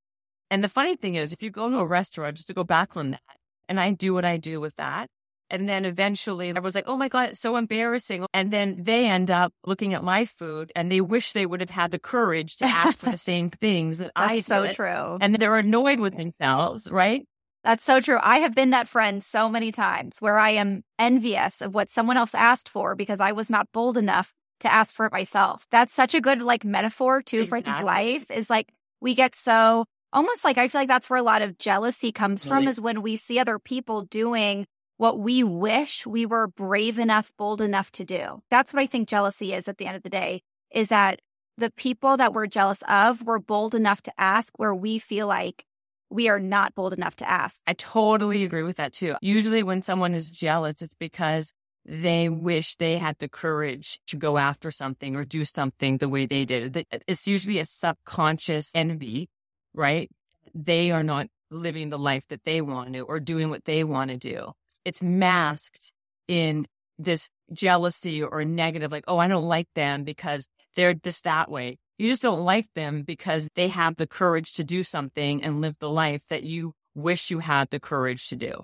And 0.51 0.63
the 0.63 0.69
funny 0.69 0.97
thing 0.97 1.15
is, 1.15 1.33
if 1.33 1.43
you 1.43 1.51
go 1.51 1.69
to 1.71 1.79
a 1.79 1.87
restaurant, 1.87 2.37
just 2.37 2.49
to 2.49 2.55
go 2.55 2.65
back 2.65 2.97
on 2.97 3.13
that, 3.13 3.21
and 3.69 3.81
I 3.81 3.93
do 3.93 4.15
what 4.15 4.25
I 4.25 4.37
do 4.37 4.61
with 4.61 4.77
that, 4.77 5.09
and 5.51 5.69
then 5.69 5.85
eventually 5.85 6.55
I 6.55 6.61
was 6.61 6.75
like, 6.75 6.85
oh 6.87 6.97
my 6.97 7.09
God, 7.09 7.31
it's 7.31 7.41
so 7.41 7.57
embarrassing. 7.57 8.27
And 8.35 8.51
then 8.51 8.77
they 8.81 9.09
end 9.09 9.31
up 9.31 9.53
looking 9.65 9.95
at 9.95 10.03
my 10.03 10.25
food 10.25 10.73
and 10.75 10.91
they 10.91 11.01
wish 11.01 11.33
they 11.33 11.47
would 11.47 11.61
have 11.61 11.71
had 11.71 11.91
the 11.91 11.99
courage 11.99 12.57
to 12.57 12.65
ask 12.65 12.99
for 12.99 13.11
the 13.11 13.17
same 13.17 13.51
things 13.51 13.99
that 13.99 14.13
That's 14.17 14.31
I 14.31 14.41
so 14.41 14.67
did. 14.67 14.77
true. 14.77 15.19
And 15.21 15.37
they're 15.37 15.57
annoyed 15.57 16.01
with 16.01 16.17
themselves, 16.17 16.91
right? 16.91 17.27
That's 17.65 17.85
so 17.85 18.01
true. 18.01 18.19
I 18.23 18.39
have 18.39 18.55
been 18.55 18.71
that 18.71 18.89
friend 18.89 19.23
so 19.23 19.49
many 19.49 19.73
times 19.73 20.19
where 20.21 20.39
I 20.39 20.51
am 20.51 20.83
envious 20.99 21.61
of 21.61 21.75
what 21.75 21.91
someone 21.91 22.17
else 22.17 22.35
asked 22.35 22.69
for 22.69 22.95
because 22.95 23.19
I 23.19 23.33
was 23.33 23.51
not 23.51 23.73
bold 23.73 23.99
enough 23.99 24.33
to 24.61 24.73
ask 24.73 24.95
for 24.95 25.07
it 25.07 25.13
myself. 25.13 25.67
That's 25.71 25.93
such 25.93 26.15
a 26.15 26.21
good 26.21 26.43
like 26.43 26.65
metaphor 26.65 27.23
too 27.23 27.47
for 27.47 27.57
I 27.57 27.61
think 27.63 27.83
life 27.83 28.31
is 28.31 28.49
like 28.49 28.69
we 29.01 29.15
get 29.15 29.35
so 29.35 29.85
almost 30.13 30.45
like 30.45 30.59
I 30.59 30.69
feel 30.69 30.81
like 30.81 30.89
that's 30.89 31.11
where 31.11 31.19
a 31.19 31.25
lot 31.25 31.43
of 31.43 31.59
jealousy 31.59 32.13
comes 32.13 32.45
from 32.45 32.69
is 32.69 32.81
when 32.81 33.03
we 33.03 33.17
see 33.17 33.39
other 33.39 33.59
people 33.59 34.03
doing 34.03 34.67
what 34.97 35.19
we 35.19 35.43
wish 35.43 36.07
we 36.07 36.27
were 36.27 36.47
brave 36.47 36.99
enough, 36.99 37.33
bold 37.37 37.61
enough 37.61 37.91
to 37.93 38.05
do. 38.05 38.43
That's 38.51 38.73
what 38.73 38.81
I 38.81 38.87
think 38.87 39.09
jealousy 39.09 39.53
is 39.53 39.69
at 39.69 39.79
the 39.79 39.87
end 39.87 39.97
of 39.97 40.03
the 40.03 40.11
day 40.11 40.43
is 40.71 40.89
that 40.89 41.21
the 41.59 41.71
people 41.71 42.17
that 42.17 42.35
we're 42.35 42.47
jealous 42.47 42.83
of 42.89 43.23
were 43.23 43.39
bold 43.39 43.75
enough 43.75 44.03
to 44.03 44.13
ask 44.19 44.59
where 44.59 44.75
we 44.75 44.99
feel 44.99 45.27
like 45.27 45.65
we 46.11 46.29
are 46.29 46.39
not 46.39 46.75
bold 46.75 46.93
enough 46.93 47.17
to 47.17 47.29
ask. 47.29 47.61
I 47.67 47.73
totally 47.73 48.45
agree 48.45 48.63
with 48.63 48.77
that 48.77 48.93
too. 48.93 49.15
Usually 49.21 49.63
when 49.63 49.83
someone 49.83 50.15
is 50.15 50.31
jealous, 50.31 50.83
it's 50.83 50.95
because 50.95 51.53
they 51.85 52.29
wish 52.29 52.77
they 52.77 52.99
had 52.99 53.19
the 53.19 53.29
courage 53.29 54.01
to 54.09 54.17
go 54.17 54.39
after 54.39 54.71
something 54.71 55.17
or 55.17 55.25
do 55.25 55.45
something 55.45 55.99
the 55.99 56.09
way 56.09 56.27
they 56.27 56.45
did. 56.45 56.77
It- 56.77 57.03
It's 57.07 57.27
usually 57.27 57.59
a 57.59 57.65
subconscious 57.65 58.71
envy, 58.75 59.29
right? 59.75 60.11
They 60.55 60.91
are 60.91 61.03
not 61.03 61.29
living 61.51 61.91
the 61.91 61.99
life 61.99 62.27
that 62.29 62.45
they 62.45 62.61
want 62.61 62.93
to 62.95 63.01
or 63.01 63.21
doing 63.21 63.51
what 63.51 63.65
they 63.65 63.85
want 63.85 64.11
to 64.11 64.17
do. 64.17 64.53
It's 64.87 65.03
masked 65.03 65.93
in 66.29 66.67
this 66.97 67.29
jealousy 67.53 68.23
or 68.23 68.45
negative, 68.45 68.93
like, 68.93 69.05
oh, 69.09 69.19
I 69.19 69.27
don't 69.27 69.49
like 69.49 69.69
them 69.75 70.05
because 70.05 70.47
they're 70.77 70.95
just 70.95 71.25
that 71.25 71.51
way. 71.51 71.79
You 71.99 72.07
just 72.07 72.23
don't 72.23 72.45
like 72.45 72.73
them 72.75 73.03
because 73.03 73.49
they 73.57 73.67
have 73.69 73.97
the 73.97 74.07
courage 74.07 74.53
to 74.55 74.65
do 74.65 74.85
something 74.85 75.43
and 75.43 75.61
live 75.61 75.75
the 75.81 75.91
life 75.91 76.23
that 76.29 76.45
you 76.45 76.73
wish 76.95 77.31
you 77.31 77.41
had 77.41 77.71
the 77.71 77.81
courage 77.81 78.29
to 78.29 78.37
do. 78.37 78.63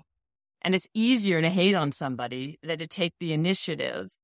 And 0.61 0.73
it's 0.73 0.87
easier 0.93 1.41
to 1.41 1.49
hate 1.49 1.75
on 1.75 1.91
somebody 1.91 2.57
than 2.63 2.77
to 2.77 2.87
take 2.87 3.15
the 3.19 3.33
initiative 3.33 4.17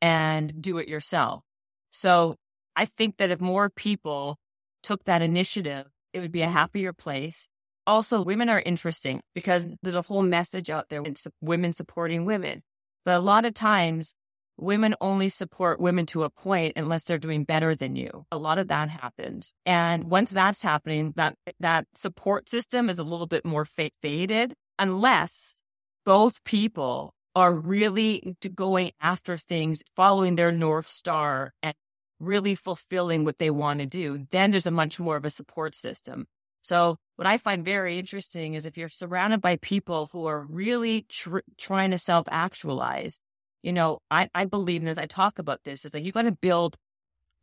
and 0.00 0.62
do 0.62 0.78
it 0.78 0.88
yourself. 0.88 1.44
So 1.90 2.36
I 2.74 2.86
think 2.86 3.18
that 3.18 3.30
if 3.30 3.42
more 3.42 3.68
people 3.68 4.38
took 4.82 5.04
that 5.04 5.20
initiative, 5.20 5.86
it 6.14 6.20
would 6.20 6.32
be 6.32 6.42
a 6.42 6.50
happier 6.50 6.94
place. 6.94 7.46
Also, 7.86 8.22
women 8.22 8.48
are 8.48 8.60
interesting 8.60 9.20
because 9.34 9.66
there's 9.82 9.94
a 9.94 10.02
whole 10.02 10.22
message 10.22 10.70
out 10.70 10.88
there 10.88 11.02
with 11.02 11.26
women 11.40 11.72
supporting 11.72 12.24
women. 12.24 12.62
But 13.04 13.16
a 13.16 13.20
lot 13.20 13.44
of 13.44 13.54
times, 13.54 14.14
women 14.56 14.94
only 15.00 15.28
support 15.28 15.80
women 15.80 16.06
to 16.06 16.22
a 16.22 16.30
point 16.30 16.74
unless 16.76 17.04
they're 17.04 17.18
doing 17.18 17.44
better 17.44 17.74
than 17.74 17.96
you. 17.96 18.24
A 18.30 18.38
lot 18.38 18.58
of 18.58 18.68
that 18.68 18.88
happens. 18.88 19.52
And 19.66 20.04
once 20.04 20.30
that's 20.30 20.62
happening, 20.62 21.12
that 21.16 21.36
that 21.60 21.86
support 21.94 22.48
system 22.48 22.88
is 22.88 22.98
a 22.98 23.04
little 23.04 23.26
bit 23.26 23.44
more 23.44 23.64
fa- 23.64 23.90
faded 24.00 24.54
unless 24.78 25.56
both 26.04 26.42
people 26.44 27.14
are 27.34 27.52
really 27.52 28.36
going 28.54 28.92
after 29.00 29.38
things, 29.38 29.82
following 29.96 30.34
their 30.34 30.52
North 30.52 30.86
Star 30.86 31.52
and 31.62 31.74
really 32.20 32.54
fulfilling 32.54 33.24
what 33.24 33.38
they 33.38 33.50
want 33.50 33.80
to 33.80 33.86
do. 33.86 34.26
Then 34.30 34.50
there's 34.50 34.66
a 34.66 34.70
much 34.70 35.00
more 35.00 35.16
of 35.16 35.24
a 35.24 35.30
support 35.30 35.74
system. 35.74 36.26
So 36.62 36.96
what 37.16 37.26
I 37.26 37.38
find 37.38 37.64
very 37.64 37.98
interesting 37.98 38.54
is 38.54 38.66
if 38.66 38.76
you're 38.76 38.88
surrounded 38.88 39.40
by 39.40 39.56
people 39.56 40.08
who 40.12 40.26
are 40.26 40.46
really 40.48 41.06
tr- 41.08 41.38
trying 41.58 41.90
to 41.90 41.98
self 41.98 42.26
actualize, 42.30 43.18
you 43.62 43.72
know, 43.72 43.98
I, 44.10 44.30
I 44.34 44.44
believe, 44.44 44.82
and 44.82 44.88
as 44.88 44.98
I 44.98 45.06
talk 45.06 45.38
about 45.38 45.64
this, 45.64 45.84
is 45.84 45.90
that 45.92 46.02
you 46.02 46.12
got 46.12 46.22
to 46.22 46.32
build 46.32 46.76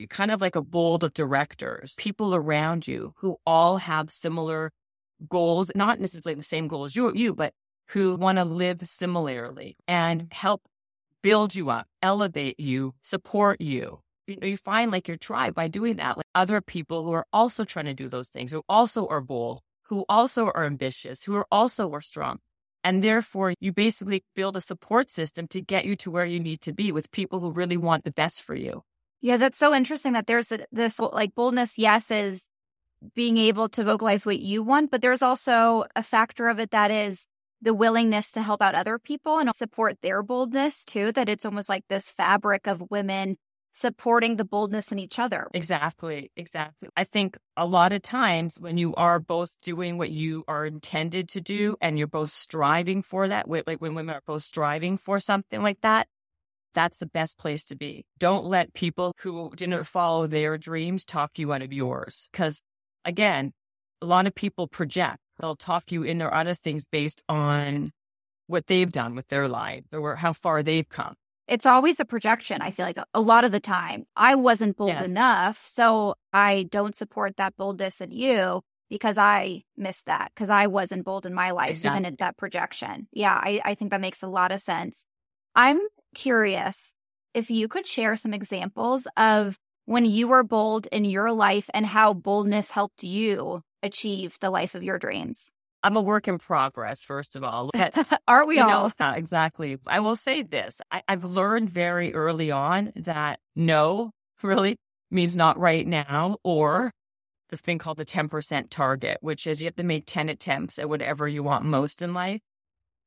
kind 0.09 0.31
of 0.31 0.41
like 0.41 0.55
a 0.55 0.61
board 0.61 1.03
of 1.03 1.13
directors, 1.13 1.95
people 1.95 2.33
around 2.33 2.87
you 2.87 3.13
who 3.17 3.37
all 3.45 3.77
have 3.77 4.09
similar 4.09 4.71
goals, 5.27 5.69
not 5.75 5.99
necessarily 5.99 6.35
the 6.35 6.43
same 6.43 6.67
goals 6.67 6.95
you, 6.95 7.13
you 7.13 7.33
but 7.33 7.53
who 7.89 8.15
want 8.15 8.37
to 8.37 8.45
live 8.45 8.79
similarly 8.83 9.75
and 9.87 10.27
help 10.31 10.61
build 11.21 11.55
you 11.55 11.69
up, 11.69 11.87
elevate 12.01 12.59
you, 12.59 12.93
support 13.01 13.59
you. 13.59 13.99
You 14.29 14.37
know, 14.39 14.47
you 14.47 14.57
find 14.57 14.91
like 14.91 15.07
your 15.07 15.17
tribe 15.17 15.55
by 15.55 15.67
doing 15.67 15.97
that, 15.97 16.17
like 16.17 16.25
other 16.35 16.61
people 16.61 17.03
who 17.03 17.13
are 17.13 17.25
also 17.33 17.63
trying 17.63 17.85
to 17.85 17.93
do 17.93 18.07
those 18.07 18.29
things, 18.29 18.51
who 18.51 18.63
also 18.69 19.07
are 19.07 19.21
bold, 19.21 19.61
who 19.83 20.05
also 20.07 20.45
are 20.45 20.65
ambitious, 20.65 21.23
who 21.23 21.35
are 21.35 21.47
also 21.51 21.91
are 21.93 22.01
strong. 22.01 22.37
And 22.83 23.03
therefore, 23.03 23.53
you 23.59 23.73
basically 23.73 24.23
build 24.35 24.55
a 24.55 24.61
support 24.61 25.09
system 25.09 25.47
to 25.49 25.61
get 25.61 25.85
you 25.85 25.95
to 25.97 26.11
where 26.11 26.25
you 26.25 26.39
need 26.39 26.61
to 26.61 26.73
be 26.73 26.91
with 26.91 27.11
people 27.11 27.39
who 27.39 27.51
really 27.51 27.75
want 27.75 28.03
the 28.03 28.11
best 28.11 28.41
for 28.41 28.55
you. 28.55 28.83
Yeah, 29.21 29.37
that's 29.37 29.57
so 29.57 29.73
interesting 29.73 30.13
that 30.13 30.27
there's 30.27 30.53
this 30.71 30.99
like 30.99 31.35
boldness, 31.35 31.77
yes, 31.77 32.09
is 32.09 32.47
being 33.15 33.37
able 33.37 33.67
to 33.69 33.83
vocalize 33.83 34.25
what 34.25 34.39
you 34.39 34.63
want, 34.63 34.91
but 34.91 35.01
there's 35.01 35.21
also 35.21 35.85
a 35.95 36.03
factor 36.03 36.47
of 36.47 36.59
it 36.59 36.71
that 36.71 36.91
is 36.91 37.25
the 37.61 37.73
willingness 37.73 38.31
to 38.31 38.41
help 38.41 38.61
out 38.61 38.75
other 38.75 38.97
people 38.97 39.39
and 39.39 39.53
support 39.53 39.97
their 40.01 40.23
boldness 40.23 40.85
too. 40.85 41.11
That 41.11 41.27
it's 41.27 41.45
almost 41.45 41.67
like 41.67 41.83
this 41.89 42.11
fabric 42.11 42.67
of 42.67 42.89
women 42.89 43.35
supporting 43.79 44.35
the 44.35 44.45
boldness 44.45 44.91
in 44.91 44.99
each 44.99 45.17
other. 45.19 45.47
Exactly, 45.53 46.31
exactly. 46.35 46.89
I 46.97 47.05
think 47.05 47.37
a 47.55 47.65
lot 47.65 47.93
of 47.93 48.01
times 48.01 48.59
when 48.59 48.77
you 48.77 48.93
are 48.95 49.19
both 49.19 49.51
doing 49.63 49.97
what 49.97 50.09
you 50.09 50.43
are 50.47 50.65
intended 50.65 51.29
to 51.29 51.41
do 51.41 51.71
mm-hmm. 51.71 51.77
and 51.81 51.97
you're 51.97 52.07
both 52.07 52.31
striving 52.31 53.01
for 53.01 53.27
that, 53.27 53.47
like 53.49 53.79
when 53.79 53.95
women 53.95 54.15
are 54.15 54.23
both 54.25 54.43
striving 54.43 54.97
for 54.97 55.19
something 55.19 55.63
like 55.63 55.81
that, 55.81 56.07
that's 56.73 56.99
the 56.99 57.05
best 57.05 57.37
place 57.37 57.63
to 57.65 57.75
be. 57.75 58.05
Don't 58.19 58.45
let 58.45 58.73
people 58.73 59.13
who 59.19 59.51
didn't 59.55 59.85
follow 59.85 60.27
their 60.27 60.57
dreams 60.57 61.05
talk 61.05 61.39
you 61.39 61.51
out 61.53 61.61
of 61.61 61.73
yours. 61.73 62.27
Because 62.31 62.61
again, 63.05 63.53
a 64.01 64.05
lot 64.05 64.27
of 64.27 64.35
people 64.35 64.67
project. 64.67 65.19
They'll 65.39 65.55
talk 65.55 65.91
you 65.91 66.03
into 66.03 66.25
other 66.25 66.53
things 66.53 66.85
based 66.91 67.23
on 67.29 67.91
what 68.47 68.67
they've 68.67 68.91
done 68.91 69.15
with 69.15 69.27
their 69.29 69.47
life 69.47 69.85
or 69.93 70.15
how 70.15 70.33
far 70.33 70.63
they've 70.63 70.87
come. 70.87 71.15
It's 71.49 71.65
always 71.65 71.99
a 71.99 72.05
projection, 72.05 72.61
I 72.61 72.69
feel 72.69 72.85
like 72.85 72.99
a 73.13 73.19
lot 73.21 73.43
of 73.43 73.51
the 73.51 73.59
time. 73.59 74.05
I 74.15 74.35
wasn't 74.35 74.77
bold 74.77 74.89
Yes. 74.91 75.07
enough, 75.07 75.65
so 75.67 76.13
I 76.31 76.67
don't 76.69 76.95
support 76.95 77.37
that 77.37 77.57
boldness 77.57 78.01
in 78.01 78.11
you 78.11 78.61
because 78.87 79.17
I 79.17 79.63
missed 79.75 80.05
that 80.05 80.31
because 80.33 80.51
I 80.51 80.67
wasn't 80.67 81.05
bold 81.05 81.25
in 81.25 81.33
my 81.33 81.49
life, 81.51 81.69
even 81.71 82.05
Exactly. 82.05 82.05
at 82.05 82.17
that 82.19 82.37
projection. 82.37 83.07
Yeah, 83.11 83.33
I, 83.33 83.61
I 83.65 83.73
think 83.73 83.89
that 83.89 83.99
makes 83.99 84.21
a 84.21 84.27
lot 84.27 84.51
of 84.51 84.61
sense. 84.61 85.07
I'm 85.55 85.79
curious 86.13 86.93
if 87.33 87.49
you 87.49 87.67
could 87.67 87.87
share 87.87 88.15
some 88.15 88.33
examples 88.33 89.07
of 89.17 89.57
when 89.85 90.05
you 90.05 90.27
were 90.27 90.43
bold 90.43 90.87
in 90.91 91.03
your 91.03 91.31
life 91.31 91.67
and 91.73 91.83
how 91.83 92.13
boldness 92.13 92.69
helped 92.69 93.03
you 93.03 93.63
achieve 93.81 94.37
the 94.39 94.51
life 94.51 94.75
of 94.75 94.83
your 94.83 94.99
dreams. 94.99 95.51
I'm 95.83 95.95
a 95.95 96.01
work 96.01 96.27
in 96.27 96.37
progress, 96.37 97.03
first 97.03 97.35
of 97.35 97.43
all. 97.43 97.69
Aren't 98.27 98.47
we 98.47 98.57
you 98.57 98.63
all? 98.63 98.91
know, 98.99 99.11
exactly. 99.11 99.77
I 99.87 99.99
will 100.01 100.15
say 100.15 100.41
this. 100.41 100.81
I, 100.91 101.03
I've 101.07 101.23
learned 101.23 101.69
very 101.69 102.13
early 102.13 102.51
on 102.51 102.91
that 102.95 103.39
no 103.55 104.11
really 104.43 104.77
means 105.11 105.35
not 105.35 105.57
right 105.57 105.87
now 105.87 106.37
or 106.43 106.91
the 107.49 107.57
thing 107.57 107.77
called 107.79 107.97
the 107.97 108.05
10% 108.05 108.69
target, 108.69 109.17
which 109.21 109.47
is 109.47 109.61
you 109.61 109.65
have 109.65 109.75
to 109.75 109.83
make 109.83 110.05
10 110.05 110.29
attempts 110.29 110.77
at 110.79 110.89
whatever 110.89 111.27
you 111.27 111.43
want 111.43 111.65
most 111.65 112.01
in 112.01 112.13
life. 112.13 112.41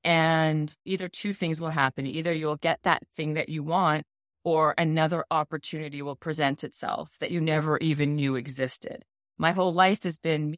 And 0.04 0.74
either 0.84 1.08
two 1.08 1.32
things 1.32 1.60
will 1.60 1.70
happen. 1.70 2.06
Either 2.06 2.32
you'll 2.32 2.56
get 2.56 2.80
that 2.82 3.02
thing 3.14 3.34
that 3.34 3.48
you 3.48 3.62
want 3.62 4.04
or 4.44 4.74
another 4.76 5.24
opportunity 5.30 6.02
will 6.02 6.16
present 6.16 6.64
itself 6.64 7.16
that 7.20 7.30
you 7.30 7.40
never 7.40 7.78
even 7.78 8.16
knew 8.16 8.34
existed. 8.34 9.04
My 9.38 9.52
whole 9.52 9.72
life 9.72 10.02
has 10.02 10.16
been 10.16 10.56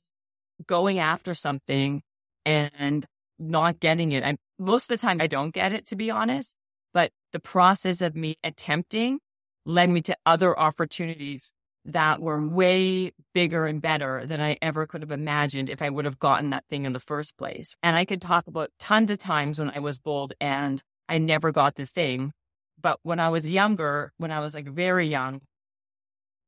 going 0.66 0.98
after 0.98 1.34
something 1.34 2.02
and 2.44 3.06
not 3.38 3.80
getting 3.80 4.12
it. 4.12 4.24
I 4.24 4.36
most 4.58 4.84
of 4.84 4.88
the 4.88 5.06
time 5.06 5.20
I 5.20 5.26
don't 5.26 5.52
get 5.52 5.72
it 5.72 5.86
to 5.86 5.96
be 5.96 6.10
honest, 6.10 6.54
but 6.92 7.10
the 7.32 7.40
process 7.40 8.00
of 8.00 8.14
me 8.14 8.36
attempting 8.44 9.18
led 9.66 9.90
me 9.90 10.00
to 10.02 10.16
other 10.26 10.58
opportunities 10.58 11.52
that 11.86 12.20
were 12.20 12.46
way 12.46 13.12
bigger 13.34 13.66
and 13.66 13.82
better 13.82 14.24
than 14.26 14.40
I 14.40 14.56
ever 14.62 14.86
could 14.86 15.02
have 15.02 15.10
imagined 15.10 15.68
if 15.68 15.82
I 15.82 15.90
would 15.90 16.06
have 16.06 16.18
gotten 16.18 16.50
that 16.50 16.64
thing 16.70 16.86
in 16.86 16.92
the 16.92 17.00
first 17.00 17.36
place. 17.36 17.74
And 17.82 17.96
I 17.96 18.04
could 18.04 18.22
talk 18.22 18.46
about 18.46 18.70
tons 18.78 19.10
of 19.10 19.18
times 19.18 19.58
when 19.58 19.70
I 19.70 19.80
was 19.80 19.98
bold 19.98 20.32
and 20.40 20.82
I 21.08 21.18
never 21.18 21.52
got 21.52 21.74
the 21.74 21.84
thing. 21.84 22.32
But 22.80 23.00
when 23.02 23.20
I 23.20 23.28
was 23.28 23.50
younger, 23.50 24.12
when 24.16 24.30
I 24.30 24.40
was 24.40 24.54
like 24.54 24.66
very 24.66 25.06
young, 25.06 25.40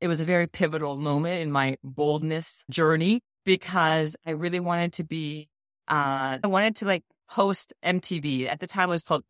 it 0.00 0.08
was 0.08 0.20
a 0.20 0.26
very 0.26 0.46
pivotal 0.46 0.96
moment 0.96 1.42
in 1.42 1.52
my 1.52 1.76
boldness 1.82 2.64
journey 2.70 3.20
because 3.46 4.16
I 4.26 4.32
really 4.32 4.60
wanted 4.60 4.92
to 4.94 5.04
be, 5.04 5.48
uh, 5.88 6.38
I 6.42 6.46
wanted 6.46 6.76
to 6.76 6.84
like 6.84 7.04
host 7.28 7.72
MTV. 7.82 8.50
At 8.50 8.60
the 8.60 8.66
time, 8.66 8.90
it 8.90 8.92
was 8.92 9.02
called, 9.04 9.24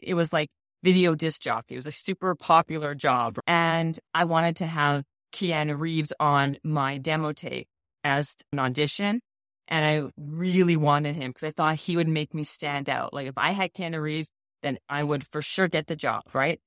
it 0.00 0.14
was 0.14 0.32
like 0.32 0.50
video 0.82 1.14
disc 1.14 1.40
jockey. 1.40 1.76
It 1.76 1.78
was 1.78 1.86
a 1.86 1.92
super 1.92 2.34
popular 2.34 2.94
job. 2.94 3.38
And 3.46 3.98
I 4.12 4.24
wanted 4.24 4.56
to 4.56 4.66
have 4.66 5.04
Keanu 5.32 5.78
Reeves 5.78 6.12
on 6.20 6.58
my 6.62 6.98
demo 6.98 7.32
tape 7.32 7.68
as 8.02 8.36
an 8.52 8.58
audition. 8.58 9.20
And 9.68 9.86
I 9.86 10.10
really 10.18 10.76
wanted 10.76 11.14
him 11.14 11.30
because 11.30 11.46
I 11.46 11.52
thought 11.52 11.76
he 11.76 11.96
would 11.96 12.08
make 12.08 12.34
me 12.34 12.44
stand 12.44 12.90
out. 12.90 13.14
Like 13.14 13.28
if 13.28 13.38
I 13.38 13.52
had 13.52 13.72
Keanu 13.72 14.02
Reeves, 14.02 14.30
then 14.62 14.78
I 14.88 15.04
would 15.04 15.24
for 15.26 15.40
sure 15.40 15.68
get 15.68 15.86
the 15.86 15.96
job, 15.96 16.22
right? 16.34 16.60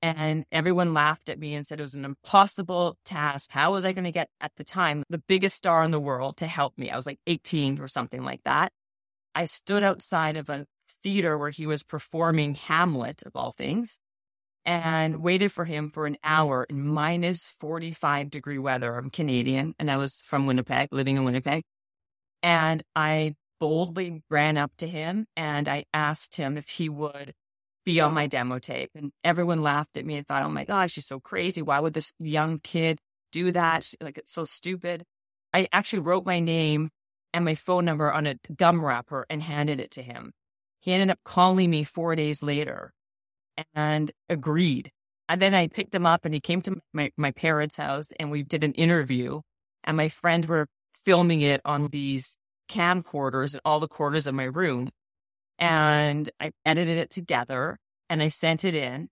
And 0.00 0.44
everyone 0.52 0.94
laughed 0.94 1.28
at 1.28 1.40
me 1.40 1.54
and 1.54 1.66
said 1.66 1.80
it 1.80 1.82
was 1.82 1.96
an 1.96 2.04
impossible 2.04 2.96
task. 3.04 3.50
How 3.50 3.72
was 3.72 3.84
I 3.84 3.92
going 3.92 4.04
to 4.04 4.12
get 4.12 4.28
at 4.40 4.52
the 4.56 4.64
time 4.64 5.02
the 5.10 5.22
biggest 5.26 5.56
star 5.56 5.82
in 5.82 5.90
the 5.90 5.98
world 5.98 6.36
to 6.36 6.46
help 6.46 6.78
me? 6.78 6.90
I 6.90 6.96
was 6.96 7.06
like 7.06 7.18
18 7.26 7.80
or 7.80 7.88
something 7.88 8.22
like 8.22 8.40
that. 8.44 8.70
I 9.34 9.46
stood 9.46 9.82
outside 9.82 10.36
of 10.36 10.48
a 10.48 10.66
theater 11.02 11.36
where 11.36 11.50
he 11.50 11.66
was 11.66 11.82
performing 11.82 12.54
Hamlet, 12.54 13.22
of 13.24 13.34
all 13.34 13.52
things, 13.52 13.98
and 14.64 15.22
waited 15.22 15.50
for 15.50 15.64
him 15.64 15.90
for 15.90 16.06
an 16.06 16.16
hour 16.22 16.64
in 16.68 16.86
minus 16.86 17.48
45 17.48 18.30
degree 18.30 18.58
weather. 18.58 18.96
I'm 18.96 19.10
Canadian 19.10 19.74
and 19.78 19.90
I 19.90 19.96
was 19.96 20.22
from 20.24 20.46
Winnipeg, 20.46 20.88
living 20.92 21.16
in 21.16 21.24
Winnipeg. 21.24 21.64
And 22.42 22.82
I 22.94 23.34
boldly 23.58 24.22
ran 24.30 24.56
up 24.56 24.72
to 24.78 24.86
him 24.86 25.26
and 25.36 25.68
I 25.68 25.84
asked 25.92 26.36
him 26.36 26.56
if 26.56 26.68
he 26.68 26.88
would 26.88 27.32
be 27.88 28.00
on 28.02 28.12
my 28.12 28.26
demo 28.26 28.58
tape. 28.58 28.90
And 28.94 29.12
everyone 29.24 29.62
laughed 29.62 29.96
at 29.96 30.04
me 30.04 30.16
and 30.16 30.26
thought, 30.26 30.42
oh 30.42 30.50
my 30.50 30.64
gosh, 30.64 30.92
she's 30.92 31.06
so 31.06 31.18
crazy. 31.18 31.62
Why 31.62 31.80
would 31.80 31.94
this 31.94 32.12
young 32.18 32.58
kid 32.58 32.98
do 33.32 33.50
that? 33.52 33.90
Like, 33.98 34.18
it's 34.18 34.30
so 34.30 34.44
stupid. 34.44 35.04
I 35.54 35.68
actually 35.72 36.00
wrote 36.00 36.26
my 36.26 36.38
name 36.38 36.90
and 37.32 37.46
my 37.46 37.54
phone 37.54 37.86
number 37.86 38.12
on 38.12 38.26
a 38.26 38.34
gum 38.54 38.84
wrapper 38.84 39.24
and 39.30 39.42
handed 39.42 39.80
it 39.80 39.90
to 39.92 40.02
him. 40.02 40.32
He 40.80 40.92
ended 40.92 41.08
up 41.08 41.20
calling 41.24 41.70
me 41.70 41.82
four 41.82 42.14
days 42.14 42.42
later 42.42 42.92
and 43.74 44.12
agreed. 44.28 44.90
And 45.30 45.40
then 45.40 45.54
I 45.54 45.68
picked 45.68 45.94
him 45.94 46.04
up 46.04 46.26
and 46.26 46.34
he 46.34 46.40
came 46.40 46.60
to 46.62 46.82
my, 46.92 47.10
my 47.16 47.30
parents' 47.30 47.78
house 47.78 48.10
and 48.20 48.30
we 48.30 48.42
did 48.42 48.64
an 48.64 48.74
interview. 48.74 49.40
And 49.84 49.96
my 49.96 50.10
friends 50.10 50.46
were 50.46 50.66
filming 51.06 51.40
it 51.40 51.62
on 51.64 51.88
these 51.88 52.36
camcorders 52.70 53.54
in 53.54 53.60
all 53.64 53.80
the 53.80 53.88
corners 53.88 54.26
of 54.26 54.34
my 54.34 54.44
room. 54.44 54.90
And 55.58 56.30
I 56.40 56.52
edited 56.64 56.98
it 56.98 57.10
together 57.10 57.78
and 58.08 58.22
I 58.22 58.28
sent 58.28 58.64
it 58.64 58.74
in. 58.74 59.08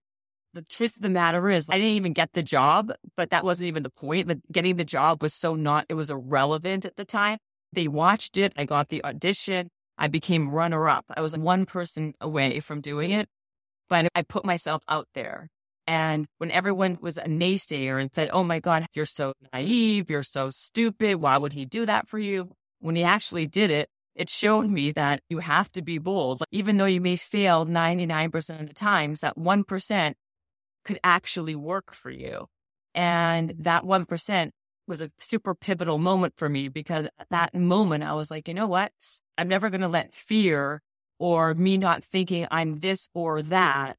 The 0.53 0.61
truth 0.61 0.95
of 0.95 1.01
the 1.01 1.09
matter 1.09 1.49
is, 1.49 1.69
I 1.69 1.75
didn't 1.75 1.91
even 1.91 2.13
get 2.13 2.33
the 2.33 2.41
job, 2.41 2.91
but 3.15 3.29
that 3.29 3.43
wasn't 3.43 3.67
even 3.67 3.83
the 3.83 3.89
point. 3.89 4.31
Getting 4.51 4.77
the 4.77 4.85
job 4.85 5.21
was 5.21 5.33
so 5.33 5.55
not, 5.55 5.85
it 5.89 5.93
was 5.93 6.09
irrelevant 6.09 6.85
at 6.85 6.95
the 6.95 7.05
time. 7.05 7.37
They 7.73 7.87
watched 7.87 8.37
it. 8.37 8.53
I 8.55 8.65
got 8.65 8.89
the 8.89 9.03
audition. 9.03 9.69
I 9.97 10.07
became 10.07 10.49
runner 10.49 10.87
up. 10.87 11.05
I 11.15 11.21
was 11.21 11.37
one 11.37 11.65
person 11.65 12.13
away 12.21 12.59
from 12.59 12.81
doing 12.81 13.11
it, 13.11 13.27
but 13.89 14.07
I 14.15 14.21
put 14.21 14.45
myself 14.45 14.83
out 14.87 15.07
there. 15.13 15.49
And 15.85 16.27
when 16.37 16.51
everyone 16.51 16.97
was 17.01 17.17
a 17.17 17.23
naysayer 17.23 17.99
and 17.99 18.09
said, 18.13 18.29
Oh 18.33 18.43
my 18.43 18.59
God, 18.59 18.85
you're 18.93 19.05
so 19.05 19.33
naive. 19.53 20.09
You're 20.09 20.23
so 20.23 20.49
stupid. 20.49 21.15
Why 21.15 21.37
would 21.37 21.53
he 21.53 21.65
do 21.65 21.85
that 21.85 22.07
for 22.07 22.19
you? 22.19 22.51
When 22.79 22.95
he 22.95 23.03
actually 23.03 23.47
did 23.47 23.71
it, 23.71 23.89
it 24.17 24.29
showed 24.29 24.69
me 24.69 24.91
that 24.93 25.21
you 25.29 25.37
have 25.39 25.71
to 25.73 25.81
be 25.81 25.99
bold. 25.99 26.43
Even 26.51 26.77
though 26.77 26.85
you 26.85 26.99
may 26.99 27.15
fail 27.15 27.65
99% 27.65 28.61
of 28.61 28.67
the 28.67 28.73
times, 28.73 29.21
that 29.21 29.37
1% 29.37 30.13
could 30.83 30.99
actually 31.03 31.55
work 31.55 31.93
for 31.93 32.09
you. 32.09 32.47
And 32.95 33.53
that 33.59 33.83
1% 33.83 34.49
was 34.87 35.01
a 35.01 35.11
super 35.17 35.53
pivotal 35.53 35.99
moment 35.99 36.33
for 36.35 36.49
me 36.49 36.67
because 36.67 37.05
at 37.19 37.27
that 37.29 37.53
moment 37.53 38.03
I 38.03 38.13
was 38.13 38.31
like, 38.31 38.47
you 38.47 38.55
know 38.55 38.67
what? 38.67 38.91
I'm 39.37 39.47
never 39.47 39.69
going 39.69 39.81
to 39.81 39.87
let 39.87 40.15
fear 40.15 40.81
or 41.19 41.53
me 41.53 41.77
not 41.77 42.03
thinking 42.03 42.47
I'm 42.49 42.79
this 42.79 43.09
or 43.13 43.43
that 43.43 43.97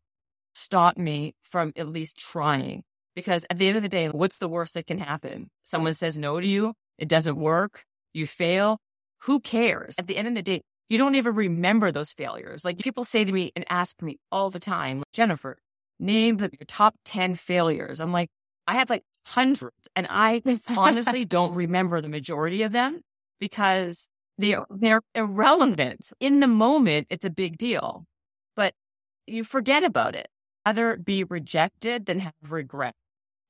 stop 0.55 0.99
me 0.99 1.35
from 1.45 1.73
at 1.77 1.89
least 1.89 2.19
trying. 2.19 2.83
Because 3.15 3.45
at 3.51 3.59
the 3.59 3.69
end 3.69 3.77
of 3.77 3.83
the 3.83 3.89
day, 3.89 4.09
what's 4.09 4.39
the 4.39 4.49
worst 4.49 4.75
that 4.75 4.87
can 4.87 4.99
happen? 4.99 5.51
Someone 5.63 5.95
says 5.95 6.19
no 6.19 6.41
to 6.41 6.47
you, 6.47 6.75
it 6.99 7.09
doesn't 7.09 7.37
work, 7.37 7.85
you 8.13 8.27
fail. 8.27 8.81
Who 9.23 9.41
cares? 9.41 9.97
At 9.99 10.07
the 10.07 10.17
end 10.17 10.29
of 10.29 10.35
the 10.35 10.43
day, 10.43 10.63
you 10.89 10.99
don't 10.99 11.15
even 11.15 11.35
remember 11.35 11.93
those 11.93 12.13
failures. 12.13 12.65
Like 12.65 12.79
people 12.79 13.05
say 13.05 13.25
to 13.25 13.33
me 13.33 13.53
and 13.55 13.65
ask 13.69 14.01
me 14.03 14.19
all 14.33 14.51
the 14.51 14.61
time, 14.61 15.03
Jennifer, 15.13 15.59
name 15.99 16.39
your 16.39 16.51
top 16.67 16.95
10 17.05 17.35
failures. 17.35 18.01
I'm 18.01 18.13
like, 18.13 18.31
I 18.67 18.75
have 18.75 18.91
like 18.91 19.03
hundreds 19.27 19.89
and 19.95 20.07
I 20.09 20.43
honestly 20.77 21.25
don't 21.25 21.55
remember 21.55 22.01
the 22.01 22.09
majority 22.09 22.63
of 22.63 22.73
them 22.73 23.03
because 23.39 24.09
they're, 24.39 24.65
they're 24.71 25.03
irrelevant. 25.15 26.11
In 26.21 26.41
the 26.41 26.47
moment, 26.47 27.09
it's 27.11 27.25
a 27.25 27.31
big 27.31 27.59
deal, 27.59 28.05
but 28.57 28.75
you 29.27 29.45
forget 29.45 29.85
about 29.85 30.15
it. 30.15 30.29
Rather 30.65 30.97
be 30.97 31.25
rejected 31.25 32.07
than 32.07 32.19
have 32.19 32.35
regret. 32.49 32.95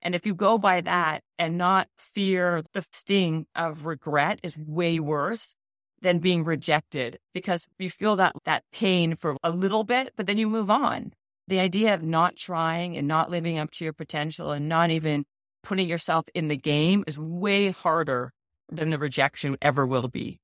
And 0.03 0.15
if 0.15 0.25
you 0.25 0.35
go 0.35 0.57
by 0.57 0.81
that 0.83 1.23
and 1.37 1.59
not 1.59 1.89
fear 1.99 2.63
the 2.73 2.85
sting 2.93 3.47
of 3.57 3.87
regret 3.87 4.39
is 4.45 4.57
way 4.57 5.01
worse 5.01 5.57
than 6.01 6.19
being 6.19 6.45
rejected 6.45 7.19
because 7.35 7.67
you 7.79 7.91
feel 7.91 8.17
that, 8.17 8.35
that 8.45 8.65
pain 8.73 9.17
for 9.17 9.37
a 9.43 9.51
little 9.51 9.85
bit, 9.85 10.13
but 10.17 10.27
then 10.27 10.39
you 10.39 10.49
move 10.49 10.71
on. 10.71 11.13
The 11.47 11.61
idea 11.61 11.95
of 11.95 12.03
not 12.03 12.37
trying 12.37 12.97
and 12.97 13.09
not 13.09 13.31
living 13.31 13.59
up 13.59 13.71
to 13.73 13.85
your 13.85 13.93
potential 13.93 14.53
and 14.53 14.69
not 14.69 14.91
even 14.91 15.25
putting 15.63 15.89
yourself 15.89 16.27
in 16.35 16.49
the 16.49 16.57
game 16.57 17.05
is 17.07 17.19
way 17.19 17.71
harder 17.71 18.33
than 18.71 18.91
the 18.91 18.99
rejection 18.99 19.57
ever 19.63 19.87
will 19.87 20.09
be. 20.09 20.39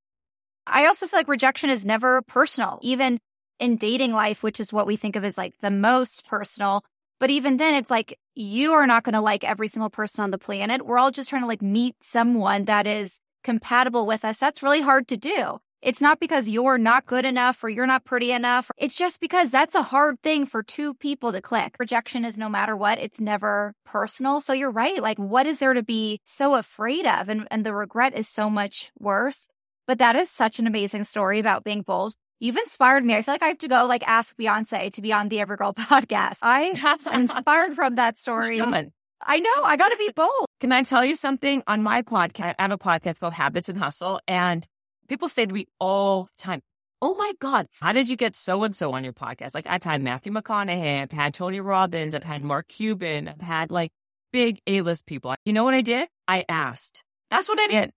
I 0.67 0.87
also 0.87 1.07
feel 1.07 1.19
like 1.19 1.29
rejection 1.29 1.71
is 1.71 1.85
never 1.85 2.23
personal, 2.23 2.79
even 2.83 3.21
in 3.61 3.77
dating 3.77 4.13
life, 4.13 4.43
which 4.43 4.61
is 4.61 4.73
what 4.73 4.87
we 4.87 4.97
think 4.97 5.17
of 5.17 5.25
as 5.25 5.37
like 5.37 5.55
the 5.61 5.71
most 5.71 6.27
personal. 6.27 6.85
But 7.21 7.31
even 7.31 7.59
then, 7.59 7.75
it's 7.75 7.91
like 7.91 8.19
you 8.35 8.73
are 8.73 8.87
not 8.87 9.05
going 9.05 9.13
to 9.13 9.21
like 9.21 9.45
every 9.45 9.69
single 9.69 9.91
person 9.91 10.25
on 10.25 10.31
the 10.31 10.39
planet. 10.39 10.85
We're 10.85 10.99
all 10.99 11.11
just 11.11 11.29
trying 11.29 11.43
to 11.43 11.49
like 11.49 11.63
meet 11.63 11.97
someone 12.03 12.65
that 12.65 12.87
is 12.87 13.19
compatible 13.45 14.07
with 14.07 14.25
us. 14.25 14.39
That's 14.39 14.63
really 14.63 14.81
hard 14.81 15.07
to 15.09 15.17
do. 15.17 15.61
It's 15.85 16.01
not 16.01 16.19
because 16.19 16.49
you're 16.49 16.79
not 16.79 17.05
good 17.05 17.27
enough 17.27 17.63
or 17.63 17.69
you're 17.69 17.87
not 17.87 18.07
pretty 18.07 18.33
enough. 18.33 18.71
It's 18.79 18.97
just 18.97 19.21
because 19.21 19.51
that's 19.51 19.75
a 19.75 19.83
hard 19.83 20.19
thing 20.23 20.47
for 20.47 20.63
two 20.63 20.95
people 20.95 21.31
to 21.31 21.43
click. 21.43 21.77
Rejection 21.79 22.25
is 22.25 22.39
no 22.39 22.49
matter 22.49 22.75
what, 22.75 22.99
it's 22.99 23.21
never 23.21 23.75
personal. 23.85 24.41
So 24.41 24.55
you're 24.55 24.71
right. 24.71 25.03
Like, 25.03 25.19
what 25.19 25.47
is 25.47 25.59
there 25.59 25.75
to 25.75 25.83
be 25.83 26.21
so 26.25 26.55
afraid 26.55 27.07
of? 27.07 27.29
And, 27.29 27.47
and 27.51 27.67
the 27.67 27.75
regret 27.75 28.19
is 28.19 28.29
so 28.29 28.49
much 28.49 28.93
worse. 28.99 29.47
But 29.87 29.99
that 29.99 30.17
is 30.17 30.31
such 30.31 30.59
an 30.59 30.67
amazing 30.67 31.05
story 31.05 31.39
about 31.39 31.65
being 31.65 31.83
bold. 31.83 32.15
You've 32.41 32.57
inspired 32.57 33.05
me. 33.05 33.15
I 33.15 33.21
feel 33.21 33.35
like 33.35 33.43
I 33.43 33.49
have 33.49 33.59
to 33.59 33.69
go 33.69 33.85
like 33.85 34.03
ask 34.07 34.35
Beyonce 34.39 34.91
to 34.95 35.03
be 35.03 35.13
on 35.13 35.29
the 35.29 35.37
Everygirl 35.37 35.75
podcast. 35.77 36.39
I 36.41 36.63
am 36.63 36.75
inspired 37.21 37.75
from 37.75 37.97
that 37.97 38.19
story. 38.19 38.57
I 39.27 39.41
know. 39.41 39.63
I 39.65 39.77
got 39.77 39.89
to 39.89 39.97
be 39.97 40.11
bold. 40.15 40.47
Can 40.61 40.73
I 40.73 40.83
tell 40.83 41.05
you 41.05 41.17
something 41.17 41.63
on 41.67 41.83
my 41.83 42.03
podcast? 42.03 42.55
I 42.59 42.63
have 42.63 42.71
a 42.73 42.79
podcast 42.79 43.21
called 43.21 43.35
Habits 43.35 43.69
and 43.69 43.79
Hustle, 43.79 44.21
and 44.29 44.67
people 45.09 45.29
say 45.29 45.47
to 45.47 45.53
me 45.53 45.67
all 45.79 46.25
the 46.37 46.43
time, 46.43 46.61
Oh 47.03 47.15
my 47.17 47.33
God, 47.39 47.67
how 47.81 47.93
did 47.93 48.09
you 48.09 48.17
get 48.17 48.35
so 48.35 48.65
and 48.65 48.75
so 48.75 48.93
on 48.95 49.05
your 49.05 49.13
podcast? 49.13 49.55
Like 49.55 49.67
I've 49.67 49.85
had 49.85 50.01
Matthew 50.03 50.33
McConaughey, 50.33 51.03
I've 51.03 51.13
had 51.13 51.35
Tony 51.35 51.61
Robbins, 51.61 52.15
I've 52.15 52.25
had 52.25 52.43
Mark 52.43 52.69
Cuban, 52.69 53.29
I've 53.29 53.43
had 53.43 53.71
like 53.71 53.91
big 54.33 54.61
A 54.67 54.81
list 54.81 55.05
people. 55.05 55.35
You 55.45 55.53
know 55.53 55.65
what 55.65 55.75
I 55.75 55.83
did? 55.83 56.09
I 56.27 56.47
asked. 56.49 57.03
That's 57.31 57.47
what 57.47 57.61
I 57.61 57.67
did. 57.67 57.91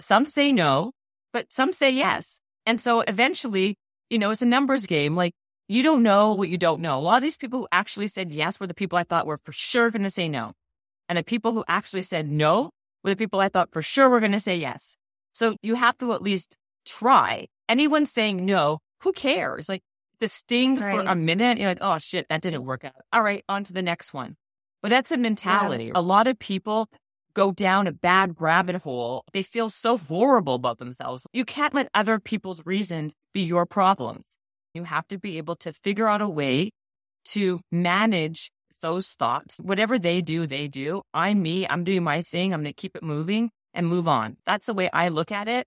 Some 0.00 0.26
say 0.26 0.52
no, 0.52 0.92
but 1.32 1.52
some 1.52 1.72
say 1.72 1.90
yes. 1.90 2.38
And 2.66 2.80
so 2.80 3.00
eventually, 3.00 3.78
you 4.10 4.18
know, 4.18 4.30
it's 4.30 4.42
a 4.42 4.46
numbers 4.46 4.86
game. 4.86 5.16
Like 5.16 5.32
you 5.68 5.82
don't 5.82 6.02
know 6.02 6.34
what 6.34 6.48
you 6.48 6.58
don't 6.58 6.80
know. 6.80 6.98
A 6.98 7.00
lot 7.00 7.16
of 7.16 7.22
these 7.22 7.36
people 7.36 7.60
who 7.60 7.68
actually 7.72 8.08
said 8.08 8.32
yes 8.32 8.60
were 8.60 8.66
the 8.66 8.74
people 8.74 8.98
I 8.98 9.04
thought 9.04 9.26
were 9.26 9.40
for 9.42 9.52
sure 9.52 9.90
going 9.90 10.02
to 10.02 10.10
say 10.10 10.28
no. 10.28 10.52
And 11.08 11.18
the 11.18 11.24
people 11.24 11.52
who 11.52 11.64
actually 11.68 12.02
said 12.02 12.30
no 12.30 12.70
were 13.02 13.10
the 13.10 13.16
people 13.16 13.40
I 13.40 13.48
thought 13.48 13.72
for 13.72 13.82
sure 13.82 14.08
were 14.08 14.20
going 14.20 14.32
to 14.32 14.40
say 14.40 14.56
yes. 14.56 14.96
So 15.32 15.56
you 15.62 15.74
have 15.74 15.98
to 15.98 16.12
at 16.12 16.22
least 16.22 16.56
try. 16.84 17.46
Anyone 17.68 18.06
saying 18.06 18.44
no, 18.44 18.78
who 19.00 19.12
cares? 19.12 19.68
Like 19.68 19.82
the 20.20 20.28
sting 20.28 20.76
right. 20.76 20.94
for 20.94 21.00
a 21.02 21.14
minute, 21.14 21.58
you're 21.58 21.68
like, 21.68 21.78
oh 21.80 21.98
shit, 21.98 22.26
that 22.28 22.42
didn't 22.42 22.64
work 22.64 22.84
out. 22.84 22.94
All 23.12 23.22
right, 23.22 23.44
on 23.48 23.64
to 23.64 23.72
the 23.72 23.82
next 23.82 24.14
one. 24.14 24.36
But 24.82 24.90
that's 24.90 25.10
a 25.10 25.16
mentality. 25.16 25.86
Yeah. 25.86 25.92
A 25.96 26.00
lot 26.00 26.26
of 26.26 26.38
people 26.38 26.88
go 27.34 27.52
down 27.52 27.86
a 27.86 27.92
bad 27.92 28.36
rabbit 28.40 28.76
hole. 28.76 29.24
They 29.32 29.42
feel 29.42 29.68
so 29.68 29.98
horrible 29.98 30.54
about 30.54 30.78
themselves. 30.78 31.26
You 31.32 31.44
can't 31.44 31.74
let 31.74 31.88
other 31.92 32.18
people's 32.18 32.64
reasons 32.64 33.12
be 33.34 33.42
your 33.42 33.66
problems. 33.66 34.38
You 34.76 34.84
have 34.84 35.08
to 35.08 35.18
be 35.18 35.38
able 35.38 35.56
to 35.56 35.72
figure 35.72 36.06
out 36.06 36.20
a 36.20 36.28
way 36.28 36.70
to 37.26 37.60
manage 37.72 38.52
those 38.82 39.08
thoughts. 39.08 39.58
Whatever 39.58 39.98
they 39.98 40.20
do, 40.20 40.46
they 40.46 40.68
do. 40.68 41.02
I'm 41.12 41.42
me. 41.42 41.66
I'm 41.66 41.82
doing 41.82 42.04
my 42.04 42.22
thing. 42.22 42.52
I'm 42.52 42.60
going 42.60 42.72
to 42.72 42.76
keep 42.76 42.94
it 42.94 43.02
moving 43.02 43.50
and 43.74 43.86
move 43.86 44.06
on. 44.06 44.36
That's 44.46 44.66
the 44.66 44.74
way 44.74 44.90
I 44.92 45.08
look 45.08 45.32
at 45.32 45.48
it. 45.48 45.66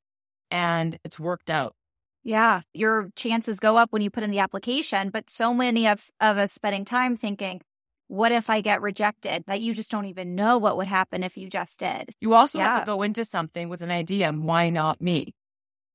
And 0.51 0.97
it's 1.03 1.19
worked 1.19 1.49
out. 1.49 1.73
Yeah. 2.23 2.61
Your 2.73 3.09
chances 3.15 3.59
go 3.59 3.77
up 3.77 3.91
when 3.91 4.01
you 4.01 4.09
put 4.09 4.23
in 4.23 4.31
the 4.31 4.39
application. 4.39 5.09
But 5.09 5.29
so 5.29 5.53
many 5.53 5.87
of, 5.87 6.05
of 6.21 6.37
us 6.37 6.53
spending 6.53 6.85
time 6.85 7.17
thinking, 7.17 7.61
what 8.07 8.31
if 8.31 8.49
I 8.49 8.61
get 8.61 8.81
rejected? 8.81 9.43
That 9.47 9.61
you 9.61 9.73
just 9.73 9.91
don't 9.91 10.05
even 10.05 10.35
know 10.35 10.57
what 10.57 10.77
would 10.77 10.87
happen 10.87 11.23
if 11.23 11.37
you 11.37 11.49
just 11.49 11.79
did. 11.79 12.11
You 12.21 12.33
also 12.33 12.57
yeah. 12.57 12.75
have 12.75 12.83
to 12.83 12.91
go 12.91 13.01
into 13.01 13.25
something 13.25 13.69
with 13.69 13.81
an 13.81 13.91
idea. 13.91 14.31
Why 14.31 14.69
not 14.69 15.01
me? 15.01 15.33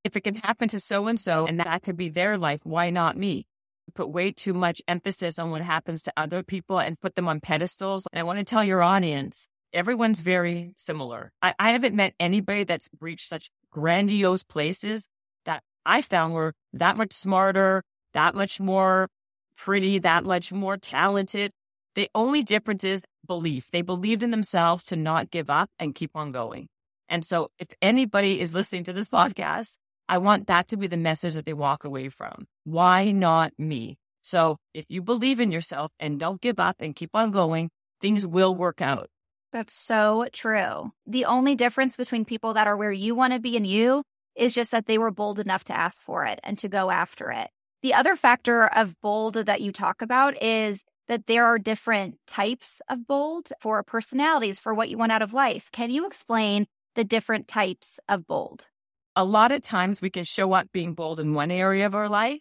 If 0.05 0.17
it 0.17 0.21
can 0.21 0.37
happen 0.37 0.69
to 0.69 0.81
so 0.81 1.07
and 1.07 1.19
so 1.19 1.47
and 1.47 1.59
that 1.61 1.83
could 1.83 1.97
be 1.97 2.11
their 2.11 2.39
life, 2.39 2.61
why 2.65 2.91
not 2.91 3.17
me? 3.17 3.47
put 3.95 4.11
way 4.11 4.33
too 4.33 4.55
much 4.55 4.83
emphasis 4.89 5.39
on 5.39 5.51
what 5.51 5.63
happens 5.63 6.03
to 6.03 6.13
other 6.17 6.43
people 6.43 6.79
and 6.79 7.01
put 7.01 7.15
them 7.15 7.29
on 7.29 7.41
pedestals. 7.41 8.07
And 8.13 8.19
I 8.19 8.23
want 8.23 8.39
to 8.39 8.45
tell 8.45 8.65
your 8.65 8.83
audience, 8.83 9.49
everyone's 9.73 10.21
very 10.21 10.73
similar. 10.77 11.33
I, 11.43 11.55
I 11.59 11.71
haven't 11.71 11.95
met 11.95 12.15
anybody 12.19 12.65
that's 12.65 12.89
reached 13.01 13.29
such 13.29 13.51
grandiose 13.71 14.43
places 14.43 15.09
that 15.45 15.63
I 15.85 16.03
found 16.03 16.35
were 16.35 16.55
that 16.73 16.97
much 16.97 17.13
smarter, 17.13 17.83
that 18.15 18.35
much 18.35 18.61
more 18.61 19.09
pretty, 19.57 19.99
that 19.99 20.25
much 20.25 20.53
more 20.53 20.77
talented. 20.77 21.53
The 21.95 22.09
only 22.15 22.43
difference 22.43 22.85
is 22.85 23.03
belief. 23.27 23.71
They 23.71 23.83
believed 23.83 24.23
in 24.23 24.31
themselves 24.31 24.85
to 24.85 24.97
not 24.97 25.31
give 25.31 25.51
up 25.51 25.71
and 25.79 25.95
keep 25.95 26.11
on 26.15 26.33
going. 26.33 26.69
And 27.09 27.25
so 27.25 27.51
if 27.59 27.69
anybody 27.81 28.41
is 28.41 28.55
listening 28.55 28.85
to 28.85 28.93
this 28.93 29.09
podcast 29.11 29.77
I 30.09 30.19
want 30.19 30.47
that 30.49 30.69
to 30.69 30.77
be 30.77 30.87
the 30.87 30.97
message 30.97 31.35
that 31.35 31.47
they 31.47 31.53
walk 31.53 31.85
away 31.85 32.09
from. 32.09 32.47
Why 32.65 33.11
not 33.11 33.53
me? 33.59 33.99
So 34.23 34.59
if 34.73 34.85
you 34.89 35.03
believe 35.03 35.41
in 35.41 35.53
yourself 35.53 35.93
and 35.99 36.19
don't 36.19 36.41
give 36.41 36.59
up 36.59 36.77
and 36.81 36.97
keep 36.97 37.11
on 37.15 37.31
going, 37.31 37.71
things 38.01 38.27
will 38.27 38.55
work 38.55 38.81
out. 38.81 39.09
That's 39.53 39.75
so 39.75 40.27
true. 40.33 40.93
The 41.07 41.27
only 41.27 41.55
difference 41.55 41.97
between 41.97 42.25
people 42.25 42.55
that 42.55 42.67
are 42.67 42.77
where 42.77 42.91
you 42.91 43.15
want 43.15 43.33
to 43.35 43.39
be 43.39 43.57
and 43.57 43.67
you 43.67 44.03
is 44.35 44.55
just 44.55 44.73
that 44.73 44.87
they 44.87 44.99
were 44.99 45.11
bold 45.11 45.39
enough 45.39 45.65
to 45.65 45.77
ask 45.77 46.03
for 46.03 46.25
it 46.25 46.41
and 46.43 46.59
to 46.59 46.69
go 46.69 46.91
after 46.91 47.31
it. 47.31 47.51
The 47.83 47.95
other 47.95 48.17
factor 48.17 48.67
of 48.67 49.01
bold 49.01 49.35
that 49.35 49.61
you 49.61 49.71
talk 49.71 50.03
about 50.03 50.43
is 50.43 50.85
that 51.07 51.27
there 51.27 51.45
are 51.45 51.59
different 51.59 52.17
types 52.27 52.81
of 52.89 53.07
bold 53.07 53.53
for 53.61 53.83
personalities 53.83 54.59
for 54.59 54.75
what 54.75 54.89
you 54.89 54.99
want 54.99 55.13
out 55.13 55.23
of 55.23 55.35
life. 55.35 55.71
Can 55.71 55.91
you 55.91 56.07
explain 56.07 56.67
the 56.95 57.05
different 57.05 57.47
types 57.47 58.01
of 58.09 58.27
bold? 58.27 58.69
A 59.17 59.25
lot 59.25 59.53
of 59.53 59.63
times 59.63 60.01
we 60.01 60.11
can 60.11 60.25
show 60.25 60.53
up 60.53 60.69
being 60.73 60.95
bold 60.95 61.21
in 61.21 61.35
one 61.35 61.51
area 61.51 61.87
of 61.87 61.95
our 61.95 62.09
life 62.09 62.41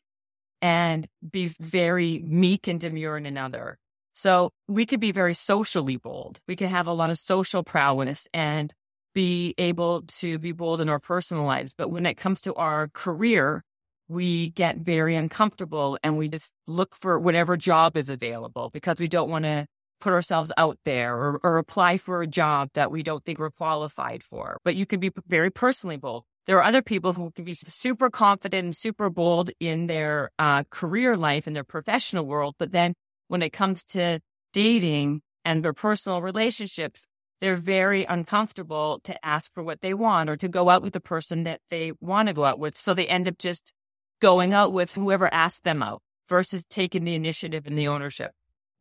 and 0.61 1.07
be 1.29 1.47
very 1.59 2.23
meek 2.25 2.67
and 2.67 2.79
demure 2.79 3.17
in 3.17 3.25
another. 3.25 3.77
So 4.13 4.51
we 4.67 4.85
could 4.85 4.99
be 4.99 5.11
very 5.11 5.33
socially 5.33 5.97
bold. 5.97 6.39
We 6.47 6.55
can 6.55 6.69
have 6.69 6.87
a 6.87 6.93
lot 6.93 7.09
of 7.09 7.17
social 7.17 7.63
prowess 7.63 8.27
and 8.33 8.73
be 9.13 9.53
able 9.57 10.03
to 10.03 10.39
be 10.39 10.51
bold 10.51 10.81
in 10.81 10.89
our 10.89 10.99
personal 10.99 11.43
lives. 11.43 11.73
But 11.77 11.89
when 11.89 12.05
it 12.05 12.15
comes 12.15 12.41
to 12.41 12.53
our 12.55 12.87
career, 12.89 13.63
we 14.07 14.49
get 14.51 14.77
very 14.77 15.15
uncomfortable 15.15 15.97
and 16.03 16.17
we 16.17 16.27
just 16.27 16.53
look 16.67 16.95
for 16.95 17.19
whatever 17.19 17.57
job 17.57 17.97
is 17.97 18.09
available 18.09 18.69
because 18.71 18.99
we 18.99 19.07
don't 19.07 19.29
want 19.29 19.45
to 19.45 19.65
put 19.99 20.13
ourselves 20.13 20.51
out 20.57 20.77
there 20.85 21.15
or, 21.15 21.39
or 21.43 21.57
apply 21.57 21.97
for 21.97 22.21
a 22.21 22.27
job 22.27 22.69
that 22.73 22.91
we 22.91 23.03
don't 23.03 23.23
think 23.23 23.39
we're 23.39 23.49
qualified 23.49 24.21
for. 24.23 24.59
But 24.63 24.75
you 24.75 24.85
can 24.85 24.99
be 24.99 25.11
very 25.27 25.49
personally 25.49 25.97
bold. 25.97 26.25
There 26.45 26.57
are 26.57 26.63
other 26.63 26.81
people 26.81 27.13
who 27.13 27.31
can 27.31 27.45
be 27.45 27.53
super 27.53 28.09
confident 28.09 28.65
and 28.65 28.75
super 28.75 29.09
bold 29.09 29.51
in 29.61 29.87
their 29.87 30.29
uh, 30.37 30.63
career 30.69 31.15
life 31.15 31.47
and 31.47 31.55
their 31.55 31.63
professional 31.63 32.25
world. 32.25 32.55
But 32.59 32.71
then 32.71 32.95
when 33.29 33.41
it 33.41 33.51
comes 33.51 33.83
to 33.85 34.19
dating 34.51 35.21
and 35.45 35.63
their 35.63 35.73
personal 35.73 36.21
relationships, 36.21 37.05
they're 37.39 37.55
very 37.55 38.03
uncomfortable 38.03 38.99
to 39.05 39.25
ask 39.25 39.53
for 39.53 39.63
what 39.63 39.81
they 39.81 39.93
want 39.93 40.29
or 40.29 40.35
to 40.35 40.49
go 40.49 40.69
out 40.69 40.81
with 40.81 40.93
the 40.93 40.99
person 40.99 41.43
that 41.43 41.61
they 41.69 41.93
want 42.01 42.27
to 42.27 42.33
go 42.33 42.43
out 42.43 42.59
with. 42.59 42.77
So 42.77 42.93
they 42.93 43.07
end 43.07 43.27
up 43.29 43.37
just 43.37 43.73
going 44.21 44.53
out 44.53 44.73
with 44.73 44.93
whoever 44.93 45.33
asked 45.33 45.63
them 45.63 45.81
out 45.81 46.01
versus 46.27 46.65
taking 46.65 47.05
the 47.05 47.15
initiative 47.15 47.67
and 47.67 47.77
the 47.77 47.87
ownership. 47.87 48.31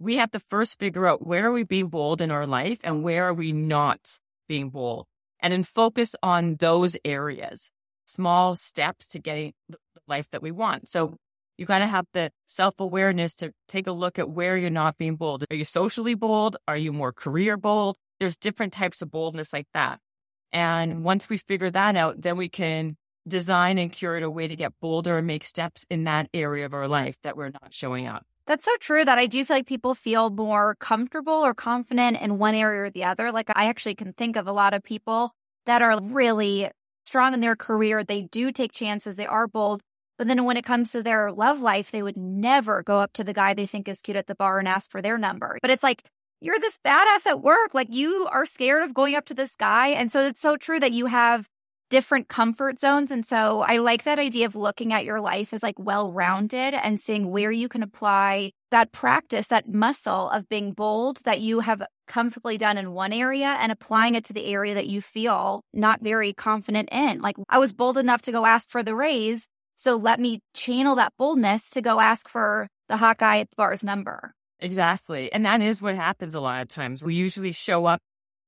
We 0.01 0.17
have 0.17 0.33
to 0.33 0.41
first 0.41 0.81
figure 0.81 1.07
out 1.07 1.25
where 1.25 1.47
are 1.47 1.53
we 1.53 1.63
being 1.63 1.89
bold 1.89 2.21
in 2.21 2.33
our 2.33 2.47
life 2.47 2.79
and 2.83 3.05
where 3.05 3.25
are 3.25 3.35
we 3.35 3.53
not 3.53 4.19
being 4.49 4.71
bold 4.71 5.07
and 5.43 5.53
then 5.53 5.65
focus 5.65 6.15
on 6.23 6.57
those 6.57 6.97
areas, 7.05 7.71
small 8.07 8.57
steps 8.57 9.09
to 9.09 9.19
getting 9.19 9.53
the 9.69 9.79
life 10.07 10.31
that 10.31 10.43
we 10.43 10.51
want. 10.51 10.89
So 10.89 11.17
you 11.59 11.67
kind 11.67 11.85
of 11.85 11.91
have 11.91 12.07
the 12.15 12.31
self 12.47 12.75
awareness 12.79 13.35
to 13.35 13.53
take 13.69 13.87
a 13.87 13.93
look 13.93 14.19
at 14.19 14.31
where 14.31 14.57
you're 14.57 14.71
not 14.71 14.97
being 14.97 15.17
bold. 15.17 15.45
Are 15.51 15.57
you 15.57 15.65
socially 15.65 16.15
bold? 16.15 16.57
Are 16.67 16.77
you 16.77 16.93
more 16.93 17.13
career 17.13 17.57
bold? 17.57 17.97
There's 18.21 18.37
different 18.37 18.73
types 18.73 19.03
of 19.03 19.11
boldness 19.11 19.53
like 19.53 19.67
that. 19.75 19.99
And 20.53 21.03
once 21.05 21.29
we 21.29 21.39
figure 21.39 21.71
that 21.71 21.97
out, 21.97 22.23
then 22.23 22.37
we 22.37 22.49
can 22.49 22.97
design 23.27 23.79
and 23.79 23.93
curate 23.93 24.23
a 24.23 24.31
way 24.31 24.49
to 24.49 24.57
get 24.57 24.73
bolder 24.81 25.19
and 25.19 25.27
make 25.27 25.45
steps 25.45 25.85
in 25.91 26.05
that 26.05 26.29
area 26.35 26.67
of 26.67 26.75
our 26.75 26.89
life 26.89 27.17
that 27.23 27.37
we're 27.37 27.51
not 27.51 27.73
showing 27.73 28.07
up. 28.07 28.25
That's 28.47 28.65
so 28.65 28.73
true 28.81 29.05
that 29.05 29.19
I 29.19 29.27
do 29.27 29.45
feel 29.45 29.57
like 29.57 29.67
people 29.67 29.95
feel 29.95 30.31
more 30.31 30.75
comfortable 30.75 31.33
or 31.33 31.55
confident 31.55 32.21
in 32.21 32.39
one 32.39 32.55
area 32.55 32.83
or 32.83 32.91
the 32.91 33.05
other. 33.05 33.31
Like 33.31 33.51
I 33.55 33.67
actually 33.67 33.95
can 33.95 34.13
think 34.13 34.37
of 34.37 34.49
a 34.49 34.53
lot 34.53 34.75
of 34.75 34.83
people 34.83 35.33
that 35.67 35.81
are 35.81 35.99
really 36.03 36.71
strong 37.07 37.35
in 37.35 37.41
their 37.41 37.57
career. 37.57 38.03
They 38.03 38.23
do 38.23 38.51
take 38.51 38.73
chances. 38.73 39.17
They 39.17 39.27
are 39.27 39.47
bold. 39.47 39.83
But 40.19 40.29
then 40.29 40.45
when 40.45 40.57
it 40.57 40.65
comes 40.65 40.93
to 40.93 41.03
their 41.03 41.31
love 41.33 41.61
life, 41.61 41.91
they 41.91 42.03
would 42.03 42.17
never 42.17 42.83
go 42.83 42.99
up 42.99 43.13
to 43.15 43.25
the 43.25 43.33
guy 43.33 43.55
they 43.55 43.67
think 43.67 43.89
is 43.89 44.01
cute 44.01 44.17
at 44.17 44.27
the 44.27 44.35
bar 44.35 44.59
and 44.59 44.69
ask 44.69 44.91
for 44.91 45.01
their 45.01 45.19
number. 45.19 45.59
But 45.63 45.71
it's 45.71 45.83
like, 45.83 46.03
you're 46.41 46.59
this 46.59 46.79
badass 46.85 47.27
at 47.27 47.41
work. 47.41 47.75
Like 47.75 47.89
you 47.91 48.27
are 48.31 48.45
scared 48.45 48.83
of 48.83 48.95
going 48.95 49.15
up 49.15 49.25
to 49.27 49.35
this 49.35 49.55
guy. 49.55 49.89
And 49.89 50.11
so 50.11 50.21
it's 50.21 50.41
so 50.41 50.57
true 50.57 50.81
that 50.81 50.93
you 50.93 51.07
have 51.07 51.49
different 51.93 52.27
comfort 52.27 52.79
zones. 52.79 53.11
And 53.11 53.27
so 53.27 53.61
I 53.61 53.77
like 53.77 54.05
that 54.05 54.19
idea 54.19 54.47
of 54.47 54.57
looking 54.57 54.95
at 54.95 55.05
your 55.05 55.21
life 55.21 55.53
as 55.53 55.63
like 55.63 55.79
well 55.79 56.11
rounded 56.11 56.73
and 56.73 56.99
seeing 56.99 57.31
where 57.31 57.53
you 57.53 57.69
can 57.69 57.83
apply 57.83 58.53
that 58.71 58.93
practice, 58.93 59.49
that 59.49 59.69
muscle 59.69 60.31
of 60.31 60.49
being 60.49 60.73
bold 60.73 61.19
that 61.27 61.43
you 61.43 61.61
have 61.61 61.83
comfortably 62.09 62.57
done 62.57 62.79
in 62.79 62.93
one 62.93 63.13
area 63.13 63.59
and 63.61 63.71
applying 63.71 64.15
it 64.15 64.25
to 64.25 64.33
the 64.33 64.47
area 64.47 64.73
that 64.73 64.87
you 64.87 65.03
feel 65.03 65.61
not 65.75 66.01
very 66.01 66.33
confident 66.33 66.89
in. 66.91 67.21
Like 67.21 67.37
I 67.51 67.59
was 67.59 67.75
bold 67.75 67.99
enough 67.99 68.23
to 68.23 68.33
go 68.33 68.47
ask 68.47 68.71
for 68.71 68.83
the 68.83 68.95
raise. 68.95 69.47
So 69.77 69.97
let 69.97 70.19
me 70.19 70.41
channel 70.55 70.95
that 70.95 71.13
boldness 71.19 71.69
to 71.73 71.83
go 71.83 72.01
ask 72.01 72.27
for 72.27 72.69
the 72.89 72.97
hot 72.97 73.19
guy 73.19 73.41
at 73.41 73.51
the 73.51 73.57
bar's 73.57 73.85
number. 73.85 74.33
Exactly. 74.61 75.31
And 75.31 75.45
that 75.45 75.61
is 75.61 75.83
what 75.83 75.95
happens 75.95 76.35
a 76.35 76.41
lot 76.41 76.63
of 76.63 76.69
times. 76.69 77.05
We 77.05 77.17
usually 77.17 77.53
show 77.53 77.85
up 77.85 78.01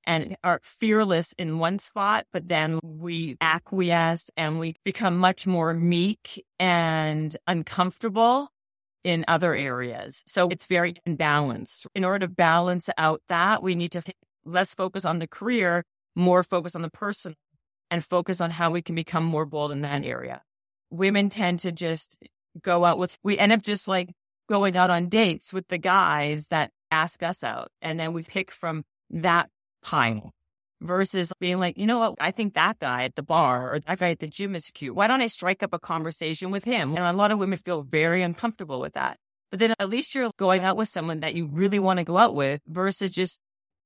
and 0.06 0.36
are 0.44 0.60
fearless 0.62 1.32
in 1.38 1.58
one 1.58 1.78
spot, 1.78 2.26
but 2.32 2.48
then 2.48 2.78
we 2.82 3.36
acquiesce 3.40 4.30
and 4.36 4.58
we 4.58 4.74
become 4.84 5.16
much 5.16 5.46
more 5.46 5.74
meek 5.74 6.44
and 6.58 7.36
uncomfortable 7.46 8.48
in 9.02 9.24
other 9.28 9.54
areas. 9.54 10.22
So 10.26 10.48
it's 10.48 10.66
very 10.66 10.96
imbalanced. 11.06 11.86
In 11.94 12.04
order 12.04 12.26
to 12.26 12.28
balance 12.28 12.88
out 12.96 13.22
that, 13.28 13.62
we 13.62 13.74
need 13.74 13.92
to 13.92 14.02
less 14.44 14.74
focus 14.74 15.04
on 15.04 15.18
the 15.18 15.26
career, 15.26 15.84
more 16.16 16.42
focus 16.42 16.74
on 16.74 16.82
the 16.82 16.90
person 16.90 17.34
and 17.90 18.04
focus 18.04 18.40
on 18.40 18.50
how 18.50 18.70
we 18.70 18.82
can 18.82 18.94
become 18.94 19.24
more 19.24 19.44
bold 19.44 19.72
in 19.72 19.82
that 19.82 20.04
area. 20.04 20.42
Women 20.90 21.28
tend 21.28 21.60
to 21.60 21.72
just 21.72 22.18
go 22.62 22.84
out 22.84 22.98
with, 22.98 23.18
we 23.22 23.38
end 23.38 23.52
up 23.52 23.62
just 23.62 23.88
like 23.88 24.10
going 24.48 24.76
out 24.76 24.90
on 24.90 25.08
dates 25.08 25.52
with 25.52 25.68
the 25.68 25.78
guys 25.78 26.48
that 26.48 26.70
ask 26.90 27.22
us 27.22 27.42
out. 27.42 27.70
And 27.82 27.98
then 27.98 28.12
we 28.12 28.22
pick 28.22 28.50
from 28.50 28.84
that 29.10 29.50
pile 29.84 30.32
versus 30.80 31.32
being 31.40 31.60
like, 31.60 31.78
you 31.78 31.86
know 31.86 31.98
what, 31.98 32.14
I 32.18 32.30
think 32.30 32.54
that 32.54 32.78
guy 32.78 33.04
at 33.04 33.14
the 33.14 33.22
bar 33.22 33.74
or 33.74 33.80
that 33.80 33.98
guy 33.98 34.10
at 34.10 34.18
the 34.18 34.26
gym 34.26 34.54
is 34.54 34.70
cute. 34.70 34.94
Why 34.94 35.06
don't 35.06 35.22
I 35.22 35.28
strike 35.28 35.62
up 35.62 35.72
a 35.72 35.78
conversation 35.78 36.50
with 36.50 36.64
him? 36.64 36.96
And 36.96 37.04
a 37.04 37.12
lot 37.12 37.30
of 37.30 37.38
women 37.38 37.58
feel 37.58 37.82
very 37.82 38.22
uncomfortable 38.22 38.80
with 38.80 38.94
that. 38.94 39.16
But 39.50 39.60
then 39.60 39.74
at 39.78 39.88
least 39.88 40.14
you're 40.14 40.30
going 40.36 40.64
out 40.64 40.76
with 40.76 40.88
someone 40.88 41.20
that 41.20 41.34
you 41.34 41.46
really 41.46 41.78
want 41.78 41.98
to 41.98 42.04
go 42.04 42.18
out 42.18 42.34
with 42.34 42.60
versus 42.66 43.12
just 43.12 43.38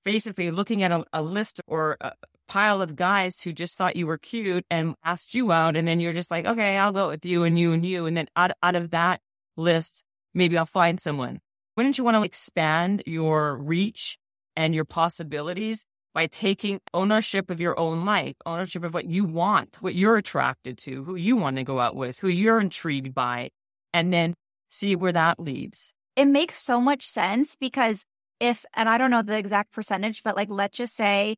basically 0.05 0.51
looking 0.51 0.83
at 0.83 0.91
a, 0.91 1.05
a 1.13 1.23
list 1.23 1.61
or 1.67 1.99
a 2.01 2.13
pile 2.49 2.81
of 2.81 2.97
guys 2.97 3.41
who 3.43 3.53
just 3.53 3.77
thought 3.77 3.97
you 3.97 4.07
were 4.07 4.19
cute 4.19 4.65
and 4.71 4.95
asked 5.05 5.35
you 5.35 5.53
out. 5.53 5.77
And 5.77 5.87
then 5.87 6.01
you're 6.01 6.15
just 6.15 6.31
like, 6.31 6.47
okay, 6.47 6.79
I'll 6.79 6.93
go 6.93 7.09
with 7.09 7.25
you 7.27 7.45
and 7.45 7.59
you 7.59 7.73
and 7.73 7.85
you. 7.85 8.07
And 8.07 8.17
then 8.17 8.29
out, 8.35 8.53
out 8.63 8.75
of 8.75 8.91
that 8.91 9.21
list, 9.57 10.03
maybe 10.35 10.57
I'll 10.57 10.65
find 10.65 10.99
someone. 10.99 11.41
Wouldn't 11.77 11.99
you 11.99 12.05
want 12.05 12.17
to 12.17 12.23
expand 12.23 13.03
your 13.07 13.57
reach 13.57 14.19
and 14.59 14.75
your 14.75 14.85
possibilities 14.85 15.85
by 16.15 16.27
taking 16.27 16.81
ownership 16.93 17.49
of 17.49 17.61
your 17.61 17.79
own 17.79 18.05
life, 18.05 18.35
ownership 18.45 18.83
of 18.83 18.93
what 18.93 19.07
you 19.07 19.25
want, 19.25 19.77
what 19.81 19.95
you're 19.95 20.17
attracted 20.17 20.77
to, 20.77 21.05
who 21.05 21.15
you 21.15 21.37
want 21.37 21.57
to 21.57 21.63
go 21.63 21.79
out 21.79 21.95
with, 21.95 22.19
who 22.19 22.27
you're 22.27 22.61
intrigued 22.61 23.15
by, 23.15 23.51
and 23.95 24.13
then 24.13 24.35
see 24.69 24.97
where 24.97 25.13
that 25.13 25.39
leads. 25.39 25.93
It 26.17 26.25
makes 26.25 26.61
so 26.61 26.81
much 26.81 27.07
sense 27.07 27.55
because 27.55 28.05
if, 28.41 28.67
and 28.75 28.89
I 28.89 28.99
don't 28.99 29.13
know 29.13 29.23
the 29.23 29.39
exact 29.39 29.71
percentage, 29.71 30.25
but 30.25 30.35
like, 30.35 30.49
let's 30.51 30.77
just 30.77 30.97
say 30.97 31.37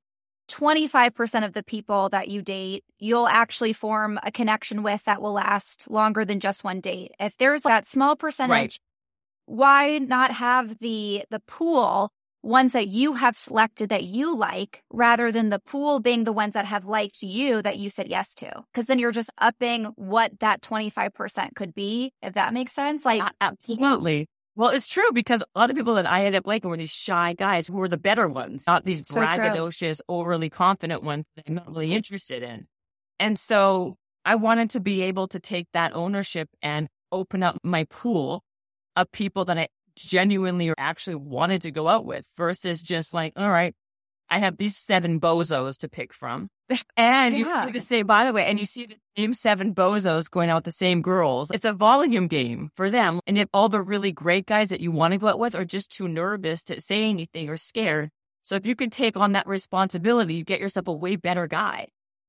25% 0.48 1.44
of 1.44 1.52
the 1.52 1.62
people 1.62 2.08
that 2.08 2.28
you 2.28 2.40
date, 2.40 2.82
you'll 2.98 3.28
actually 3.28 3.74
form 3.74 4.18
a 4.22 4.32
connection 4.32 4.82
with 4.82 5.04
that 5.04 5.20
will 5.20 5.34
last 5.34 5.90
longer 5.90 6.24
than 6.24 6.40
just 6.40 6.64
one 6.64 6.80
date. 6.80 7.12
If 7.20 7.36
there's 7.36 7.62
that 7.62 7.86
small 7.86 8.16
percentage, 8.16 8.50
Right. 8.50 8.78
why 9.44 9.98
not 9.98 10.30
have 10.32 10.78
the 10.78 11.24
the 11.28 11.40
pool 11.40 12.12
ones 12.42 12.72
that 12.72 12.88
you 12.88 13.14
have 13.14 13.36
selected 13.36 13.88
that 13.90 14.04
you 14.04 14.36
like 14.36 14.82
rather 14.90 15.30
than 15.30 15.50
the 15.50 15.58
pool 15.58 16.00
being 16.00 16.24
the 16.24 16.32
ones 16.32 16.54
that 16.54 16.66
have 16.66 16.84
liked 16.84 17.22
you 17.22 17.62
that 17.62 17.78
you 17.78 17.90
said 17.90 18.08
yes 18.08 18.34
to? 18.36 18.64
Because 18.72 18.86
then 18.86 18.98
you're 18.98 19.12
just 19.12 19.30
upping 19.38 19.86
what 19.96 20.40
that 20.40 20.62
25% 20.62 21.54
could 21.54 21.74
be, 21.74 22.12
if 22.22 22.34
that 22.34 22.54
makes 22.54 22.72
sense. 22.72 23.04
Like, 23.04 23.22
Absolutely. 23.40 24.26
Well, 24.56 24.70
it's 24.70 24.86
true 24.86 25.10
because 25.12 25.42
a 25.54 25.58
lot 25.58 25.70
of 25.70 25.76
people 25.76 25.94
that 25.94 26.06
I 26.06 26.26
ended 26.26 26.40
up 26.40 26.46
liking 26.46 26.70
were 26.70 26.76
these 26.76 26.90
shy 26.90 27.34
guys 27.34 27.66
who 27.66 27.74
were 27.74 27.88
the 27.88 27.96
better 27.96 28.28
ones, 28.28 28.66
not 28.66 28.84
these 28.84 29.06
So 29.06 29.14
true. 29.14 29.24
braggadocious, 29.24 30.00
overly 30.08 30.50
confident 30.50 31.02
ones 31.02 31.24
that 31.36 31.44
I'm 31.48 31.54
not 31.54 31.68
really 31.68 31.92
interested 31.92 32.42
in. 32.42 32.66
And 33.18 33.38
so 33.38 33.96
I 34.24 34.34
wanted 34.34 34.70
to 34.70 34.80
be 34.80 35.02
able 35.02 35.28
to 35.28 35.40
take 35.40 35.68
that 35.72 35.94
ownership 35.94 36.48
and 36.62 36.88
open 37.12 37.42
up 37.42 37.58
my 37.62 37.84
pool 37.84 38.42
of 38.96 39.10
people 39.12 39.44
that 39.46 39.58
I 39.58 39.68
genuinely 40.00 40.68
or 40.68 40.74
actually 40.78 41.16
wanted 41.16 41.62
to 41.62 41.70
go 41.70 41.88
out 41.88 42.04
with 42.04 42.24
versus 42.36 42.80
just 42.82 43.12
like, 43.14 43.32
all 43.36 43.50
right, 43.50 43.74
I 44.28 44.38
have 44.38 44.56
these 44.56 44.76
seven 44.76 45.20
bozos 45.20 45.78
to 45.78 45.88
pick 45.88 46.12
from. 46.12 46.48
And 46.96 47.34
you 47.36 47.44
Yeah. 47.46 47.64
see 47.66 47.72
the 47.72 47.80
same, 47.80 48.06
by 48.06 48.24
the 48.24 48.32
way, 48.32 48.44
and 48.46 48.58
you 48.58 48.64
see 48.66 48.86
the 48.86 48.96
same 49.16 49.34
seven 49.34 49.74
bozos 49.74 50.30
going 50.30 50.50
out 50.50 50.56
with 50.58 50.64
the 50.64 50.72
same 50.72 51.02
girls. 51.02 51.50
It's 51.50 51.64
a 51.64 51.72
volume 51.72 52.28
game 52.28 52.70
for 52.74 52.90
them. 52.90 53.20
And 53.26 53.36
if 53.38 53.48
all 53.52 53.68
the 53.68 53.82
really 53.82 54.12
great 54.12 54.46
guys 54.46 54.68
that 54.68 54.80
you 54.80 54.92
want 54.92 55.12
to 55.12 55.18
go 55.18 55.28
out 55.28 55.38
with 55.38 55.54
are 55.54 55.64
just 55.64 55.90
too 55.90 56.06
nervous 56.08 56.62
to 56.64 56.80
say 56.80 57.04
anything 57.04 57.48
or 57.48 57.56
scared. 57.56 58.10
So 58.42 58.54
if 58.54 58.66
you 58.66 58.76
can 58.76 58.90
take 58.90 59.16
on 59.16 59.32
that 59.32 59.46
responsibility, 59.46 60.34
you 60.34 60.44
get 60.44 60.60
yourself 60.60 60.86
a 60.88 60.92
way 60.92 61.16
better 61.16 61.46
guy. 61.46 61.88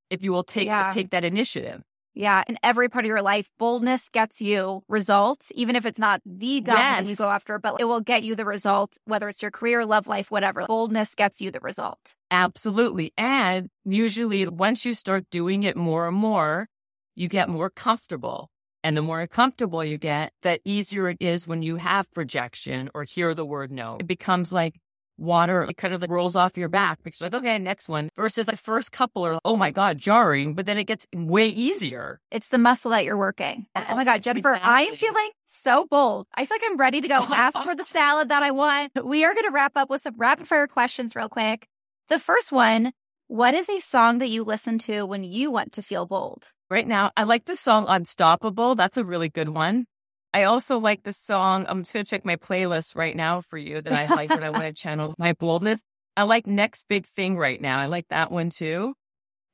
If 0.10 0.24
you 0.24 0.32
will 0.32 0.44
take 0.44 0.68
Yeah. 0.68 0.90
take 0.92 1.12
that 1.12 1.24
initiative. 1.24 1.82
Yeah, 2.14 2.43
in 2.47 2.57
every 2.64 2.89
part 2.89 3.05
of 3.05 3.09
your 3.09 3.22
life, 3.22 3.49
boldness 3.57 4.09
gets 4.09 4.41
you 4.41 4.84
results, 4.88 5.51
even 5.55 5.76
if 5.76 5.86
it's 5.86 5.99
not 5.99 6.22
the 6.26 6.62
guy 6.62 7.01
that 7.01 7.05
you 7.05 7.16
go 7.16 7.30
after, 7.30 7.57
but 7.59 7.80
it 7.80 7.86
will 7.86 8.01
get 8.01 8.24
you 8.24 8.36
the 8.36 8.45
result, 8.45 8.97
whether 9.05 9.30
it's 9.30 9.41
your 9.41 9.51
career, 9.51 9.86
love 9.86 10.07
life, 10.07 10.30
whatever. 10.30 10.66
Boldness 10.66 11.16
gets 11.16 11.41
you 11.41 11.51
the 11.51 11.59
result. 11.62 12.16
Absolutely. 12.30 13.14
And 13.18 13.70
usually, 13.86 14.47
once 14.47 14.86
you 14.86 14.93
start 14.93 15.26
doing 15.32 15.64
it 15.64 15.78
more 15.78 16.07
and 16.07 16.18
more, 16.18 16.68
you 17.16 17.28
get 17.28 17.49
more 17.49 17.70
comfortable. 17.70 18.49
And 18.84 18.97
the 18.97 19.01
more 19.01 19.26
comfortable 19.28 19.84
you 19.84 19.97
get, 19.97 20.34
the 20.41 20.59
easier 20.66 21.07
it 21.09 21.18
is 21.20 21.47
when 21.47 21.62
you 21.62 21.76
have 21.76 22.12
projection 22.14 22.89
or 22.95 23.03
hear 23.03 23.34
the 23.36 23.45
word 23.45 23.72
no. 23.72 23.97
It 23.99 24.07
becomes 24.07 24.51
like 24.51 24.76
water, 25.22 25.64
it 25.64 25.78
kind 25.78 25.94
of 25.94 26.02
like 26.02 26.10
rolls 26.10 26.36
off 26.36 26.58
your 26.58 26.68
back 26.68 27.04
because, 27.04 27.22
like, 27.22 27.34
okay, 27.34 27.58
next 27.60 27.88
one. 27.88 28.10
Versus 28.18 28.46
the 28.46 28.58
first 28.58 28.92
couple 28.92 29.26
are, 29.26 29.40
oh 29.46 29.56
my 29.56 29.72
God, 29.72 29.98
jarring, 29.98 30.56
but 30.56 30.66
then 30.66 30.78
it 30.78 30.86
gets 30.86 31.06
way 31.16 31.48
easier. 31.48 32.20
It's 32.32 32.50
the 32.50 32.58
muscle 32.58 32.92
that 32.92 33.06
you're 33.06 33.18
working. 33.18 33.68
And, 33.76 33.86
oh 33.90 33.96
my 33.96 34.04
God, 34.04 34.24
Jennifer, 34.24 34.60
I 34.62 34.82
am 34.84 34.96
feeling 34.96 35.30
so 35.46 35.86
bold. 35.90 36.28
I 36.34 36.46
feel 36.46 36.56
like 36.56 36.70
I'm 36.70 36.78
ready 36.78 37.02
to 37.02 37.08
go 37.08 37.16
ask 37.32 37.58
for 37.64 37.76
the 37.76 37.84
salad 37.84 38.30
that 38.30 38.44
I 38.44 38.52
want. 38.52 38.92
We 39.04 39.24
are 39.24 39.34
going 39.34 39.46
to 39.46 39.52
wrap 39.52 39.74
up 39.76 39.90
with 39.90 40.02
some 40.02 40.16
rapid 40.18 40.48
fire 40.48 40.68
questions 40.68 41.16
real 41.16 41.30
quick. 41.30 41.68
The 42.10 42.20
first 42.20 42.52
one 42.52 42.92
What 43.28 43.54
is 43.54 43.70
a 43.70 43.80
song 43.80 44.18
that 44.18 44.28
you 44.28 44.44
listen 44.44 44.78
to 44.80 45.06
when 45.06 45.24
you 45.24 45.52
want 45.52 45.72
to 45.74 45.82
feel 45.82 46.06
bold? 46.06 46.52
Right 46.70 46.86
now, 46.86 47.12
I 47.16 47.24
like 47.24 47.46
the 47.46 47.56
song 47.56 47.86
Unstoppable. 47.88 48.76
That's 48.76 48.98
a 48.98 49.06
really 49.06 49.30
good 49.30 49.48
one. 49.48 49.86
I 50.34 50.44
also 50.44 50.80
like 50.80 51.04
the 51.04 51.14
song. 51.14 51.66
I'm 51.68 51.82
just 51.82 51.94
going 51.94 52.06
to 52.06 52.10
check 52.10 52.24
my 52.24 52.38
playlist 52.38 52.96
right 52.96 53.16
now 53.16 53.42
for 53.42 53.58
you 53.58 53.82
that 53.82 53.92
I 53.92 54.14
like 54.14 54.30
when 54.30 54.44
I 54.44 54.50
want 54.50 54.64
to 54.64 54.74
channel 54.74 55.14
my 55.18 55.34
boldness. 55.34 55.82
I 56.16 56.24
like 56.24 56.48
Next 56.48 56.88
Big 56.88 57.06
Thing 57.06 57.38
right 57.38 57.60
now. 57.60 57.80
I 57.80 57.88
like 57.88 58.08
that 58.10 58.32
one 58.32 58.50
too. 58.50 58.94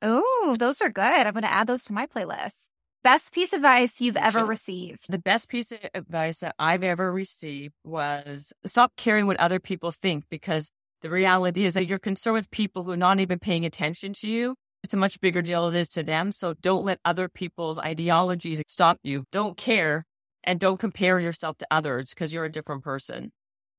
Oh, 0.02 0.56
those 0.58 0.80
are 0.80 0.88
good. 0.88 1.26
I'm 1.26 1.32
going 1.32 1.42
to 1.42 1.52
add 1.52 1.66
those 1.66 1.84
to 1.84 1.92
my 1.92 2.06
playlist. 2.06 2.68
Best 3.02 3.32
piece 3.32 3.52
of 3.52 3.58
advice 3.58 4.00
you've 4.00 4.16
ever 4.16 4.44
received. 4.44 5.06
The 5.08 5.18
best 5.18 5.48
piece 5.48 5.72
of 5.72 5.78
advice 5.94 6.40
that 6.40 6.54
I've 6.58 6.82
ever 6.82 7.12
received 7.12 7.74
was 7.84 8.52
stop 8.64 8.92
caring 8.96 9.26
what 9.26 9.38
other 9.38 9.60
people 9.60 9.92
think 9.92 10.24
because 10.30 10.70
the 11.02 11.10
reality 11.10 11.64
is 11.64 11.74
that 11.74 11.86
you're 11.86 11.98
concerned 11.98 12.34
with 12.34 12.50
people 12.50 12.84
who 12.84 12.90
are 12.92 12.96
not 12.96 13.20
even 13.20 13.38
paying 13.38 13.64
attention 13.64 14.12
to 14.14 14.28
you. 14.28 14.56
It's 14.82 14.94
a 14.94 14.96
much 14.96 15.20
bigger 15.20 15.42
deal 15.42 15.68
it 15.68 15.76
is 15.76 15.88
to 15.90 16.02
them. 16.02 16.32
So 16.32 16.54
don't 16.54 16.84
let 16.84 16.98
other 17.04 17.28
people's 17.28 17.78
ideologies 17.78 18.62
stop 18.66 18.98
you. 19.02 19.24
Don't 19.30 19.56
care 19.56 20.04
and 20.48 20.58
don't 20.58 20.78
compare 20.78 21.20
yourself 21.20 21.58
to 21.58 21.66
others 21.70 22.10
because 22.10 22.32
you're 22.32 22.46
a 22.46 22.50
different 22.50 22.82
person. 22.82 23.30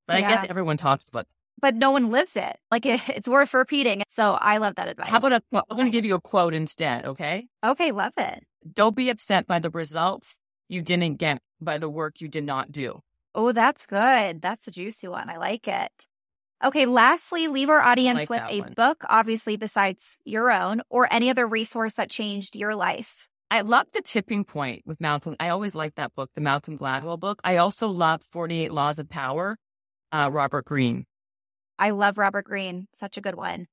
But 0.07 0.17
I 0.17 0.21
guess 0.21 0.45
everyone 0.47 0.77
talks 0.77 1.07
about 1.09 1.25
But 1.59 1.75
no 1.75 1.91
one 1.91 2.11
lives 2.11 2.37
it. 2.37 2.57
Like 2.71 2.85
it, 2.85 3.01
it's 3.09 3.27
worth 3.27 3.53
repeating. 3.53 4.03
So 4.07 4.33
I 4.33 4.57
love 4.57 4.75
that 4.75 4.87
advice. 4.87 5.09
How 5.09 5.17
about 5.17 5.33
a, 5.33 5.41
I'm 5.51 5.77
going 5.77 5.85
to 5.85 5.91
give 5.91 6.05
you 6.05 6.15
a 6.15 6.21
quote 6.21 6.53
instead, 6.53 7.05
okay? 7.05 7.47
Okay, 7.65 7.91
love 7.91 8.13
it. 8.17 8.43
Don't 8.71 8.95
be 8.95 9.09
upset 9.09 9.47
by 9.47 9.57
the 9.59 9.71
results 9.71 10.37
you 10.67 10.81
didn't 10.81 11.15
get 11.15 11.41
by 11.59 11.79
the 11.79 11.89
work 11.89 12.21
you 12.21 12.27
did 12.27 12.43
not 12.43 12.71
do. 12.71 13.01
Oh, 13.33 13.51
that's 13.51 13.85
good. 13.85 14.41
That's 14.41 14.67
a 14.67 14.71
juicy 14.71 15.07
one. 15.07 15.29
I 15.29 15.37
like 15.37 15.67
it. 15.67 16.07
Okay, 16.63 16.85
lastly, 16.85 17.47
leave 17.47 17.69
our 17.69 17.81
audience 17.81 18.17
like 18.17 18.29
with 18.29 18.41
a 18.49 18.61
one. 18.61 18.73
book, 18.75 19.03
obviously, 19.07 19.55
besides 19.55 20.17
your 20.25 20.51
own, 20.51 20.81
or 20.89 21.07
any 21.11 21.29
other 21.29 21.47
resource 21.47 21.93
that 21.93 22.09
changed 22.09 22.55
your 22.55 22.75
life. 22.75 23.28
I 23.51 23.61
love 23.61 23.87
The 23.93 24.01
Tipping 24.01 24.43
Point 24.43 24.83
with 24.85 25.01
Malcolm. 25.01 25.35
I 25.39 25.49
always 25.49 25.73
like 25.73 25.95
that 25.95 26.13
book, 26.15 26.29
the 26.35 26.41
Malcolm 26.41 26.77
Gladwell 26.77 27.19
book. 27.19 27.41
I 27.43 27.57
also 27.57 27.87
love 27.87 28.21
48 28.31 28.71
Laws 28.71 28.99
of 28.99 29.09
Power, 29.09 29.57
uh, 30.11 30.29
Robert 30.31 30.65
Greene. 30.65 31.05
I 31.79 31.89
love 31.91 32.17
Robert 32.17 32.45
Greene. 32.45 32.87
Such 32.93 33.17
a 33.17 33.21
good 33.21 33.35
one. 33.35 33.65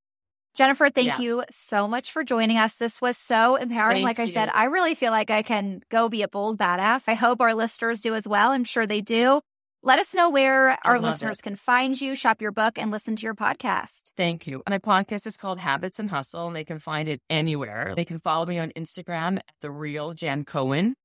Jennifer, 0.55 0.89
thank 0.89 1.09
Yeah. 1.09 1.19
you 1.21 1.45
so 1.51 1.87
much 1.87 2.11
for 2.11 2.25
joining 2.25 2.57
us. 2.57 2.77
This 2.77 3.03
was 3.03 3.19
so 3.19 3.57
empowering. 3.57 3.97
Thank 4.07 4.19
like 4.19 4.21
I 4.21 4.33
said. 4.33 4.49
I 4.55 4.65
really 4.65 4.95
feel 4.95 5.11
like 5.13 5.31
I 5.31 5.43
can 5.43 5.81
go 5.91 6.09
be 6.09 6.23
a 6.23 6.29
bold 6.29 6.59
badass. 6.59 7.09
I 7.09 7.15
hope 7.15 7.43
our 7.43 7.55
listeners 7.55 8.01
do 8.01 8.15
as 8.15 8.27
well. 8.27 8.53
I'm 8.53 8.65
sure 8.65 8.87
they 8.87 9.03
do. 9.03 9.43
Let 9.87 10.01
us 10.01 10.17
know 10.17 10.31
where 10.31 10.77
our 10.85 10.99
listeners 10.99 11.39
it. 11.39 11.43
can 11.43 11.55
find 11.55 12.01
you, 12.01 12.17
shop 12.17 12.43
your 12.43 12.51
book, 12.51 12.77
and 12.77 12.91
listen 12.91 13.15
to 13.15 13.23
your 13.23 13.37
podcast. 13.37 14.11
Thank 14.17 14.49
you. 14.49 14.65
My 14.69 14.81
podcast 14.81 15.29
is 15.29 15.37
called 15.37 15.61
Habits 15.61 16.01
and 16.01 16.11
Hustle, 16.11 16.49
and 16.49 16.57
they 16.57 16.65
can 16.65 16.81
find 16.81 17.09
it 17.09 17.23
anywhere. 17.31 17.93
They 17.95 18.05
can 18.05 18.19
follow 18.19 18.47
me 18.47 18.59
on 18.59 18.73
Instagram 18.77 19.37
at 19.37 19.55
the 19.61 19.71
real 19.71 20.13
Jen 20.13 20.45
Cohen. 20.45 20.97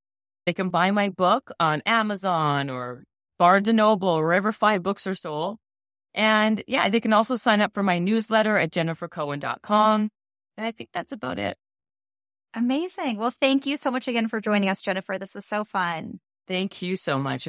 They 0.46 0.52
can 0.52 0.68
buy 0.68 0.90
my 0.90 1.10
book 1.10 1.52
on 1.60 1.82
Amazon 1.86 2.70
or 2.70 3.04
Barnes 3.38 3.68
and 3.68 3.76
Noble, 3.76 4.08
or 4.08 4.24
wherever 4.24 4.50
fine 4.50 4.82
books 4.82 5.06
are 5.06 5.14
sold. 5.14 5.58
And 6.12 6.60
yeah, 6.66 6.88
they 6.88 6.98
can 6.98 7.12
also 7.12 7.36
sign 7.36 7.60
up 7.60 7.74
for 7.74 7.84
my 7.84 8.00
newsletter 8.00 8.58
at 8.58 8.72
jennifercohen.com. 8.72 10.10
And 10.56 10.66
I 10.66 10.72
think 10.72 10.90
that's 10.92 11.12
about 11.12 11.38
it. 11.38 11.56
Amazing. 12.52 13.18
Well, 13.18 13.30
thank 13.30 13.64
you 13.64 13.76
so 13.76 13.92
much 13.92 14.08
again 14.08 14.26
for 14.26 14.40
joining 14.40 14.68
us, 14.68 14.82
Jennifer. 14.82 15.20
This 15.20 15.36
was 15.36 15.46
so 15.46 15.64
fun. 15.64 16.18
Thank 16.48 16.82
you 16.82 16.96
so 16.96 17.16
much. 17.16 17.46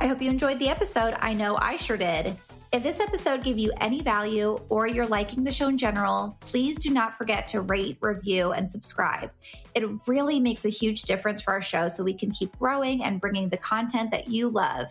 I 0.00 0.06
hope 0.06 0.22
you 0.22 0.30
enjoyed 0.30 0.58
the 0.58 0.70
episode. 0.70 1.14
I 1.20 1.34
know 1.34 1.56
I 1.56 1.76
sure 1.76 1.98
did. 1.98 2.34
If 2.72 2.84
this 2.84 3.00
episode 3.00 3.42
gave 3.42 3.58
you 3.58 3.72
any 3.80 4.00
value 4.00 4.60
or 4.68 4.86
you're 4.86 5.06
liking 5.06 5.42
the 5.42 5.50
show 5.50 5.66
in 5.66 5.76
general, 5.76 6.38
please 6.40 6.76
do 6.76 6.88
not 6.88 7.18
forget 7.18 7.48
to 7.48 7.60
rate, 7.62 7.98
review, 8.00 8.52
and 8.52 8.70
subscribe. 8.70 9.30
It 9.74 9.84
really 10.06 10.38
makes 10.38 10.64
a 10.64 10.68
huge 10.68 11.02
difference 11.02 11.42
for 11.42 11.52
our 11.52 11.60
show 11.60 11.88
so 11.88 12.04
we 12.04 12.14
can 12.14 12.30
keep 12.30 12.56
growing 12.58 13.02
and 13.02 13.20
bringing 13.20 13.48
the 13.48 13.56
content 13.56 14.12
that 14.12 14.28
you 14.28 14.48
love. 14.48 14.86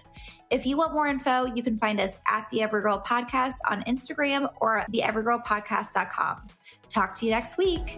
If 0.51 0.66
you 0.66 0.76
want 0.76 0.93
more 0.93 1.07
info, 1.07 1.45
you 1.45 1.64
can 1.64 1.78
find 1.78 2.01
us 2.01 2.18
at 2.28 2.49
the 2.51 2.60
Everygirl 2.60 3.05
Podcast 3.05 3.55
on 3.70 3.82
Instagram 3.84 4.51
or 4.60 4.86
theeverygirlpodcast.com. 4.91 6.47
Talk 6.89 7.16
to 7.16 7.26
you 7.26 7.32
next 7.32 7.57
week. 7.57 7.97